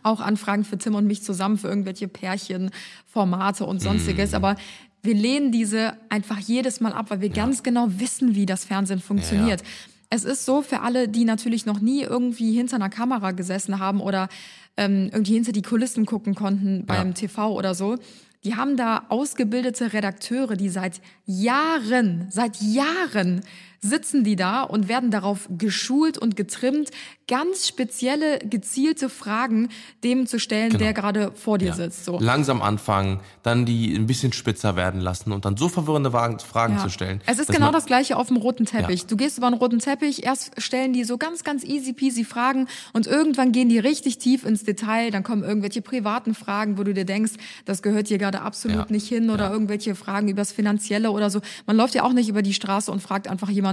auch 0.03 0.19
Anfragen 0.19 0.65
für 0.65 0.77
Tim 0.77 0.93
und 0.93 1.07
mich 1.07 1.23
zusammen 1.23 1.57
für 1.57 1.67
irgendwelche 1.67 2.07
Pärchenformate 2.07 3.65
und 3.65 3.81
sonstiges. 3.81 4.33
Mm. 4.33 4.35
Aber 4.35 4.55
wir 5.01 5.15
lehnen 5.15 5.51
diese 5.51 5.93
einfach 6.09 6.37
jedes 6.39 6.79
Mal 6.79 6.93
ab, 6.93 7.09
weil 7.09 7.21
wir 7.21 7.29
ja. 7.29 7.33
ganz 7.33 7.63
genau 7.63 7.87
wissen, 7.97 8.35
wie 8.35 8.45
das 8.45 8.65
Fernsehen 8.65 8.99
funktioniert. 8.99 9.61
Ja, 9.61 9.65
ja. 9.65 9.98
Es 10.09 10.25
ist 10.25 10.45
so 10.45 10.61
für 10.61 10.81
alle, 10.81 11.07
die 11.07 11.23
natürlich 11.23 11.65
noch 11.65 11.79
nie 11.79 12.01
irgendwie 12.01 12.53
hinter 12.53 12.77
einer 12.77 12.89
Kamera 12.89 13.31
gesessen 13.31 13.79
haben 13.79 14.01
oder 14.01 14.27
ähm, 14.75 15.09
irgendwie 15.11 15.33
hinter 15.33 15.51
die 15.51 15.61
Kulissen 15.61 16.05
gucken 16.05 16.33
konnten 16.33 16.85
beim 16.85 17.13
TV 17.13 17.53
oder 17.53 17.75
so. 17.75 17.97
Die 18.43 18.55
haben 18.55 18.77
da 18.77 19.05
ausgebildete 19.09 19.93
Redakteure, 19.93 20.55
die 20.55 20.69
seit 20.69 21.01
Jahren, 21.25 22.27
seit 22.29 22.61
Jahren 22.61 23.41
sitzen 23.81 24.23
die 24.23 24.35
da 24.35 24.63
und 24.63 24.87
werden 24.87 25.11
darauf 25.11 25.47
geschult 25.57 26.17
und 26.17 26.35
getrimmt, 26.35 26.89
ganz 27.27 27.67
spezielle, 27.67 28.39
gezielte 28.39 29.07
Fragen 29.07 29.69
dem 30.03 30.25
zu 30.25 30.39
stellen, 30.39 30.69
genau. 30.69 30.83
der 30.83 30.93
gerade 30.93 31.31
vor 31.35 31.57
dir 31.57 31.69
ja. 31.69 31.73
sitzt. 31.75 32.03
So. 32.03 32.19
Langsam 32.19 32.61
anfangen, 32.61 33.19
dann 33.43 33.65
die 33.65 33.95
ein 33.95 34.07
bisschen 34.07 34.33
spitzer 34.33 34.75
werden 34.75 34.99
lassen 34.99 35.31
und 35.31 35.45
dann 35.45 35.55
so 35.55 35.69
verwirrende 35.69 36.11
Fragen 36.11 36.75
ja. 36.75 36.83
zu 36.83 36.89
stellen. 36.89 37.21
Es 37.27 37.39
ist 37.39 37.51
genau 37.51 37.71
das 37.71 37.85
gleiche 37.85 38.17
auf 38.17 38.27
dem 38.27 38.37
roten 38.37 38.65
Teppich. 38.65 39.01
Ja. 39.01 39.07
Du 39.07 39.15
gehst 39.15 39.37
über 39.37 39.47
einen 39.47 39.57
roten 39.57 39.79
Teppich, 39.79 40.23
erst 40.23 40.59
stellen 40.61 40.91
die 40.91 41.03
so 41.03 41.17
ganz, 41.17 41.43
ganz 41.43 41.63
easy 41.63 41.93
peasy 41.93 42.23
Fragen 42.23 42.67
und 42.93 43.05
irgendwann 43.05 43.51
gehen 43.51 43.69
die 43.69 43.79
richtig 43.79 44.17
tief 44.17 44.43
ins 44.43 44.63
Detail. 44.63 45.11
Dann 45.11 45.23
kommen 45.23 45.43
irgendwelche 45.43 45.81
privaten 45.81 46.33
Fragen, 46.33 46.77
wo 46.77 46.83
du 46.83 46.93
dir 46.93 47.05
denkst, 47.05 47.33
das 47.65 47.83
gehört 47.83 48.07
hier 48.07 48.17
gerade 48.17 48.41
absolut 48.41 48.89
nicht 48.89 49.07
hin 49.07 49.29
oder 49.29 49.51
irgendwelche 49.51 49.93
Fragen 49.93 50.27
übers 50.27 50.51
Finanzielle 50.51 51.11
oder 51.11 51.29
so. 51.29 51.41
Man 51.67 51.77
läuft 51.77 51.93
ja 51.93 52.03
auch 52.03 52.13
nicht 52.13 52.27
über 52.27 52.41
die 52.41 52.53
Straße 52.53 52.91
und 52.91 53.01
fragt 53.01 53.27
einfach 53.27 53.49
jemanden, 53.49 53.68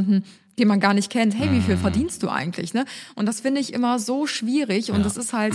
den 0.58 0.68
man 0.68 0.80
gar 0.80 0.94
nicht 0.94 1.10
kennt, 1.10 1.38
hey, 1.38 1.50
wie 1.52 1.60
viel 1.60 1.76
mhm. 1.76 1.80
verdienst 1.80 2.22
du 2.22 2.28
eigentlich? 2.28 2.74
Ne? 2.74 2.84
Und 3.14 3.26
das 3.26 3.40
finde 3.40 3.60
ich 3.60 3.72
immer 3.72 3.98
so 3.98 4.26
schwierig 4.26 4.90
und 4.90 5.04
das 5.04 5.16
ist 5.16 5.32
halt, 5.32 5.54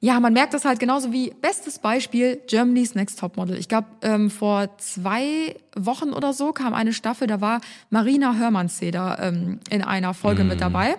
ja, 0.00 0.18
man 0.20 0.32
merkt 0.32 0.54
das 0.54 0.64
halt 0.64 0.80
genauso 0.80 1.12
wie, 1.12 1.32
bestes 1.42 1.78
Beispiel, 1.78 2.40
Germany's 2.46 2.94
Next 2.94 3.18
Top 3.18 3.36
Model. 3.36 3.58
Ich 3.58 3.68
glaube, 3.68 3.88
ähm, 4.02 4.30
vor 4.30 4.78
zwei 4.78 5.54
Wochen 5.76 6.10
oder 6.10 6.32
so 6.32 6.52
kam 6.52 6.72
eine 6.72 6.92
Staffel, 6.92 7.26
da 7.26 7.40
war 7.40 7.60
Marina 7.90 8.34
Hörmannseder 8.34 9.18
ähm, 9.20 9.60
in 9.68 9.82
einer 9.82 10.14
Folge 10.14 10.44
mm. 10.44 10.48
mit 10.48 10.56
mhm. 10.56 10.60
dabei. 10.60 10.96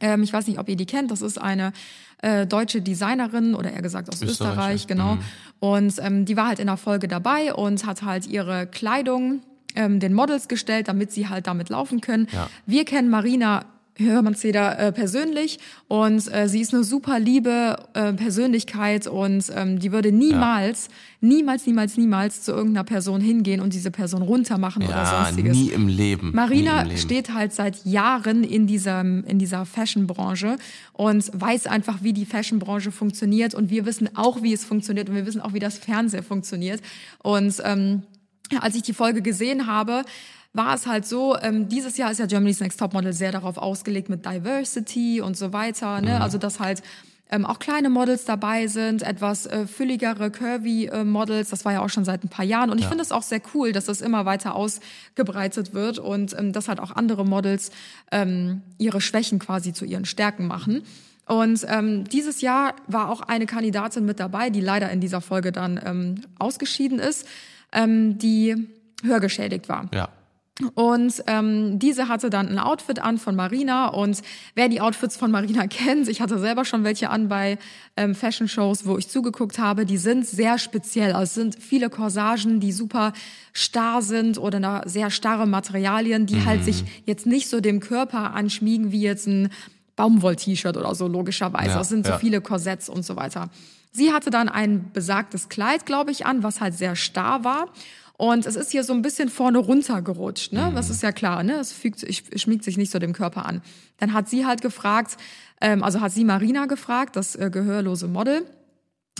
Ähm, 0.00 0.22
ich 0.22 0.32
weiß 0.32 0.46
nicht, 0.46 0.58
ob 0.58 0.68
ihr 0.68 0.76
die 0.76 0.86
kennt, 0.86 1.10
das 1.10 1.22
ist 1.22 1.40
eine 1.40 1.72
äh, 2.18 2.46
deutsche 2.46 2.82
Designerin 2.82 3.54
oder 3.54 3.72
eher 3.72 3.82
gesagt 3.82 4.08
aus 4.10 4.22
Österreich, 4.22 4.50
Österreich 4.50 4.86
genau. 4.86 5.14
Mm. 5.14 5.20
Und 5.60 5.94
ähm, 6.00 6.24
die 6.26 6.36
war 6.36 6.48
halt 6.48 6.58
in 6.58 6.66
der 6.66 6.76
Folge 6.76 7.08
dabei 7.08 7.54
und 7.54 7.86
hat 7.86 8.02
halt 8.02 8.26
ihre 8.26 8.66
Kleidung 8.66 9.40
ähm, 9.74 10.00
den 10.00 10.14
Models 10.14 10.48
gestellt, 10.48 10.88
damit 10.88 11.12
sie 11.12 11.28
halt 11.28 11.46
damit 11.46 11.68
laufen 11.68 12.00
können. 12.00 12.28
Ja. 12.32 12.48
Wir 12.66 12.84
kennen 12.84 13.10
Marina 13.10 13.64
Hörmannseder 13.98 14.78
äh, 14.78 14.92
persönlich 14.92 15.58
und 15.86 16.32
äh, 16.32 16.48
sie 16.48 16.60
ist 16.60 16.72
eine 16.72 16.82
super 16.82 17.18
liebe 17.18 17.76
äh, 17.92 18.14
Persönlichkeit 18.14 19.06
und 19.06 19.44
ähm, 19.54 19.78
die 19.78 19.92
würde 19.92 20.12
niemals, 20.12 20.86
ja. 20.86 21.28
niemals, 21.28 21.66
niemals, 21.66 21.98
niemals 21.98 22.42
zu 22.42 22.52
irgendeiner 22.52 22.84
Person 22.84 23.20
hingehen 23.20 23.60
und 23.60 23.74
diese 23.74 23.90
Person 23.90 24.22
runtermachen 24.22 24.80
ja, 24.82 24.88
oder 24.88 25.06
sonstiges. 25.06 25.56
Nie 25.56 25.70
im 25.70 25.88
Leben. 25.88 26.32
Marina 26.34 26.82
im 26.82 26.88
Leben. 26.88 27.00
steht 27.00 27.34
halt 27.34 27.52
seit 27.52 27.84
Jahren 27.84 28.44
in 28.44 28.66
dieser, 28.66 29.02
in 29.02 29.38
dieser 29.38 29.66
Fashion-Branche 29.66 30.56
und 30.94 31.30
weiß 31.34 31.66
einfach, 31.66 31.98
wie 32.02 32.14
die 32.14 32.24
Fashion-Branche 32.24 32.92
funktioniert 32.92 33.54
und 33.54 33.68
wir 33.68 33.84
wissen 33.84 34.08
auch, 34.16 34.42
wie 34.42 34.54
es 34.54 34.64
funktioniert 34.64 35.10
und 35.10 35.16
wir 35.16 35.26
wissen 35.26 35.42
auch, 35.42 35.52
wie 35.52 35.58
das 35.60 35.76
Fernsehen 35.76 36.22
funktioniert 36.22 36.80
und 37.22 37.60
ähm, 37.64 38.04
als 38.60 38.74
ich 38.74 38.82
die 38.82 38.94
Folge 38.94 39.22
gesehen 39.22 39.66
habe, 39.66 40.04
war 40.52 40.74
es 40.74 40.86
halt 40.86 41.06
so, 41.06 41.36
ähm, 41.38 41.68
dieses 41.68 41.96
Jahr 41.96 42.10
ist 42.10 42.18
ja 42.18 42.26
Germany's 42.26 42.60
Next 42.60 42.78
Topmodel 42.78 43.12
sehr 43.12 43.32
darauf 43.32 43.56
ausgelegt 43.56 44.08
mit 44.08 44.26
Diversity 44.26 45.20
und 45.20 45.36
so 45.36 45.52
weiter, 45.52 46.00
ne? 46.00 46.16
Mhm. 46.16 46.22
Also 46.22 46.38
dass 46.38 46.60
halt 46.60 46.82
ähm, 47.30 47.46
auch 47.46 47.58
kleine 47.58 47.88
Models 47.88 48.26
dabei 48.26 48.66
sind, 48.66 49.02
etwas 49.02 49.46
äh, 49.46 49.66
fülligere, 49.66 50.30
curvy 50.30 50.86
äh, 50.86 51.02
Models. 51.02 51.48
Das 51.48 51.64
war 51.64 51.72
ja 51.72 51.80
auch 51.80 51.88
schon 51.88 52.04
seit 52.04 52.22
ein 52.22 52.28
paar 52.28 52.44
Jahren. 52.44 52.68
Und 52.68 52.76
ich 52.76 52.84
ja. 52.84 52.88
finde 52.90 53.02
es 53.02 53.10
auch 53.10 53.22
sehr 53.22 53.40
cool, 53.54 53.72
dass 53.72 53.86
das 53.86 54.02
immer 54.02 54.26
weiter 54.26 54.54
ausgebreitet 54.54 55.72
wird 55.72 55.98
und 55.98 56.38
ähm, 56.38 56.52
dass 56.52 56.68
halt 56.68 56.78
auch 56.78 56.90
andere 56.90 57.24
Models 57.24 57.70
ähm, 58.10 58.60
ihre 58.76 59.00
Schwächen 59.00 59.38
quasi 59.38 59.72
zu 59.72 59.86
ihren 59.86 60.04
Stärken 60.04 60.46
machen. 60.46 60.82
Und 61.26 61.64
ähm, 61.68 62.04
dieses 62.04 62.42
Jahr 62.42 62.74
war 62.86 63.08
auch 63.08 63.22
eine 63.22 63.46
Kandidatin 63.46 64.04
mit 64.04 64.20
dabei, 64.20 64.50
die 64.50 64.60
leider 64.60 64.90
in 64.90 65.00
dieser 65.00 65.22
Folge 65.22 65.52
dann 65.52 65.80
ähm, 65.82 66.20
ausgeschieden 66.38 66.98
ist 66.98 67.26
ähm, 67.72 68.18
die 68.18 68.68
hörgeschädigt 69.02 69.68
war. 69.68 69.88
Ja. 69.92 70.08
Und 70.74 71.24
ähm, 71.26 71.78
diese 71.78 72.08
hatte 72.08 72.28
dann 72.28 72.48
ein 72.48 72.58
Outfit 72.58 72.98
an 72.98 73.16
von 73.16 73.34
Marina 73.34 73.88
und 73.88 74.20
wer 74.54 74.68
die 74.68 74.82
Outfits 74.82 75.16
von 75.16 75.30
Marina 75.30 75.66
kennt, 75.68 76.08
ich 76.08 76.20
hatte 76.20 76.38
selber 76.38 76.64
schon 76.64 76.84
welche 76.84 77.08
an 77.08 77.28
bei 77.28 77.58
ähm, 77.96 78.14
Fashion 78.14 78.48
Shows, 78.48 78.84
wo 78.84 78.98
ich 78.98 79.08
zugeguckt 79.08 79.58
habe, 79.58 79.86
die 79.86 79.96
sind 79.96 80.26
sehr 80.26 80.58
speziell. 80.58 81.12
Also 81.12 81.22
es 81.22 81.34
sind 81.34 81.56
viele 81.62 81.88
Corsagen, 81.88 82.60
die 82.60 82.72
super 82.72 83.14
starr 83.52 84.02
sind 84.02 84.38
oder 84.38 84.82
sehr 84.84 85.10
starre 85.10 85.46
Materialien, 85.46 86.26
die 86.26 86.36
halt 86.36 86.44
mhm. 86.44 86.48
halt 86.48 86.64
sich 86.64 86.84
jetzt 87.06 87.26
nicht 87.26 87.48
so 87.48 87.60
dem 87.60 87.80
Körper 87.80 88.34
anschmiegen 88.34 88.92
wie 88.92 89.00
jetzt 89.00 89.26
ein 89.26 89.48
Baumwoll-T-Shirt 89.96 90.76
oder 90.76 90.94
so, 90.94 91.06
logischerweise. 91.06 91.70
Ja, 91.70 91.78
das 91.78 91.88
sind 91.88 92.06
so 92.06 92.12
ja. 92.12 92.18
viele 92.18 92.40
Korsetts 92.40 92.88
und 92.88 93.04
so 93.04 93.16
weiter. 93.16 93.50
Sie 93.92 94.12
hatte 94.12 94.30
dann 94.30 94.48
ein 94.48 94.90
besagtes 94.92 95.48
Kleid, 95.48 95.86
glaube 95.86 96.10
ich, 96.10 96.24
an, 96.26 96.42
was 96.42 96.60
halt 96.60 96.74
sehr 96.74 96.96
starr 96.96 97.44
war. 97.44 97.68
Und 98.16 98.46
es 98.46 98.56
ist 98.56 98.70
hier 98.70 98.84
so 98.84 98.92
ein 98.92 99.02
bisschen 99.02 99.28
vorne 99.28 99.58
runtergerutscht, 99.58 100.52
ne? 100.52 100.70
Das 100.74 100.90
ist 100.90 101.02
ja 101.02 101.12
klar, 101.12 101.42
ne? 101.42 101.54
Es 101.54 101.72
fügt, 101.72 102.06
schmiegt 102.38 102.62
sich 102.64 102.76
nicht 102.76 102.92
so 102.92 102.98
dem 102.98 103.12
Körper 103.12 103.46
an. 103.46 103.62
Dann 103.98 104.12
hat 104.12 104.28
sie 104.28 104.46
halt 104.46 104.62
gefragt, 104.62 105.16
ähm, 105.60 105.82
also 105.82 106.00
hat 106.00 106.12
sie 106.12 106.24
Marina 106.24 106.66
gefragt, 106.66 107.16
das 107.16 107.34
äh, 107.34 107.50
gehörlose 107.50 108.08
Model, 108.08 108.46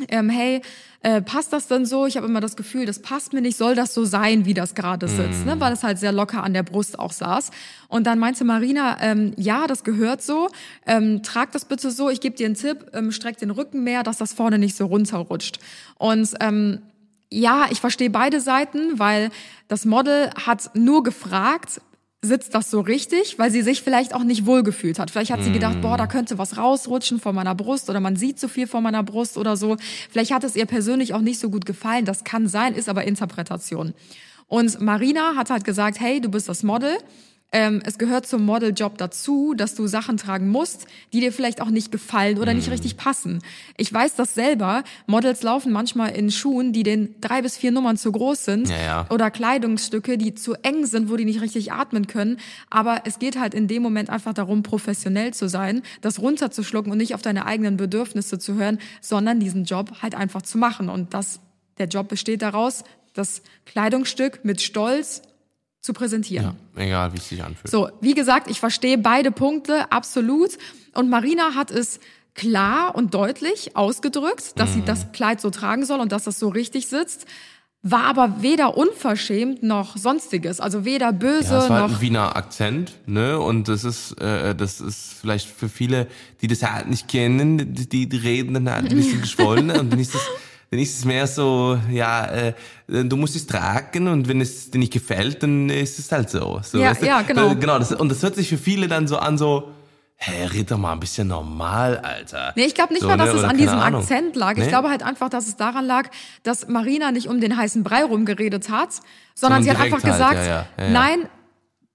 ähm, 0.08 0.30
hey, 0.30 0.62
äh, 1.02 1.20
passt 1.20 1.52
das 1.52 1.68
denn 1.68 1.84
so? 1.84 2.06
Ich 2.06 2.16
habe 2.16 2.26
immer 2.26 2.40
das 2.40 2.56
Gefühl, 2.56 2.86
das 2.86 3.00
passt 3.00 3.32
mir 3.32 3.42
nicht, 3.42 3.56
soll 3.58 3.74
das 3.74 3.92
so 3.92 4.04
sein, 4.04 4.46
wie 4.46 4.54
das 4.54 4.74
gerade 4.74 5.06
sitzt, 5.06 5.44
ne? 5.44 5.60
weil 5.60 5.72
es 5.72 5.82
halt 5.82 5.98
sehr 5.98 6.12
locker 6.12 6.42
an 6.42 6.54
der 6.54 6.62
Brust 6.62 6.98
auch 6.98 7.12
saß. 7.12 7.50
Und 7.88 8.06
dann 8.06 8.18
meinte 8.18 8.44
Marina, 8.44 8.96
ähm, 9.00 9.34
ja, 9.36 9.66
das 9.66 9.84
gehört 9.84 10.22
so, 10.22 10.48
ähm, 10.86 11.22
trag 11.22 11.52
das 11.52 11.66
bitte 11.66 11.90
so, 11.90 12.08
ich 12.08 12.20
gebe 12.20 12.36
dir 12.36 12.46
einen 12.46 12.54
Tipp, 12.54 12.86
ähm, 12.94 13.12
streck 13.12 13.36
den 13.36 13.50
Rücken 13.50 13.84
mehr, 13.84 14.02
dass 14.02 14.16
das 14.16 14.32
vorne 14.32 14.58
nicht 14.58 14.76
so 14.76 14.86
runterrutscht. 14.86 15.58
Und 15.98 16.30
ähm, 16.40 16.80
ja, 17.30 17.66
ich 17.70 17.80
verstehe 17.80 18.10
beide 18.10 18.40
Seiten, 18.40 18.98
weil 18.98 19.30
das 19.68 19.84
Model 19.84 20.30
hat 20.46 20.70
nur 20.74 21.02
gefragt, 21.02 21.80
sitzt 22.24 22.54
das 22.54 22.70
so 22.70 22.80
richtig, 22.80 23.40
weil 23.40 23.50
sie 23.50 23.62
sich 23.62 23.82
vielleicht 23.82 24.14
auch 24.14 24.22
nicht 24.22 24.46
wohlgefühlt 24.46 25.00
hat. 25.00 25.10
Vielleicht 25.10 25.32
hat 25.32 25.42
sie 25.42 25.50
gedacht, 25.50 25.80
boah, 25.80 25.96
da 25.96 26.06
könnte 26.06 26.38
was 26.38 26.56
rausrutschen 26.56 27.18
von 27.18 27.34
meiner 27.34 27.56
Brust 27.56 27.90
oder 27.90 27.98
man 27.98 28.14
sieht 28.14 28.38
zu 28.38 28.48
viel 28.48 28.68
von 28.68 28.84
meiner 28.84 29.02
Brust 29.02 29.36
oder 29.36 29.56
so. 29.56 29.76
Vielleicht 30.08 30.32
hat 30.32 30.44
es 30.44 30.54
ihr 30.54 30.66
persönlich 30.66 31.14
auch 31.14 31.20
nicht 31.20 31.40
so 31.40 31.50
gut 31.50 31.66
gefallen. 31.66 32.04
Das 32.04 32.22
kann 32.22 32.46
sein, 32.46 32.74
ist 32.74 32.88
aber 32.88 33.04
Interpretation. 33.04 33.92
Und 34.46 34.80
Marina 34.80 35.34
hat 35.34 35.50
halt 35.50 35.64
gesagt, 35.64 35.98
hey, 35.98 36.20
du 36.20 36.28
bist 36.28 36.48
das 36.48 36.62
Model. 36.62 36.96
Ähm, 37.54 37.82
es 37.84 37.98
gehört 37.98 38.26
zum 38.26 38.46
Modeljob 38.46 38.96
dazu, 38.96 39.52
dass 39.54 39.74
du 39.74 39.86
Sachen 39.86 40.16
tragen 40.16 40.48
musst, 40.48 40.86
die 41.12 41.20
dir 41.20 41.32
vielleicht 41.32 41.60
auch 41.60 41.68
nicht 41.68 41.92
gefallen 41.92 42.38
oder 42.38 42.54
nicht 42.54 42.70
richtig 42.70 42.96
passen. 42.96 43.40
Ich 43.76 43.92
weiß 43.92 44.14
das 44.14 44.34
selber. 44.34 44.84
Models 45.06 45.42
laufen 45.42 45.70
manchmal 45.70 46.12
in 46.12 46.30
Schuhen, 46.30 46.72
die 46.72 46.82
den 46.82 47.14
drei 47.20 47.42
bis 47.42 47.58
vier 47.58 47.70
Nummern 47.70 47.98
zu 47.98 48.10
groß 48.10 48.46
sind 48.46 48.70
Ja, 48.70 48.78
ja. 48.82 49.06
oder 49.10 49.30
Kleidungsstücke, 49.30 50.16
die 50.16 50.34
zu 50.34 50.54
eng 50.62 50.86
sind, 50.86 51.10
wo 51.10 51.16
die 51.16 51.26
nicht 51.26 51.42
richtig 51.42 51.72
atmen 51.72 52.06
können. 52.06 52.38
Aber 52.70 53.02
es 53.04 53.18
geht 53.18 53.38
halt 53.38 53.52
in 53.52 53.68
dem 53.68 53.82
Moment 53.82 54.08
einfach 54.08 54.32
darum, 54.32 54.62
professionell 54.62 55.34
zu 55.34 55.48
sein, 55.48 55.82
das 56.00 56.20
runterzuschlucken 56.20 56.90
und 56.90 56.98
nicht 56.98 57.14
auf 57.14 57.20
deine 57.22 57.44
eigenen 57.44 57.76
Bedürfnisse 57.76 58.38
zu 58.38 58.54
hören, 58.54 58.78
sondern 59.02 59.40
diesen 59.40 59.64
Job 59.64 60.00
halt 60.00 60.14
einfach 60.14 60.40
zu 60.40 60.56
machen. 60.56 60.88
Und 60.88 61.12
das, 61.12 61.40
der 61.76 61.86
Job 61.86 62.08
besteht 62.08 62.40
daraus, 62.40 62.84
das 63.12 63.42
Kleidungsstück 63.66 64.42
mit 64.42 64.62
Stolz 64.62 65.20
zu 65.82 65.92
präsentieren. 65.92 66.56
Ja, 66.76 66.82
egal 66.82 67.12
wie 67.12 67.18
es 67.18 67.28
sich 67.28 67.42
anfühlt. 67.42 67.68
So, 67.70 67.90
wie 68.00 68.14
gesagt, 68.14 68.48
ich 68.50 68.60
verstehe 68.60 68.96
beide 68.98 69.30
Punkte 69.32 69.90
absolut. 69.92 70.56
Und 70.94 71.10
Marina 71.10 71.54
hat 71.54 71.70
es 71.70 71.98
klar 72.34 72.94
und 72.94 73.12
deutlich 73.14 73.76
ausgedrückt, 73.76 74.58
dass 74.58 74.70
Mhm. 74.70 74.74
sie 74.74 74.82
das 74.84 75.12
Kleid 75.12 75.40
so 75.40 75.50
tragen 75.50 75.84
soll 75.84 76.00
und 76.00 76.12
dass 76.12 76.24
das 76.24 76.38
so 76.38 76.48
richtig 76.48 76.86
sitzt. 76.86 77.26
War 77.84 78.04
aber 78.04 78.42
weder 78.42 78.76
unverschämt 78.76 79.64
noch 79.64 79.96
sonstiges. 79.96 80.60
Also 80.60 80.84
weder 80.84 81.12
böse 81.12 81.50
Ja, 81.54 81.64
es 81.64 81.68
war 81.68 81.80
halt 81.80 81.90
noch. 81.90 81.96
ein 81.98 82.00
Wiener 82.00 82.36
Akzent, 82.36 82.92
ne? 83.06 83.40
Und 83.40 83.66
das 83.66 83.82
ist, 83.82 84.12
äh, 84.20 84.54
das 84.54 84.80
ist 84.80 85.14
vielleicht 85.20 85.48
für 85.48 85.68
viele, 85.68 86.06
die 86.42 86.46
das 86.46 86.62
halt 86.62 86.88
nicht 86.88 87.08
kennen, 87.08 87.74
die, 87.74 88.08
die 88.08 88.16
reden 88.16 88.54
dann 88.54 88.70
halt 88.70 88.88
ein 88.88 88.96
bisschen 88.96 89.20
geschwollen. 89.22 89.72
und 89.72 89.90
dann 89.90 89.98
ist 89.98 90.14
es, 90.14 90.20
dann 90.72 90.80
ist 90.80 90.98
es 90.98 91.04
mehr 91.04 91.26
so, 91.26 91.78
ja, 91.90 92.24
äh, 92.24 92.54
du 92.88 93.14
musst 93.18 93.36
es 93.36 93.46
tragen 93.46 94.08
und 94.08 94.26
wenn 94.26 94.40
es 94.40 94.70
dir 94.70 94.78
nicht 94.78 94.92
gefällt, 94.94 95.42
dann 95.42 95.68
ist 95.68 95.98
es 95.98 96.10
halt 96.10 96.30
so. 96.30 96.60
so 96.62 96.78
Ja, 96.78 96.90
weißt 96.92 97.02
du? 97.02 97.06
ja, 97.06 97.20
genau. 97.20 97.50
Äh, 97.50 97.56
genau 97.56 97.78
das, 97.78 97.92
und 97.92 98.08
das 98.08 98.22
hört 98.22 98.36
sich 98.36 98.48
für 98.48 98.56
viele 98.56 98.88
dann 98.88 99.06
so 99.06 99.18
an, 99.18 99.36
so, 99.36 99.68
hä, 100.16 100.46
red 100.46 100.70
doch 100.70 100.78
mal 100.78 100.92
ein 100.92 101.00
bisschen 101.00 101.28
normal, 101.28 101.98
Alter. 101.98 102.54
Nee, 102.56 102.64
ich 102.64 102.74
glaube 102.74 102.94
nicht 102.94 103.02
so, 103.02 103.08
mal, 103.08 103.18
dass 103.18 103.34
ne? 103.34 103.40
es 103.40 103.44
an 103.44 103.58
diesem 103.58 103.78
Ahnung. 103.78 104.00
Akzent 104.00 104.34
lag. 104.34 104.52
Ich 104.52 104.64
Nee? 104.64 104.68
glaube 104.68 104.88
halt 104.88 105.02
einfach, 105.02 105.28
dass 105.28 105.46
es 105.46 105.56
daran 105.56 105.84
lag, 105.84 106.08
dass 106.42 106.66
Marina 106.68 107.12
nicht 107.12 107.28
um 107.28 107.38
den 107.38 107.54
heißen 107.54 107.82
Brei 107.82 108.04
rumgeredet 108.04 108.70
hat, 108.70 108.94
Sondern 108.94 109.02
sondern 109.34 109.62
sie 109.64 109.70
hat 109.72 109.78
einfach 109.78 110.02
halt, 110.02 110.10
gesagt, 110.14 110.36
ja, 110.36 110.44
ja, 110.46 110.66
ja. 110.78 110.88
nein, 110.88 111.28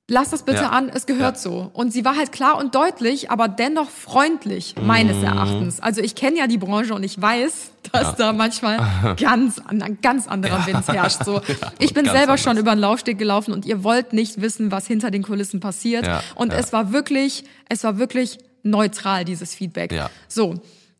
lass 0.10 0.30
das 0.30 0.43
bitte 0.43 0.62
Ja. 0.63 0.70
an, 0.70 0.89
es 0.89 1.06
gehört 1.06 1.36
Ja. 1.36 1.41
so. 1.41 1.70
Und 1.74 1.91
sie 1.91 2.06
war 2.06 2.15
halt 2.15 2.32
klar 2.32 2.58
und 2.58 2.76
deutlich, 2.76 3.30
aber 3.32 3.48
dennoch 3.48 3.89
freundlich, 3.89 4.76
meines 4.82 5.17
Mhm. 5.17 5.24
Erachtens. 5.24 5.80
Also 5.80 6.02
ich 6.02 6.15
kenne 6.15 6.38
ja 6.38 6.48
die 6.48 6.58
Branche 6.58 6.93
und 6.93 7.04
ich 7.04 7.22
weiß, 7.22 7.72
dass 7.91 8.15
da 8.15 8.34
manchmal 8.34 8.78
ganz, 9.20 9.60
ein 9.67 10.00
ganz 10.02 10.28
anderer 10.28 10.65
Wind 10.65 10.88
herrscht. 10.88 11.24
So, 11.26 11.41
ich 11.80 11.93
bin 11.93 12.06
selber 12.06 12.20
anders. 12.34 12.41
schon 12.43 12.58
über 12.58 12.72
den 12.76 12.80
Laufsteg 12.80 13.17
gelaufen 13.17 13.54
und 13.54 13.65
ihr 13.65 13.84
wollt 13.84 14.13
nicht 14.13 14.41
wissen, 14.41 14.72
was 14.72 14.88
hinter 14.88 15.12
den 15.12 15.24
Kulissen 15.24 15.60
passiert. 15.60 16.06
Ja, 16.06 16.22
und 16.36 16.52
ja. 16.54 16.60
es 16.60 16.72
war 16.74 16.91
wirklich, 16.93 17.43
es 17.70 17.84
war 17.84 17.98
wirklich 17.98 18.38
neutral, 18.63 19.24
dieses 19.26 19.54
Feedback. 19.56 19.91
Ja. 19.93 20.10
So, 20.28 20.56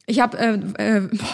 ich 0.06 0.20
habe, 0.22 0.38
äh, 0.38 0.54
äh, 0.98 1.02
boah, 1.02 1.28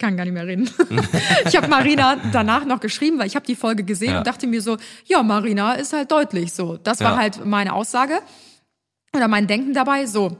kann 0.00 0.16
gar 0.16 0.24
nicht 0.24 0.32
mehr 0.34 0.46
reden. 0.46 0.68
ich 1.46 1.56
habe 1.56 1.68
Marina 1.68 2.16
danach 2.32 2.64
noch 2.64 2.80
geschrieben, 2.80 3.18
weil 3.20 3.28
ich 3.28 3.36
habe 3.36 3.46
die 3.46 3.54
Folge 3.54 3.84
gesehen 3.84 4.12
Ja. 4.12 4.18
und 4.18 4.26
dachte 4.26 4.48
mir 4.48 4.60
so, 4.62 4.76
ja, 5.04 5.22
Marina 5.22 5.74
ist 5.74 5.92
halt 5.92 6.10
deutlich 6.10 6.52
so. 6.52 6.76
Das 6.76 6.98
war 7.00 7.12
Ja. 7.12 7.18
halt 7.18 7.44
meine 7.46 7.72
Aussage 7.74 8.18
oder 9.14 9.28
mein 9.28 9.46
Denken 9.46 9.74
dabei. 9.74 10.06
So, 10.06 10.38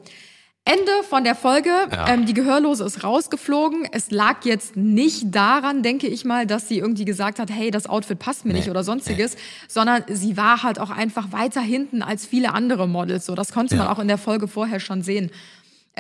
Ende 0.65 0.91
von 1.09 1.25
der 1.25 1.35
Folge. 1.35 1.71
Ja. 1.91 2.09
Ähm, 2.09 2.27
die 2.27 2.35
Gehörlose 2.35 2.85
ist 2.85 3.03
rausgeflogen. 3.03 3.89
Es 3.93 4.11
lag 4.11 4.45
jetzt 4.45 4.77
nicht 4.77 5.35
daran, 5.35 5.83
denke 5.83 6.07
ich 6.07 6.25
mal, 6.25 6.47
dass 6.47 6.69
sie 6.69 6.79
irgendwie 6.79 7.07
gesagt 7.07 7.39
hat, 7.39 7.51
hey, 7.51 7.71
das 7.71 7.87
Outfit 7.89 8.19
passt 8.19 8.45
mir 8.45 8.53
nicht 8.53 8.69
oder 8.69 8.85
sonstiges, 8.85 9.37
sondern 9.69 10.05
sie 10.09 10.37
war 10.37 10.63
halt 10.63 10.79
auch 10.79 10.91
einfach 10.91 11.33
weiter 11.33 11.61
hinten 11.63 12.03
als 12.03 12.27
viele 12.27 12.53
andere 12.53 12.87
Models. 12.87 13.25
So, 13.27 13.35
das 13.35 13.53
konnte 13.53 13.77
man 13.77 13.87
auch 13.89 13.99
in 13.99 14.09
der 14.09 14.19
Folge 14.19 14.49
vorher 14.49 14.81
schon 14.81 15.03
sehen. 15.03 15.31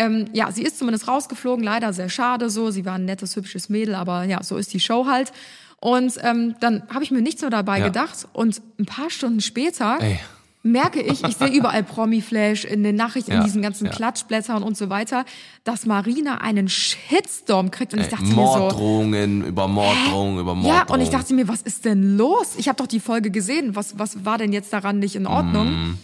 Ähm, 0.00 0.26
ja, 0.32 0.50
sie 0.50 0.62
ist 0.62 0.78
zumindest 0.78 1.06
rausgeflogen, 1.08 1.62
leider 1.64 1.92
sehr 1.92 2.08
schade 2.08 2.48
so. 2.50 2.70
Sie 2.70 2.84
war 2.84 2.94
ein 2.94 3.04
nettes, 3.04 3.36
hübsches 3.36 3.68
Mädel, 3.68 3.94
aber 3.94 4.24
ja, 4.24 4.42
so 4.42 4.56
ist 4.56 4.72
die 4.72 4.80
Show 4.80 5.06
halt. 5.06 5.32
Und 5.78 6.14
ähm, 6.22 6.54
dann 6.60 6.82
habe 6.92 7.04
ich 7.04 7.10
mir 7.10 7.22
nichts 7.22 7.40
mehr 7.42 7.50
dabei 7.50 7.78
Ja. 7.78 7.86
gedacht. 7.86 8.26
Und 8.32 8.60
ein 8.78 8.86
paar 8.86 9.10
Stunden 9.10 9.40
später 9.40 9.98
Ey. 10.00 10.18
merke 10.62 11.00
ich, 11.00 11.24
ich 11.24 11.36
sehe 11.38 11.48
überall 11.48 11.82
Promi-Flash 11.82 12.66
in 12.66 12.82
den 12.84 12.96
Nachrichten, 12.96 13.30
in 13.32 13.38
Ja, 13.38 13.44
diesen 13.44 13.62
ganzen 13.62 13.86
ja. 13.86 13.90
Klatschblättern 13.92 14.62
und 14.62 14.76
so 14.76 14.90
weiter, 14.90 15.24
dass 15.64 15.86
Marina 15.86 16.38
einen 16.42 16.68
Shitstorm 16.68 17.70
kriegt. 17.70 17.94
Und 17.94 18.00
ich 18.00 18.06
Ey, 18.06 18.10
dachte 18.10 18.24
mir 18.24 18.30
so, 18.34 18.36
Morddrohungen 18.58 19.44
über 19.46 19.68
Morddrohungen 19.68 20.38
über 20.40 20.54
Morddrohungen. 20.54 20.86
ja, 20.88 20.94
und 20.94 21.00
ich 21.00 21.08
dachte 21.10 21.32
mir, 21.34 21.48
was 21.48 21.62
ist 21.62 21.84
denn 21.86 22.16
los? 22.18 22.54
Ich 22.58 22.68
habe 22.68 22.76
doch 22.76 22.86
die 22.86 23.00
Folge 23.00 23.30
gesehen. 23.30 23.74
Was, 23.74 23.98
was 23.98 24.24
war 24.26 24.36
denn 24.38 24.52
jetzt 24.52 24.72
daran 24.72 24.98
nicht 24.98 25.16
in 25.16 25.26
Ordnung? 25.26 25.68
Mm. 25.70 25.98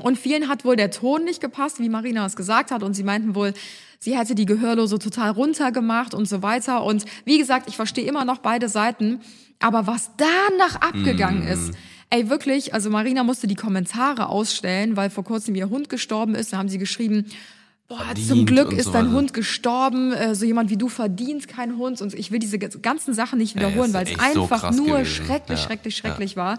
Und 0.00 0.18
vielen 0.18 0.48
hat 0.48 0.64
wohl 0.64 0.76
der 0.76 0.90
Ton 0.90 1.24
nicht 1.24 1.40
gepasst, 1.40 1.78
wie 1.80 1.88
Marina 1.88 2.24
es 2.26 2.36
gesagt 2.36 2.70
hat. 2.70 2.82
Und 2.82 2.94
sie 2.94 3.02
meinten 3.04 3.34
wohl, 3.34 3.52
sie 3.98 4.16
hätte 4.18 4.34
die 4.34 4.46
Gehörlose 4.46 4.98
total 4.98 5.30
runtergemacht 5.30 6.14
und 6.14 6.26
so 6.28 6.42
weiter. 6.42 6.84
Und 6.84 7.04
wie 7.24 7.38
gesagt, 7.38 7.68
ich 7.68 7.76
verstehe 7.76 8.04
immer 8.06 8.24
noch 8.24 8.38
beide 8.38 8.68
Seiten. 8.68 9.20
Aber 9.60 9.86
was 9.86 10.10
danach 10.16 10.76
abgegangen 10.80 11.44
Mm. 11.44 11.48
ist, 11.52 11.72
ey, 12.10 12.28
wirklich, 12.28 12.74
also 12.74 12.90
Marina 12.90 13.22
musste 13.24 13.46
die 13.46 13.54
Kommentare 13.54 14.28
ausstellen, 14.28 14.96
weil 14.96 15.10
vor 15.10 15.24
kurzem 15.24 15.54
ihr 15.54 15.70
Hund 15.70 15.88
gestorben 15.88 16.34
ist. 16.34 16.52
Da 16.52 16.58
haben 16.58 16.68
sie 16.68 16.78
geschrieben, 16.78 17.26
Boah, 17.86 17.98
Verdient 17.98 18.28
zum 18.28 18.46
Glück 18.46 18.72
ist 18.72 18.86
so 18.86 18.92
dein 18.92 19.06
weiter. 19.08 19.16
Hund 19.16 19.34
gestorben. 19.34 20.12
Äh, 20.12 20.34
so 20.34 20.46
jemand 20.46 20.70
wie 20.70 20.78
du 20.78 20.88
verdient 20.88 21.48
keinen 21.48 21.76
Hund. 21.76 22.00
Und 22.00 22.14
ich 22.14 22.30
will 22.30 22.38
diese 22.38 22.58
ganzen 22.58 23.12
Sachen 23.12 23.38
nicht 23.38 23.54
wiederholen, 23.56 23.92
weil 23.92 24.04
es 24.06 24.14
so 24.14 24.18
einfach 24.42 24.60
krass 24.62 24.76
nur 24.76 24.86
gewesen. 25.00 25.26
schrecklich, 25.26 25.58
Ja, 25.60 25.64
schrecklich, 25.66 25.94
ja. 25.98 26.00
schrecklich 26.08 26.34
war. 26.36 26.58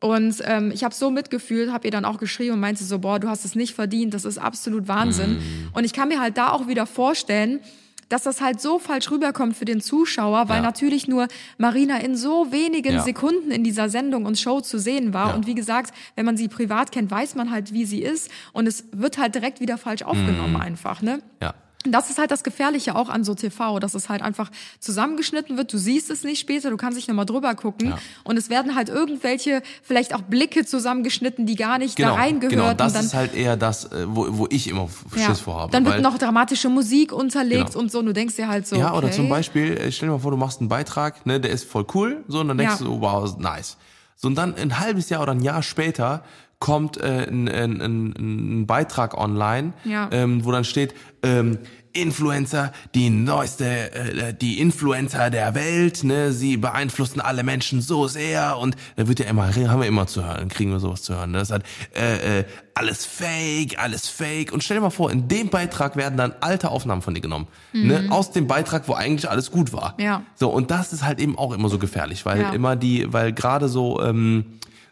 Und 0.00 0.42
ähm, 0.46 0.70
ich 0.72 0.82
habe 0.82 0.94
so 0.94 1.10
mitgefühlt, 1.10 1.70
habe 1.72 1.86
ihr 1.86 1.90
dann 1.90 2.06
auch 2.06 2.18
geschrieben 2.18 2.54
und 2.54 2.60
meinte 2.60 2.82
so, 2.84 2.98
boah, 3.00 3.18
du 3.18 3.28
hast 3.28 3.44
es 3.44 3.54
nicht 3.54 3.74
verdient, 3.74 4.14
das 4.14 4.24
ist 4.24 4.38
absolut 4.38 4.88
Wahnsinn. 4.88 5.34
Mhm. 5.34 5.68
Und 5.74 5.84
ich 5.84 5.92
kann 5.92 6.08
mir 6.08 6.20
halt 6.20 6.38
da 6.38 6.52
auch 6.52 6.68
wieder 6.68 6.86
vorstellen, 6.86 7.60
dass 8.08 8.22
das 8.24 8.40
halt 8.40 8.60
so 8.60 8.78
falsch 8.80 9.08
rüberkommt 9.10 9.56
für 9.56 9.66
den 9.66 9.80
Zuschauer, 9.80 10.48
weil 10.48 10.56
Ja. 10.56 10.62
natürlich 10.62 11.06
nur 11.06 11.28
Marina 11.58 11.98
in 11.98 12.16
so 12.16 12.50
wenigen 12.50 12.94
Ja. 12.94 13.02
Sekunden 13.02 13.50
in 13.52 13.62
dieser 13.62 13.88
Sendung 13.88 14.24
und 14.26 14.36
Show 14.38 14.60
zu 14.62 14.78
sehen 14.78 15.12
war. 15.14 15.28
Ja. 15.28 15.34
Und 15.34 15.46
wie 15.46 15.54
gesagt, 15.54 15.94
wenn 16.16 16.24
man 16.26 16.36
sie 16.36 16.48
privat 16.48 16.90
kennt, 16.92 17.10
weiß 17.10 17.36
man 17.36 17.50
halt, 17.52 17.72
wie 17.72 17.84
sie 17.84 18.02
ist. 18.02 18.30
Und 18.52 18.66
es 18.66 18.84
wird 18.92 19.18
halt 19.18 19.34
direkt 19.36 19.60
wieder 19.60 19.78
falsch 19.78 20.02
aufgenommen 20.02 20.54
Mhm. 20.54 20.60
einfach, 20.60 21.02
ne? 21.02 21.20
Ja. 21.40 21.54
Das 21.84 22.10
ist 22.10 22.18
halt 22.18 22.30
das 22.30 22.42
Gefährliche 22.42 22.94
auch 22.94 23.08
an 23.08 23.24
so 23.24 23.34
TV, 23.34 23.78
dass 23.78 23.94
es 23.94 24.10
halt 24.10 24.20
einfach 24.20 24.50
zusammengeschnitten 24.80 25.56
wird. 25.56 25.72
Du 25.72 25.78
siehst 25.78 26.10
es 26.10 26.24
nicht 26.24 26.38
später, 26.38 26.68
du 26.68 26.76
kannst 26.76 26.96
nicht 26.96 27.08
nochmal 27.08 27.24
drüber 27.24 27.54
gucken. 27.54 27.88
Ja. 27.90 27.98
Und 28.22 28.36
es 28.36 28.50
werden 28.50 28.74
halt 28.74 28.90
irgendwelche, 28.90 29.62
vielleicht 29.82 30.14
auch 30.14 30.20
Blicke 30.20 30.66
zusammengeschnitten, 30.66 31.46
die 31.46 31.54
gar 31.56 31.78
nicht 31.78 31.96
Genau, 31.96 32.10
da 32.10 32.14
reingehören. 32.16 32.50
genau, 32.58 32.74
das 32.74 32.92
dann, 32.92 33.04
ist 33.06 33.14
halt 33.14 33.34
eher 33.34 33.56
das, 33.56 33.86
äh, 33.92 34.04
wo, 34.08 34.26
wo 34.30 34.46
ich 34.50 34.68
immer 34.68 34.88
Schiss 35.14 35.22
ja, 35.26 35.34
vor 35.34 35.60
habe. 35.60 35.72
dann 35.72 35.86
wird 35.86 36.02
noch 36.02 36.18
dramatische 36.18 36.68
Musik 36.68 37.12
unterlegt 37.12 37.68
Genau. 37.68 37.78
und 37.80 37.90
so. 37.92 38.00
Und 38.00 38.06
du 38.06 38.12
denkst 38.12 38.36
dir 38.36 38.48
halt 38.48 38.66
so, 38.66 38.76
Ja, 38.76 38.88
okay. 38.90 38.98
oder 38.98 39.10
zum 39.10 39.28
Beispiel, 39.30 39.76
äh, 39.78 39.90
stell 39.90 40.08
dir 40.08 40.12
mal 40.14 40.20
vor, 40.20 40.30
du 40.32 40.36
machst 40.36 40.60
einen 40.60 40.68
Beitrag, 40.68 41.24
ne, 41.24 41.40
der 41.40 41.50
ist 41.50 41.64
voll 41.64 41.86
cool, 41.94 42.24
so, 42.28 42.40
und 42.40 42.48
dann 42.48 42.58
denkst 42.58 42.80
Ja. 42.80 42.86
du, 42.86 43.00
wow, 43.00 43.38
nice. 43.38 43.76
So, 44.16 44.28
und 44.28 44.34
dann 44.34 44.54
ein 44.56 44.78
halbes 44.78 45.08
Jahr 45.08 45.22
oder 45.22 45.32
ein 45.32 45.40
Jahr 45.40 45.62
später 45.62 46.22
kommt 46.60 46.98
äh, 46.98 47.26
ein, 47.28 47.48
ein, 47.48 47.80
ein, 47.80 48.14
ein 48.60 48.66
Beitrag 48.66 49.16
online, 49.18 49.72
Ja. 49.84 50.08
ähm, 50.12 50.44
wo 50.44 50.52
dann 50.52 50.64
steht, 50.64 50.94
ähm, 51.22 51.58
Influencer, 51.92 52.70
die 52.94 53.10
neueste, 53.10 53.64
äh, 53.92 54.32
die 54.32 54.60
Influencer 54.60 55.28
der 55.30 55.56
Welt, 55.56 56.04
ne, 56.04 56.32
sie 56.32 56.56
beeinflussen 56.56 57.20
alle 57.20 57.42
Menschen 57.42 57.80
so 57.80 58.06
sehr 58.06 58.58
und 58.58 58.76
da 58.94 59.08
wird 59.08 59.18
ja 59.18 59.26
immer, 59.26 59.48
haben 59.48 59.80
wir 59.80 59.88
immer 59.88 60.06
zu 60.06 60.24
hören, 60.24 60.48
kriegen 60.48 60.70
wir 60.70 60.78
sowas 60.78 61.02
zu 61.02 61.16
hören. 61.16 61.32
Ne? 61.32 61.38
Das 61.38 61.50
hat 61.50 61.64
äh, 61.96 62.40
äh, 62.40 62.44
alles 62.74 63.04
fake, 63.06 63.78
alles 63.82 64.06
fake. 64.08 64.52
Und 64.52 64.62
stell 64.62 64.76
dir 64.76 64.82
mal 64.82 64.90
vor, 64.90 65.10
in 65.10 65.26
dem 65.26 65.48
Beitrag 65.48 65.96
werden 65.96 66.16
dann 66.16 66.32
alte 66.40 66.70
Aufnahmen 66.70 67.02
von 67.02 67.14
dir 67.14 67.20
genommen. 67.22 67.48
Ne? 67.72 68.06
Aus 68.10 68.30
dem 68.30 68.46
Beitrag, 68.46 68.86
wo 68.86 68.92
eigentlich 68.94 69.28
alles 69.28 69.50
gut 69.50 69.72
war. 69.72 69.94
Mhm. 69.98 70.04
Ja. 70.04 70.22
So, 70.36 70.48
und 70.50 70.70
das 70.70 70.92
ist 70.92 71.04
halt 71.04 71.18
eben 71.18 71.36
auch 71.36 71.52
immer 71.52 71.68
so 71.68 71.78
gefährlich, 71.78 72.24
weil 72.24 72.40
Ja. 72.40 72.50
immer 72.52 72.76
die, 72.76 73.12
weil 73.12 73.32
gerade 73.32 73.68
so, 73.68 74.00
ähm, 74.00 74.44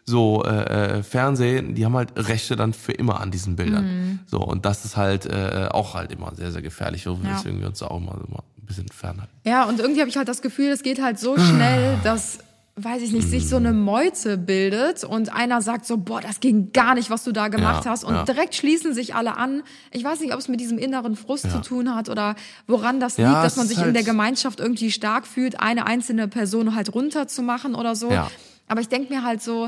so 0.09 0.43
äh, 0.43 0.97
äh, 0.99 1.03
Fernsehen, 1.03 1.75
die 1.75 1.85
haben 1.85 1.95
halt 1.95 2.11
Rechte 2.17 2.55
dann 2.55 2.73
für 2.73 2.91
immer 2.91 3.21
an 3.21 3.29
diesen 3.31 3.55
Bildern. 3.55 3.85
Mhm. 3.85 4.19
So, 4.25 4.39
und 4.39 4.65
das 4.65 4.83
ist 4.85 4.97
halt 4.97 5.25
äh, 5.27 5.69
auch 5.71 5.93
halt 5.93 6.11
immer 6.11 6.33
sehr, 6.35 6.51
sehr 6.51 6.61
gefährlich, 6.61 7.05
weswegen 7.05 7.59
wir 7.61 7.67
uns 7.67 7.79
da 7.79 7.87
auch 7.87 7.99
mal, 7.99 8.15
mal 8.27 8.43
ein 8.57 8.65
bisschen 8.65 8.87
fernhalten. 8.89 9.33
Ja, 9.45 9.65
und 9.65 9.79
irgendwie 9.79 10.01
habe 10.01 10.09
ich 10.09 10.17
halt 10.17 10.27
das 10.27 10.41
Gefühl, 10.41 10.69
es 10.69 10.83
geht 10.83 11.01
halt 11.01 11.19
so 11.19 11.37
schnell, 11.37 11.97
dass, 12.03 12.39
weiß 12.75 13.01
ich 13.01 13.11
nicht, 13.11 13.27
sich 13.29 13.47
so 13.49 13.57
eine 13.57 13.73
Meute 13.73 14.37
bildet 14.37 15.03
und 15.03 15.35
einer 15.35 15.61
sagt 15.61 15.85
so, 15.85 15.97
boah, 15.97 16.21
das 16.21 16.39
ging 16.39 16.71
gar 16.71 16.95
nicht, 16.95 17.09
was 17.09 17.23
du 17.23 17.31
da 17.31 17.47
gemacht 17.49 17.85
Ja, 17.85 17.91
hast. 17.91 18.03
Und 18.03 18.15
ja. 18.15 18.23
direkt 18.23 18.55
schließen 18.55 18.93
sich 18.93 19.15
alle 19.15 19.37
an. 19.37 19.63
Ich 19.91 20.03
weiß 20.03 20.21
nicht, 20.21 20.33
ob 20.33 20.39
es 20.39 20.47
mit 20.47 20.59
diesem 20.59 20.77
inneren 20.77 21.15
Frust 21.15 21.45
Ja. 21.45 21.51
zu 21.51 21.59
tun 21.61 21.93
hat 21.93 22.09
oder 22.09 22.35
woran 22.67 22.99
das 22.99 23.17
Ja, 23.17 23.29
liegt, 23.31 23.43
dass 23.43 23.57
man 23.57 23.67
sich 23.67 23.77
in 23.77 23.83
halt- 23.85 23.95
der 23.95 24.03
Gemeinschaft 24.03 24.59
irgendwie 24.59 24.91
stark 24.91 25.27
fühlt, 25.27 25.59
eine 25.59 25.85
einzelne 25.87 26.27
Person 26.27 26.73
halt 26.73 26.93
runterzumachen 26.95 27.75
oder 27.75 27.95
so. 27.95 28.09
Ja. 28.11 28.29
Aber 28.71 28.81
ich 28.81 28.87
denke 28.87 29.11
mir 29.13 29.23
halt 29.23 29.41
so, 29.41 29.67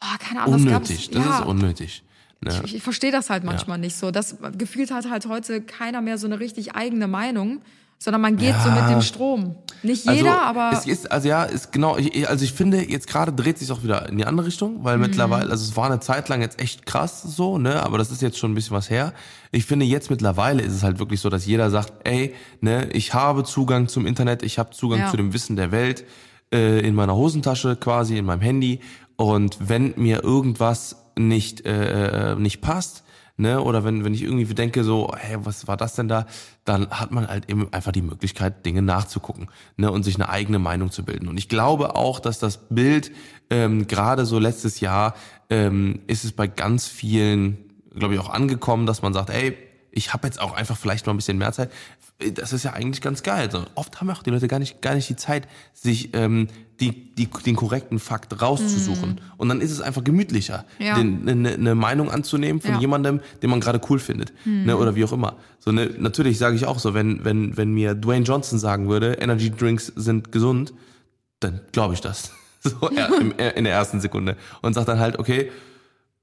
boah, 0.00 0.18
keine 0.18 0.42
Ahnung, 0.42 0.54
Unnötig, 0.54 1.10
das 1.10 1.24
ja, 1.24 1.38
ist 1.40 1.46
unnötig. 1.46 2.02
Ne? 2.40 2.60
ich, 2.64 2.76
ich 2.76 2.82
verstehe 2.82 3.10
das 3.12 3.30
halt 3.30 3.44
manchmal 3.44 3.78
nicht 3.78 3.96
so. 3.96 4.10
Das 4.10 4.36
gefühlt 4.58 4.90
hat 4.90 5.08
halt 5.10 5.26
heute 5.26 5.62
keiner 5.62 6.00
mehr 6.02 6.18
so 6.18 6.26
eine 6.26 6.38
richtig 6.38 6.74
eigene 6.74 7.08
Meinung, 7.08 7.62
sondern 7.98 8.20
man 8.20 8.36
geht 8.36 8.54
so 8.62 8.68
Ja. 8.68 8.82
mit 8.82 8.90
dem 8.94 9.00
Strom. 9.00 9.54
Nicht 9.82 10.04
jeder, 10.04 10.42
aber 10.42 10.70
es 10.74 10.86
ist 10.86 11.10
also 11.10 11.28
ja 11.28 11.44
ist 11.44 11.72
genau 11.72 11.96
ich, 11.96 12.28
also 12.28 12.44
ich 12.44 12.52
finde 12.52 12.82
jetzt 12.82 13.06
gerade 13.08 13.32
dreht 13.32 13.56
sich 13.58 13.72
auch 13.72 13.82
wieder 13.82 14.06
in 14.10 14.18
die 14.18 14.26
andere 14.26 14.46
Richtung 14.46 14.80
Mhm. 14.80 14.84
weil 14.84 14.98
mittlerweile 14.98 15.50
also 15.50 15.64
es 15.64 15.76
war 15.76 15.86
eine 15.86 15.98
Zeit 16.00 16.28
lang 16.28 16.42
jetzt 16.42 16.60
echt 16.60 16.84
krass 16.84 17.22
so 17.22 17.56
ne 17.56 17.82
aber 17.82 17.96
das 17.96 18.10
ist 18.10 18.20
jetzt 18.20 18.36
schon 18.38 18.52
ein 18.52 18.54
bisschen 18.54 18.76
was 18.76 18.90
her 18.90 19.14
ich 19.50 19.64
finde 19.64 19.86
jetzt 19.86 20.10
mittlerweile 20.10 20.62
ist 20.62 20.74
es 20.74 20.82
halt 20.82 20.98
wirklich 20.98 21.20
so 21.20 21.30
dass 21.30 21.46
jeder 21.46 21.70
sagt 21.70 21.92
ey 22.06 22.34
ne 22.60 22.88
ich 22.92 23.14
habe 23.14 23.44
Zugang 23.44 23.88
zum 23.88 24.06
Internet 24.06 24.42
ich 24.42 24.58
habe 24.58 24.70
Zugang 24.70 25.00
Ja. 25.00 25.10
zu 25.10 25.16
dem 25.16 25.32
Wissen 25.32 25.56
der 25.56 25.72
Welt 25.72 26.04
äh, 26.52 26.80
in 26.80 26.94
meiner 26.94 27.14
Hosentasche 27.16 27.76
quasi 27.76 28.18
in 28.18 28.24
meinem 28.26 28.40
Handy 28.42 28.80
und 29.16 29.56
wenn 29.60 29.94
mir 29.96 30.22
irgendwas 30.22 30.96
nicht 31.18 31.64
äh, 31.66 32.32
äh, 32.32 32.36
nicht 32.36 32.60
passt 32.60 33.04
ne, 33.36 33.62
oder 33.62 33.84
wenn, 33.84 34.04
wenn 34.04 34.14
ich 34.14 34.22
irgendwie 34.22 34.52
denke 34.54 34.84
so, 34.84 35.12
hey, 35.16 35.36
was 35.40 35.68
war 35.68 35.76
das 35.76 35.94
denn 35.94 36.08
da, 36.08 36.26
dann 36.64 36.90
hat 36.90 37.10
man 37.12 37.28
halt 37.28 37.50
eben 37.50 37.72
einfach 37.72 37.92
die 37.92 38.02
Möglichkeit, 38.02 38.64
Dinge 38.64 38.82
nachzugucken, 38.82 39.48
ne, 39.76 39.90
und 39.90 40.02
sich 40.02 40.16
eine 40.16 40.28
eigene 40.28 40.58
Meinung 40.58 40.90
zu 40.90 41.04
bilden. 41.04 41.28
Und 41.28 41.38
ich 41.38 41.48
glaube 41.48 41.94
auch, 41.94 42.20
dass 42.20 42.38
das 42.38 42.68
Bild, 42.68 43.12
ähm, 43.50 43.86
gerade 43.86 44.26
so 44.26 44.38
letztes 44.38 44.80
Jahr, 44.80 45.14
ähm, 45.50 46.00
ist 46.06 46.24
es 46.24 46.32
bei 46.32 46.46
ganz 46.46 46.86
vielen, 46.88 47.58
glaube 47.94 48.14
ich, 48.14 48.20
auch 48.20 48.30
angekommen, 48.30 48.86
dass 48.86 49.02
man 49.02 49.12
sagt, 49.12 49.30
ey, 49.30 49.56
ich 49.96 50.12
habe 50.12 50.26
jetzt 50.26 50.38
auch 50.40 50.52
einfach 50.52 50.76
vielleicht 50.76 51.06
mal 51.06 51.14
ein 51.14 51.16
bisschen 51.16 51.38
mehr 51.38 51.52
Zeit. 51.52 51.70
Das 52.34 52.52
ist 52.52 52.64
ja 52.64 52.72
eigentlich 52.74 53.00
ganz 53.00 53.22
geil. 53.22 53.50
So, 53.50 53.64
oft 53.74 53.98
haben 54.00 54.10
auch 54.10 54.22
die 54.22 54.30
Leute 54.30 54.46
gar 54.46 54.58
nicht, 54.58 54.82
gar 54.82 54.94
nicht 54.94 55.08
die 55.08 55.16
Zeit, 55.16 55.48
sich 55.72 56.10
ähm, 56.14 56.48
die, 56.80 57.14
die, 57.14 57.26
den 57.28 57.56
korrekten 57.56 57.98
Fakt 57.98 58.40
rauszusuchen. 58.42 59.20
Und 59.38 59.48
dann 59.48 59.60
ist 59.62 59.70
es 59.70 59.80
einfach 59.80 60.04
gemütlicher, 60.04 60.64
Mhm. 60.78 60.84
Ja. 60.84 60.94
den, 60.96 61.28
eine, 61.28 61.54
eine 61.54 61.74
Meinung 61.74 62.10
anzunehmen 62.10 62.60
von 62.60 62.72
Ja. 62.74 62.80
jemandem, 62.80 63.20
den 63.42 63.48
man 63.50 63.60
gerade 63.60 63.80
cool 63.88 63.98
findet. 63.98 64.32
Ne, 64.44 64.76
oder 64.76 64.94
wie 64.96 65.04
auch 65.04 65.12
immer. 65.12 65.36
So, 65.58 65.72
ne, 65.72 65.90
natürlich 65.98 66.36
sage 66.38 66.56
ich 66.56 66.66
auch 66.66 66.78
so, 66.78 66.92
wenn, 66.92 67.24
wenn, 67.24 67.56
wenn 67.56 67.72
mir 67.72 67.94
Dwayne 67.94 68.24
Johnson 68.26 68.58
sagen 68.58 68.88
würde, 68.88 69.14
Energy 69.14 69.50
Drinks 69.50 69.86
sind 69.96 70.30
gesund, 70.32 70.74
dann 71.40 71.60
glaube 71.72 71.94
ich 71.94 72.00
das. 72.00 72.30
So 72.66 72.88
in 72.88 73.62
der 73.64 73.72
ersten 73.72 74.00
Sekunde. 74.00 74.36
Und 74.60 74.74
sag 74.74 74.86
dann 74.86 74.98
halt, 74.98 75.20
okay, 75.20 75.52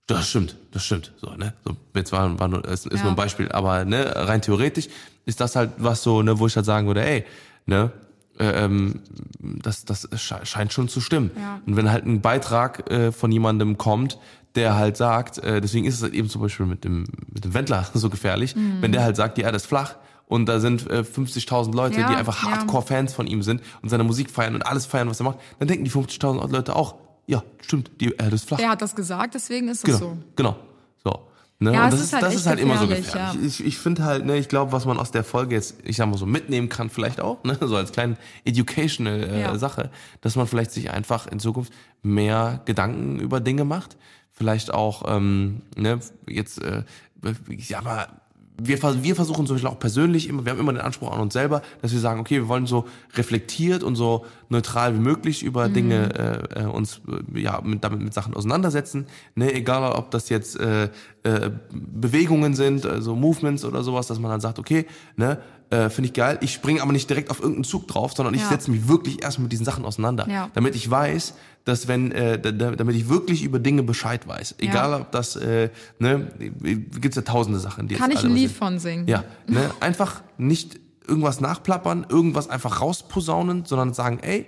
das 0.08 0.30
stimmt, 0.30 0.56
das 0.72 0.86
stimmt. 0.86 1.12
So, 1.22 1.32
ne? 1.36 1.54
So, 1.66 1.76
jetzt 1.96 2.12
war, 2.12 2.38
war 2.40 2.48
nur, 2.48 2.66
ist, 2.66 2.86
ist 2.88 2.98
Ja. 2.98 3.04
nur 3.04 3.12
ein 3.14 3.16
Beispiel, 3.16 3.50
aber 3.52 3.86
ne, 3.86 4.12
rein 4.16 4.42
theoretisch 4.42 4.90
ist 5.26 5.40
das 5.40 5.56
halt 5.56 5.72
was 5.78 6.04
so, 6.04 6.22
ne, 6.22 6.40
wo 6.40 6.48
ich 6.48 6.56
halt 6.56 6.66
sagen 6.66 6.88
würde, 6.88 7.06
ey, 7.06 7.26
ne, 7.66 7.92
äh, 8.40 8.66
ähm, 8.66 9.00
das, 9.40 9.86
das 9.86 10.10
sche- 10.12 10.44
scheint 10.46 10.74
schon 10.74 10.90
zu 10.90 11.00
stimmen. 11.00 11.32
Ja. 11.40 11.62
Und 11.66 11.78
wenn 11.78 11.90
halt 11.92 12.06
ein 12.06 12.20
Beitrag 12.22 12.90
äh, 12.92 13.12
von 13.12 13.32
jemandem 13.32 13.78
kommt, 13.78 14.18
der 14.56 14.76
halt 14.76 14.98
sagt, 14.98 15.38
äh, 15.40 15.62
deswegen 15.62 15.86
ist 15.86 15.96
es 15.96 16.04
halt 16.04 16.14
eben 16.14 16.30
zum 16.30 16.42
Beispiel 16.42 16.66
mit 16.66 16.84
dem, 16.84 17.06
mit 17.32 17.46
dem 17.46 17.54
Wendler 17.54 17.88
so 17.94 18.10
gefährlich, 18.10 18.56
Mhm. 18.56 18.82
wenn 18.82 18.92
der 18.92 19.04
halt 19.04 19.16
sagt, 19.16 19.38
die 19.38 19.42
Erde 19.42 19.56
ist 19.56 19.68
flach 19.68 19.96
und 20.28 20.48
da 20.48 20.60
sind 20.60 20.90
äh, 20.90 21.00
50.000 21.04 21.74
Leute, 21.76 22.02
Ja, 22.02 22.10
die 22.10 22.16
einfach. 22.16 22.44
Hardcore-Fans 22.44 23.14
von 23.14 23.28
ihm 23.28 23.42
sind 23.44 23.62
und 23.82 23.90
seine 23.90 24.04
Musik 24.04 24.30
feiern 24.32 24.56
und 24.56 24.64
alles 24.64 24.86
feiern, 24.86 25.10
was 25.10 25.20
er 25.22 25.26
macht, 25.26 25.40
dann 25.60 25.68
denken 25.68 25.86
die 25.86 25.92
50.000 25.92 26.52
Leute 26.52 26.76
auch, 26.76 26.96
ja, 27.28 27.44
stimmt, 27.62 27.92
die 28.00 28.12
Erde 28.16 28.36
ist 28.36 28.48
flach. 28.48 28.60
er 28.60 28.70
hat 28.70 28.82
das 28.82 28.96
gesagt, 28.96 29.34
deswegen 29.36 29.68
ist 29.70 29.78
es 29.78 29.84
Genau, 29.84 29.98
so. 29.98 30.18
genau. 30.36 30.56
So. 31.04 31.20
Ne? 31.60 31.74
Ja, 31.74 31.86
und 31.86 31.94
das 31.94 32.02
ist 32.02 32.14
halt 32.14 32.24
das 32.24 32.36
ist 32.36 32.46
halt 32.48 32.60
immer 32.60 32.78
so 32.78 32.88
gefährlich, 32.88 33.14
ja. 33.14 33.34
Ich, 33.48 33.64
ich 33.64 33.78
finde 33.78 34.04
halt, 34.04 34.26
ne, 34.26 34.38
ich 34.38 34.50
glaube, 34.50 34.72
was 34.74 34.86
man 34.86 35.00
aus 35.00 35.12
der 35.12 35.24
Folge 35.24 35.56
jetzt, 35.56 35.76
ich 35.84 35.96
sag 35.96 36.08
mal 36.10 36.18
so, 36.18 36.26
mitnehmen 36.26 36.68
kann, 36.68 36.90
vielleicht 36.90 37.22
auch, 37.22 37.42
ne, 37.44 37.58
so 37.62 37.76
als 37.78 37.92
kleine 37.94 38.18
educational 38.44 39.24
äh, 39.24 39.42
Ja. 39.42 39.58
Sache, 39.58 39.90
dass 40.22 40.36
man 40.36 40.48
vielleicht 40.48 40.72
sich 40.72 40.92
einfach 40.92 41.28
in 41.28 41.40
Zukunft 41.40 41.72
mehr 42.02 42.62
Gedanken 42.66 43.20
über 43.20 43.40
Dinge 43.40 43.64
macht. 43.64 43.96
Vielleicht 44.32 44.74
auch, 44.74 45.04
ähm, 45.08 45.62
ne, 45.78 46.00
jetzt, 46.28 46.62
äh, 46.62 46.84
ja, 47.48 47.78
aber 47.80 48.08
wir, 48.62 48.82
wir 48.82 49.16
versuchen 49.16 49.48
zum 49.48 49.56
Beispiel 49.56 49.70
auch 49.70 49.80
persönlich 49.80 50.30
immer, 50.30 50.46
wir 50.46 50.52
haben 50.52 50.60
immer 50.60 50.74
den 50.74 50.82
Anspruch 50.82 51.12
an 51.12 51.20
uns 51.20 51.34
selber, 51.34 51.62
dass 51.82 51.92
wir 51.92 52.00
sagen, 52.00 52.20
okay, 52.20 52.36
wir 52.36 52.48
wollen 52.48 52.68
so 52.68 52.86
reflektiert 53.16 53.84
und 53.84 53.96
so 53.96 54.26
neutral 54.50 54.96
wie 54.96 55.00
möglich 55.00 55.44
über 55.44 55.68
Mhm. 55.68 55.74
Dinge 55.74 56.44
äh, 56.54 56.64
äh, 56.64 56.66
uns 56.66 57.02
ja 57.34 57.60
mit, 57.64 57.84
damit 57.84 58.02
mit 58.02 58.14
Sachen 58.14 58.34
auseinandersetzen. 58.36 59.08
Ne, 59.36 59.54
egal 59.54 59.92
ob 59.94 60.12
das 60.12 60.30
jetzt 60.30 60.60
äh, 60.60 60.90
äh, 61.24 61.52
Bewegungen 61.72 62.54
sind, 62.54 62.86
also 62.86 63.16
Movements 63.16 63.66
oder 63.66 63.84
sowas, 63.84 64.08
dass 64.08 64.20
man 64.20 64.32
dann 64.32 64.42
sagt, 64.42 64.60
okay, 64.60 64.86
ne, 65.16 65.40
äh, 65.74 65.90
finde 65.90 66.08
ich 66.10 66.14
geil. 66.14 66.38
Ich 66.42 66.54
springe 66.54 66.82
aber 66.82 66.92
nicht 66.92 67.10
direkt 67.10 67.32
auf 67.32 67.40
irgendeinen 67.40 67.64
Zug 67.64 67.88
drauf, 67.88 68.14
sondern 68.16 68.34
ich 68.36 68.42
Ja. 68.42 68.50
setze 68.50 68.70
mich 68.70 68.88
wirklich 68.88 69.24
erstmal 69.24 69.44
mit 69.44 69.52
diesen 69.54 69.66
Sachen 69.66 69.86
auseinander, 69.86 70.28
Ja. 70.30 70.50
damit 70.54 70.76
ich 70.76 70.90
weiß, 70.90 71.34
dass 71.66 71.88
wenn, 71.88 72.12
äh, 72.12 72.38
da- 72.40 72.52
da- 72.52 72.72
damit 72.76 72.96
ich 72.96 73.08
wirklich 73.10 73.44
über 73.44 73.60
Dinge 73.60 73.84
Bescheid 73.84 74.28
weiß. 74.28 74.56
Egal 74.60 74.94
ob 75.02 75.12
das, 75.12 75.36
äh, 75.38 75.70
ne, 76.00 76.28
gibt's 77.00 77.16
ja 77.16 77.22
tausende 77.24 77.60
Sachen. 77.60 77.88
Die 77.88 77.96
Kann 77.96 78.12
ich 78.12 78.24
ein 78.24 78.32
Lied 78.36 78.50
sind. 78.50 78.58
von 78.58 78.80
singen? 78.80 79.08
Ja, 79.08 79.24
ne, 79.48 79.72
einfach 79.80 80.22
nicht 80.38 80.80
irgendwas 81.08 81.40
nachplappern, 81.42 82.06
irgendwas 82.10 82.50
einfach 82.50 82.82
rausposaunen, 82.82 83.66
sondern 83.66 83.94
sagen, 83.94 84.20
ey, 84.22 84.46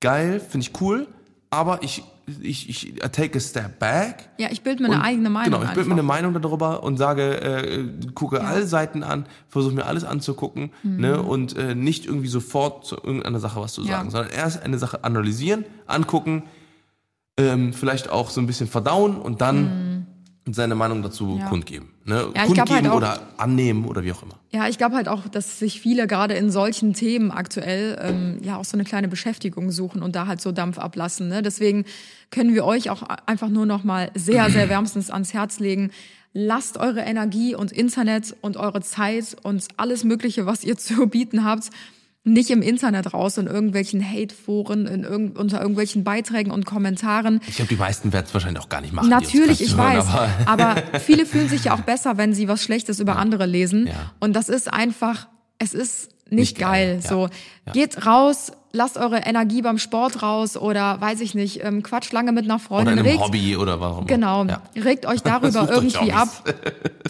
geil, 0.00 0.40
finde 0.40 0.66
ich 0.66 0.80
cool, 0.80 1.06
aber 1.50 1.82
ich, 1.82 2.02
ich, 2.40 2.68
ich 2.68 2.88
I 2.96 3.08
take 3.08 3.36
a 3.38 3.40
step 3.40 3.78
back. 3.78 4.28
Ja, 4.38 4.48
ich 4.50 4.62
bilde 4.62 4.82
mir 4.82 4.90
eine 4.90 5.02
eigene 5.02 5.30
Meinung. 5.30 5.60
Genau, 5.60 5.64
ich 5.70 5.74
bilde 5.74 5.88
mir 5.88 5.94
eine. 5.94 6.02
Meinung 6.02 6.34
darüber 6.40 6.82
und 6.82 6.96
sage, 6.96 7.40
äh, 7.40 7.84
gucke 8.14 8.44
alle 8.44 8.66
Seiten 8.66 9.02
an, 9.02 9.26
versuche 9.48 9.74
mir 9.74 9.86
alles 9.86 10.04
anzugucken 10.04 10.70
ne, 10.82 11.22
und 11.22 11.56
äh, 11.56 11.74
nicht 11.74 12.06
irgendwie 12.06 12.28
sofort 12.28 12.86
zu 12.86 12.96
irgendeiner 12.96 13.40
Sache 13.40 13.60
was 13.60 13.72
zu 13.72 13.80
Mhm. 13.82 13.86
Ja. 13.88 13.96
sagen, 13.98 14.10
sondern 14.10 14.30
erst 14.32 14.62
eine 14.62 14.78
Sache 14.78 15.04
analysieren, 15.04 15.64
angucken, 15.86 16.44
ähm, 17.38 17.72
vielleicht 17.72 18.10
auch 18.10 18.30
so 18.30 18.40
ein 18.40 18.46
bisschen 18.46 18.66
verdauen 18.66 19.16
und 19.16 19.40
dann 19.40 19.87
seine 20.54 20.74
Meinung 20.74 21.02
dazu. 21.02 21.38
Ja. 21.40 21.46
kundgeben. 21.48 21.88
Ne? 22.04 22.26
Ja, 22.34 22.44
kundgeben 22.46 22.74
halt 22.74 22.88
auch- 22.88 22.96
oder 22.96 23.20
annehmen 23.36 23.84
oder 23.84 24.02
wie 24.04 24.12
auch 24.12 24.22
immer. 24.22 24.34
Ja, 24.50 24.68
ich 24.68 24.78
glaube 24.78 24.96
halt 24.96 25.08
auch, 25.08 25.28
dass 25.28 25.58
sich 25.58 25.80
viele 25.80 26.06
gerade 26.06 26.34
in 26.34 26.50
solchen 26.50 26.94
Themen 26.94 27.30
aktuell 27.30 27.98
ähm, 28.00 28.38
ja 28.42 28.56
auch 28.56 28.64
so 28.64 28.76
eine 28.76 28.84
kleine 28.84 29.08
Beschäftigung 29.08 29.70
suchen 29.70 30.02
und 30.02 30.16
da 30.16 30.26
halt 30.26 30.40
so 30.40 30.52
Dampf 30.52 30.78
ablassen. 30.78 31.28
Ne? 31.28 31.42
Deswegen 31.42 31.84
können 32.30 32.54
wir 32.54 32.64
euch 32.64 32.90
auch 32.90 33.02
einfach 33.26 33.48
nur 33.48 33.66
noch 33.66 33.84
mal 33.84 34.10
sehr, 34.14 34.50
sehr 34.50 34.68
wärmstens 34.68 35.10
ans 35.10 35.34
Herz 35.34 35.58
legen. 35.60 35.90
Lasst 36.32 36.76
eure 36.76 37.00
Energie 37.00 37.54
und 37.54 37.72
Internet 37.72 38.36
und 38.42 38.56
eure 38.56 38.80
Zeit 38.80 39.36
und 39.42 39.66
alles 39.76 40.04
Mögliche, 40.04 40.46
was 40.46 40.64
ihr 40.64 40.76
zu 40.76 41.08
bieten 41.08 41.44
habt, 41.44 41.70
nicht 42.32 42.50
im 42.50 42.62
Internet 42.62 43.12
raus, 43.14 43.38
in 43.38 43.46
irgendwelchen 43.46 44.04
Hate-Foren, 44.04 44.86
in 44.86 45.04
irgend, 45.04 45.38
unter 45.38 45.60
irgendwelchen 45.60 46.04
Beiträgen 46.04 46.50
und 46.50 46.66
Kommentaren. 46.66 47.40
Ich 47.46 47.56
glaube, 47.56 47.68
die 47.68 47.76
meisten 47.80 48.12
werden 48.12 48.26
es 48.26 48.34
wahrscheinlich 48.34 48.62
auch 48.62 48.68
gar 48.68 48.80
nicht 48.80 48.92
machen. 48.92 49.08
Natürlich, 49.08 49.60
ich 49.60 49.70
zuhören, 49.70 49.96
weiß. 49.98 50.06
aber- 50.08 50.28
Aber 50.46 50.82
viele 51.00 51.26
fühlen 51.26 51.48
sich 51.48 51.64
ja 51.64 51.74
auch 51.74 51.80
besser, 51.82 52.16
wenn 52.16 52.34
sie 52.34 52.48
was 52.48 52.62
Schlechtes 52.62 53.00
über 53.00 53.16
andere 53.16 53.46
lesen. 53.46 53.86
Ja. 53.86 54.12
Und 54.20 54.34
das 54.34 54.48
ist 54.48 54.72
einfach, 54.72 55.28
es 55.58 55.74
ist 55.74 56.10
nicht, 56.30 56.38
Nicht 56.40 56.58
geil. 56.58 56.94
geil, 56.96 57.00
ja. 57.02 57.08
So, 57.08 57.28
Ja. 57.66 57.72
geht 57.72 58.04
raus, 58.04 58.52
lasst 58.72 58.98
eure 58.98 59.16
Energie 59.20 59.62
beim 59.62 59.78
Sport 59.78 60.22
raus 60.22 60.58
oder 60.58 61.00
weiß 61.00 61.20
ich 61.22 61.34
nicht, 61.34 61.64
ähm, 61.64 61.82
quatscht 61.82 62.12
lange 62.12 62.32
mit 62.32 62.44
einer 62.44 62.56
Oder 62.56 62.62
Freundin. 62.62 62.92
in 62.94 62.98
einem 62.98 63.08
regt, 63.08 63.20
Hobby 63.20 63.56
oder 63.56 63.80
warum. 63.80 64.06
Genau, 64.06 64.44
Ja. 64.44 64.60
regt 64.76 65.06
euch 65.06 65.22
darüber 65.24 65.66
irgendwie 65.70 66.12
ab. 66.12 66.28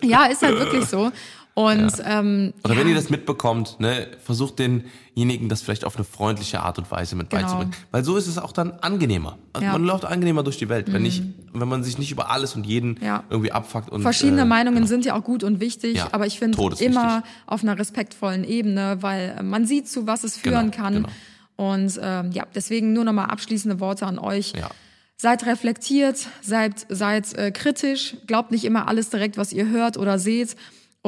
Ja, 0.05 0.27
ist 0.27 0.43
halt 0.43 0.57
wirklich 0.61 0.85
so. 0.85 1.11
Und 1.59 1.93
ähm, 2.05 2.53
Oder 2.63 2.75
ja, 2.75 2.81
wenn 2.81 2.89
ihr 2.89 2.95
das 2.95 3.11
mitbekommt, 3.11 3.81
ne, 3.81 4.07
versucht 4.25 4.61
denjenigen 4.61 5.49
das 5.49 5.61
vielleicht 5.61 5.85
auf 5.85 5.97
eine 5.97 6.05
freundliche 6.05 6.61
Art 6.61 6.79
und 6.79 6.89
Weise 6.93 7.17
mit 7.17 7.31
Genau. 7.31 7.43
beizubringen. 7.43 7.73
Weil 7.91 8.05
so 8.05 8.17
ist 8.17 8.29
es 8.29 8.39
auch 8.39 8.53
dann 8.53 8.71
angenehmer. 8.81 9.39
Also 9.53 9.65
Ja. 9.65 9.73
Mhm. 9.73 9.81
Man 9.81 9.85
läuft 9.91 10.05
angenehmer 10.05 10.45
durch 10.45 10.57
die 10.59 10.69
Welt, 10.69 10.93
wenn, 10.93 11.03
nicht, 11.03 11.25
wenn 11.53 11.67
man 11.67 11.83
sich 11.83 11.99
nicht 11.99 12.13
über 12.13 12.31
alles 12.31 12.55
und 12.55 12.65
jeden 12.65 12.97
Ja. 13.03 13.25
irgendwie 13.29 13.51
abfuckt. 13.51 13.91
Und, 13.91 14.03
Verschiedene 14.03 14.43
äh, 14.43 14.45
Meinungen 14.45 14.87
sind 14.87 15.05
ja 15.05 15.17
auch 15.19 15.25
gut 15.25 15.43
und 15.43 15.59
wichtig, 15.59 15.97
Ja, 15.97 16.09
aber 16.13 16.27
ich 16.27 16.39
finde 16.39 16.57
immer 16.79 17.25
auf 17.47 17.65
einer 17.65 17.77
respektvollen 17.77 18.45
Ebene, 18.45 18.99
weil 19.01 19.35
äh, 19.37 19.43
man 19.43 19.67
sieht, 19.67 19.89
zu 19.89 20.07
was 20.07 20.23
es 20.23 20.37
führen 20.37 20.71
Genau, 20.71 20.83
kann. 20.85 20.95
genau. 20.95 21.09
Und 21.57 21.99
ähm, 22.01 22.31
ja, 22.31 22.45
deswegen 22.55 22.93
nur 22.93 23.03
nochmal 23.03 23.27
abschließende 23.31 23.81
Worte 23.81 24.07
an 24.07 24.21
euch. 24.21 24.53
Ja. 24.57 24.71
Seid 25.17 25.45
reflektiert, 25.47 26.29
seid, 26.41 26.87
seid 26.89 27.35
äh, 27.35 27.51
kritisch, 27.51 28.17
glaubt 28.29 28.53
nicht 28.53 28.65
immer 28.65 28.87
alles 28.87 29.11
direkt, 29.11 29.37
was 29.37 29.53
ihr 29.53 29.69
hört 29.69 29.97
oder 29.97 30.21
seht 30.21 30.55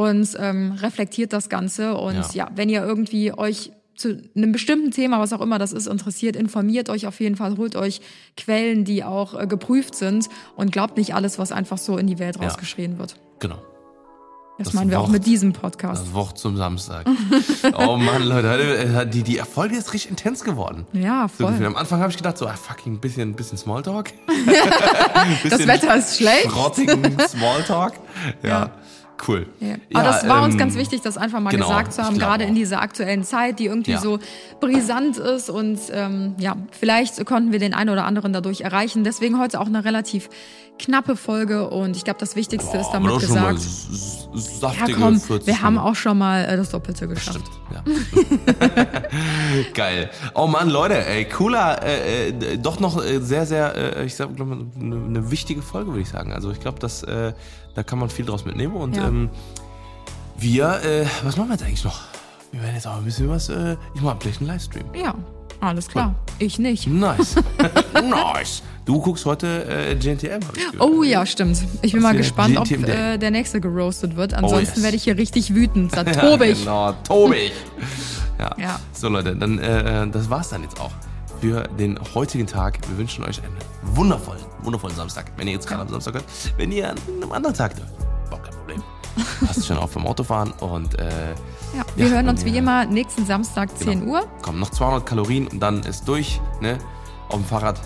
und 0.00 0.28
ähm, 0.38 0.72
reflektiert 0.72 1.32
das 1.32 1.48
Ganze. 1.48 1.96
Und 1.96 2.14
Ja. 2.16 2.46
ja, 2.46 2.48
wenn 2.54 2.68
ihr 2.68 2.82
irgendwie 2.84 3.32
euch 3.36 3.72
zu 3.96 4.22
einem 4.34 4.52
bestimmten 4.52 4.92
Thema, 4.92 5.20
was 5.20 5.32
auch 5.34 5.42
immer 5.42 5.58
das 5.58 5.72
ist, 5.72 5.86
interessiert, 5.86 6.34
informiert 6.34 6.88
euch 6.88 7.06
auf 7.06 7.20
jeden 7.20 7.36
Fall, 7.36 7.56
holt 7.58 7.76
euch 7.76 8.00
Quellen, 8.36 8.84
die 8.84 9.04
auch 9.04 9.38
äh, 9.38 9.46
geprüft 9.46 9.94
sind 9.94 10.28
und 10.56 10.72
glaubt 10.72 10.96
nicht 10.96 11.14
alles, 11.14 11.38
was 11.38 11.52
einfach 11.52 11.76
so 11.78 11.98
in 11.98 12.06
die 12.06 12.18
Welt 12.18 12.40
rausgeschrien 12.40 12.98
wird. 12.98 13.16
Genau. 13.40 13.58
Das, 14.58 14.74
meinen 14.74 14.90
wir 14.90 14.98
auch 15.00 15.04
Wort- 15.04 15.12
mit 15.12 15.24
diesem 15.26 15.54
Podcast. 15.54 16.02
Das 16.06 16.12
Wort 16.12 16.36
zum 16.38 16.54
Samstag. 16.58 17.06
oh 17.78 17.96
Mann, 17.96 18.22
Leute, 18.24 18.48
äh, 18.76 19.06
die, 19.06 19.22
die 19.22 19.36
Folge 19.38 19.74
ist 19.76 19.92
richtig 19.94 20.10
intens 20.10 20.44
geworden. 20.44 20.86
Ja, 20.92 21.28
So 21.38 21.46
voll. 21.48 21.64
Am 21.64 21.76
Anfang 21.76 22.00
habe 22.00 22.10
ich 22.10 22.18
gedacht, 22.18 22.36
so, 22.36 22.46
ah, 22.46 22.52
fucking, 22.54 23.00
bisschen, 23.00 23.34
bisschen 23.34 23.56
Smalltalk. 23.56 24.12
Das 25.48 25.66
Wetter 25.66 25.96
ist 25.96 26.16
schlecht. 26.18 26.54
Rottigen 26.54 27.16
Smalltalk. 27.28 27.94
Ja, 28.42 28.48
Ja. 28.48 28.70
Cool. 29.28 29.46
Ja. 29.60 29.74
Aber 29.94 30.04
das 30.04 30.28
war 30.28 30.42
uns 30.42 30.54
ähm, 30.54 30.58
ganz 30.58 30.76
wichtig, 30.76 31.00
das 31.00 31.16
einfach 31.16 31.40
mal 31.40 31.50
genau, 31.50 31.68
gesagt 31.68 31.92
zu 31.92 32.02
haben, 32.02 32.18
gerade 32.18 32.44
auch. 32.44 32.48
in 32.48 32.54
dieser 32.54 32.80
aktuellen 32.80 33.24
Zeit, 33.24 33.58
die 33.58 33.66
irgendwie 33.66 33.92
Ja. 33.92 34.00
so 34.00 34.18
brisant 34.60 35.18
ist 35.18 35.50
und 35.50 35.78
ähm, 35.92 36.34
ja, 36.38 36.56
vielleicht 36.70 37.24
konnten 37.26 37.52
wir 37.52 37.58
den 37.58 37.74
einen 37.74 37.90
oder 37.90 38.04
anderen 38.04 38.32
dadurch 38.32 38.60
erreichen. 38.62 39.04
Deswegen 39.04 39.38
heute 39.38 39.60
auch 39.60 39.66
eine 39.66 39.84
relativ 39.84 40.28
knappe 40.80 41.16
Folge 41.16 41.68
und 41.68 41.96
ich 41.96 42.04
glaube, 42.04 42.18
das 42.20 42.36
Wichtigste 42.36 42.78
ist 42.78 42.90
damit 42.90 43.10
aber 43.10 43.20
gesagt. 43.20 43.60
Ja, 44.78 44.86
komm, 44.96 45.20
40 45.20 45.46
wir 45.46 45.62
haben 45.62 45.78
auch 45.78 45.94
schon 45.94 46.18
mal 46.18 46.44
äh, 46.44 46.56
das 46.56 46.70
Doppelte 46.70 47.08
geschafft. 47.08 47.42
Ja. 47.72 47.82
Geil. 49.74 50.10
Oh 50.34 50.46
Mann, 50.46 50.68
Leute, 50.70 51.04
ey, 51.06 51.24
cooler, 51.26 51.82
äh, 51.82 52.28
äh, 52.28 52.58
doch 52.58 52.80
noch 52.80 53.02
äh, 53.04 53.20
sehr, 53.20 53.46
sehr, 53.46 53.96
äh, 53.98 54.04
ich 54.04 54.14
sag, 54.14 54.34
glaub, 54.36 54.50
eine, 54.50 54.66
eine 54.78 55.30
wichtige 55.30 55.62
Folge, 55.62 55.90
würde 55.90 56.02
ich 56.02 56.08
sagen. 56.08 56.32
Also 56.32 56.50
ich 56.50 56.60
glaube, 56.60 56.78
dass 56.78 57.02
äh, 57.02 57.32
da 57.74 57.82
kann 57.82 57.98
man 57.98 58.10
viel 58.10 58.24
draus 58.24 58.44
mitnehmen. 58.44 58.74
Und 58.76 58.96
Ja. 58.96 59.08
ähm, 59.08 59.30
wir, 60.38 60.80
äh, 60.84 61.06
was 61.22 61.36
machen 61.36 61.48
wir 61.48 61.54
jetzt 61.54 61.64
eigentlich 61.64 61.84
noch? 61.84 62.00
Wir 62.52 62.62
werden 62.62 62.74
jetzt 62.74 62.86
auch 62.86 62.96
ein 62.96 63.04
bisschen 63.04 63.28
was, 63.28 63.48
äh, 63.48 63.76
ich 63.94 64.00
mache 64.00 64.16
gleich 64.18 64.38
einen 64.38 64.48
Livestream. 64.48 64.86
Ja, 64.94 65.14
alles 65.60 65.88
klar. 65.88 66.14
Ich 66.38 66.58
nicht. 66.58 66.86
Nice. 66.86 67.36
nice. 67.94 68.62
Du 68.84 69.00
guckst 69.00 69.24
heute 69.26 69.66
äh, 69.66 69.94
GNTM, 69.94 70.40
ich. 70.56 70.80
Oh 70.80 71.02
ja, 71.02 71.24
stimmt. 71.26 71.62
Ich 71.82 71.92
bin 71.92 72.02
mal 72.02 72.10
hier? 72.10 72.18
gespannt, 72.18 72.56
ob 72.56 72.70
äh, 72.70 73.18
der 73.18 73.30
nächste 73.30 73.60
geroastet 73.60 74.16
wird. 74.16 74.34
Ansonsten 74.34 74.76
yes. 74.76 74.82
werde 74.82 74.96
ich 74.96 75.04
hier 75.04 75.16
richtig 75.16 75.54
wütend. 75.54 75.92
Da 75.96 76.02
Ja, 76.02 76.12
tobe 76.12 76.46
ich. 76.46 76.60
Genau, 76.60 76.92
tobig. 77.04 77.52
Ja. 78.38 78.56
Ja. 78.56 78.80
So 78.94 79.10
Leute, 79.10 79.36
dann 79.36 79.58
äh, 79.58 80.08
das 80.08 80.30
war's 80.30 80.48
dann 80.48 80.62
jetzt 80.62 80.80
auch 80.80 80.92
für 81.42 81.68
den 81.78 81.98
heutigen 82.14 82.46
Tag. 82.46 82.78
Wir 82.88 82.96
wünschen 82.96 83.22
euch 83.22 83.42
einen 83.42 83.54
wundervollen, 83.94 84.40
wundervollen 84.62 84.96
Samstag. 84.96 85.30
Wenn 85.36 85.46
ihr 85.46 85.52
jetzt 85.52 85.66
gerade 85.66 85.82
am 85.82 85.88
Samstag 85.88 86.14
hört, 86.14 86.24
wenn 86.56 86.72
ihr 86.72 86.88
an 86.88 86.96
einem 87.20 87.32
anderen 87.32 87.54
Tag 87.54 87.74
Problem. 87.76 87.99
Passt 89.46 89.66
schon 89.66 89.76
auf 89.78 89.92
beim 89.92 90.06
Autofahren 90.06 90.52
und 90.60 90.98
äh, 90.98 91.04
Ja, 91.76 91.84
wir 91.96 92.06
Ja, 92.06 92.12
hören 92.14 92.28
uns 92.28 92.44
wie 92.44 92.56
immer 92.56 92.84
nächsten 92.86 93.24
Samstag 93.26 93.76
10 93.78 94.00
Genau. 94.00 94.12
Uhr. 94.12 94.26
kommen 94.42 94.58
noch 94.60 94.70
200 94.70 95.04
Kalorien 95.06 95.46
und 95.48 95.60
dann 95.60 95.82
ist 95.82 96.06
durch, 96.08 96.40
ne? 96.60 96.78
Auf 97.28 97.36
dem 97.36 97.44
Fahrrad 97.44 97.80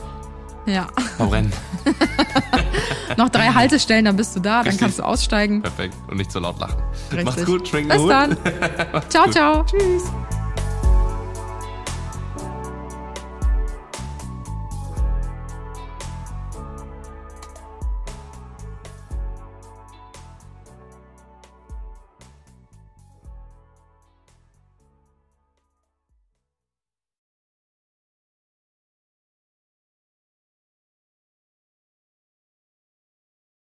Ja. 0.66 0.86
verbrennen. 1.16 1.52
Noch 3.16 3.28
drei 3.28 3.48
Haltestellen, 3.48 4.06
dann 4.06 4.16
bist 4.16 4.34
du 4.34 4.40
da, 4.40 4.56
dann 4.58 4.62
Richtig. 4.64 4.80
kannst 4.80 4.98
du 4.98 5.02
aussteigen. 5.04 5.62
Perfekt 5.62 5.94
und 6.08 6.16
nicht 6.16 6.32
so 6.32 6.40
laut 6.40 6.58
lachen. 6.58 6.82
Richtig. 7.10 7.24
Macht's 7.24 7.44
gut, 7.44 7.68
schwingt 7.68 7.88
Bis 7.90 7.98
Hut. 7.98 8.10
dann. 8.10 8.36
ciao, 9.08 9.24
gut. 9.24 9.32
ciao. 9.34 9.64
Tschüss. 9.64 10.04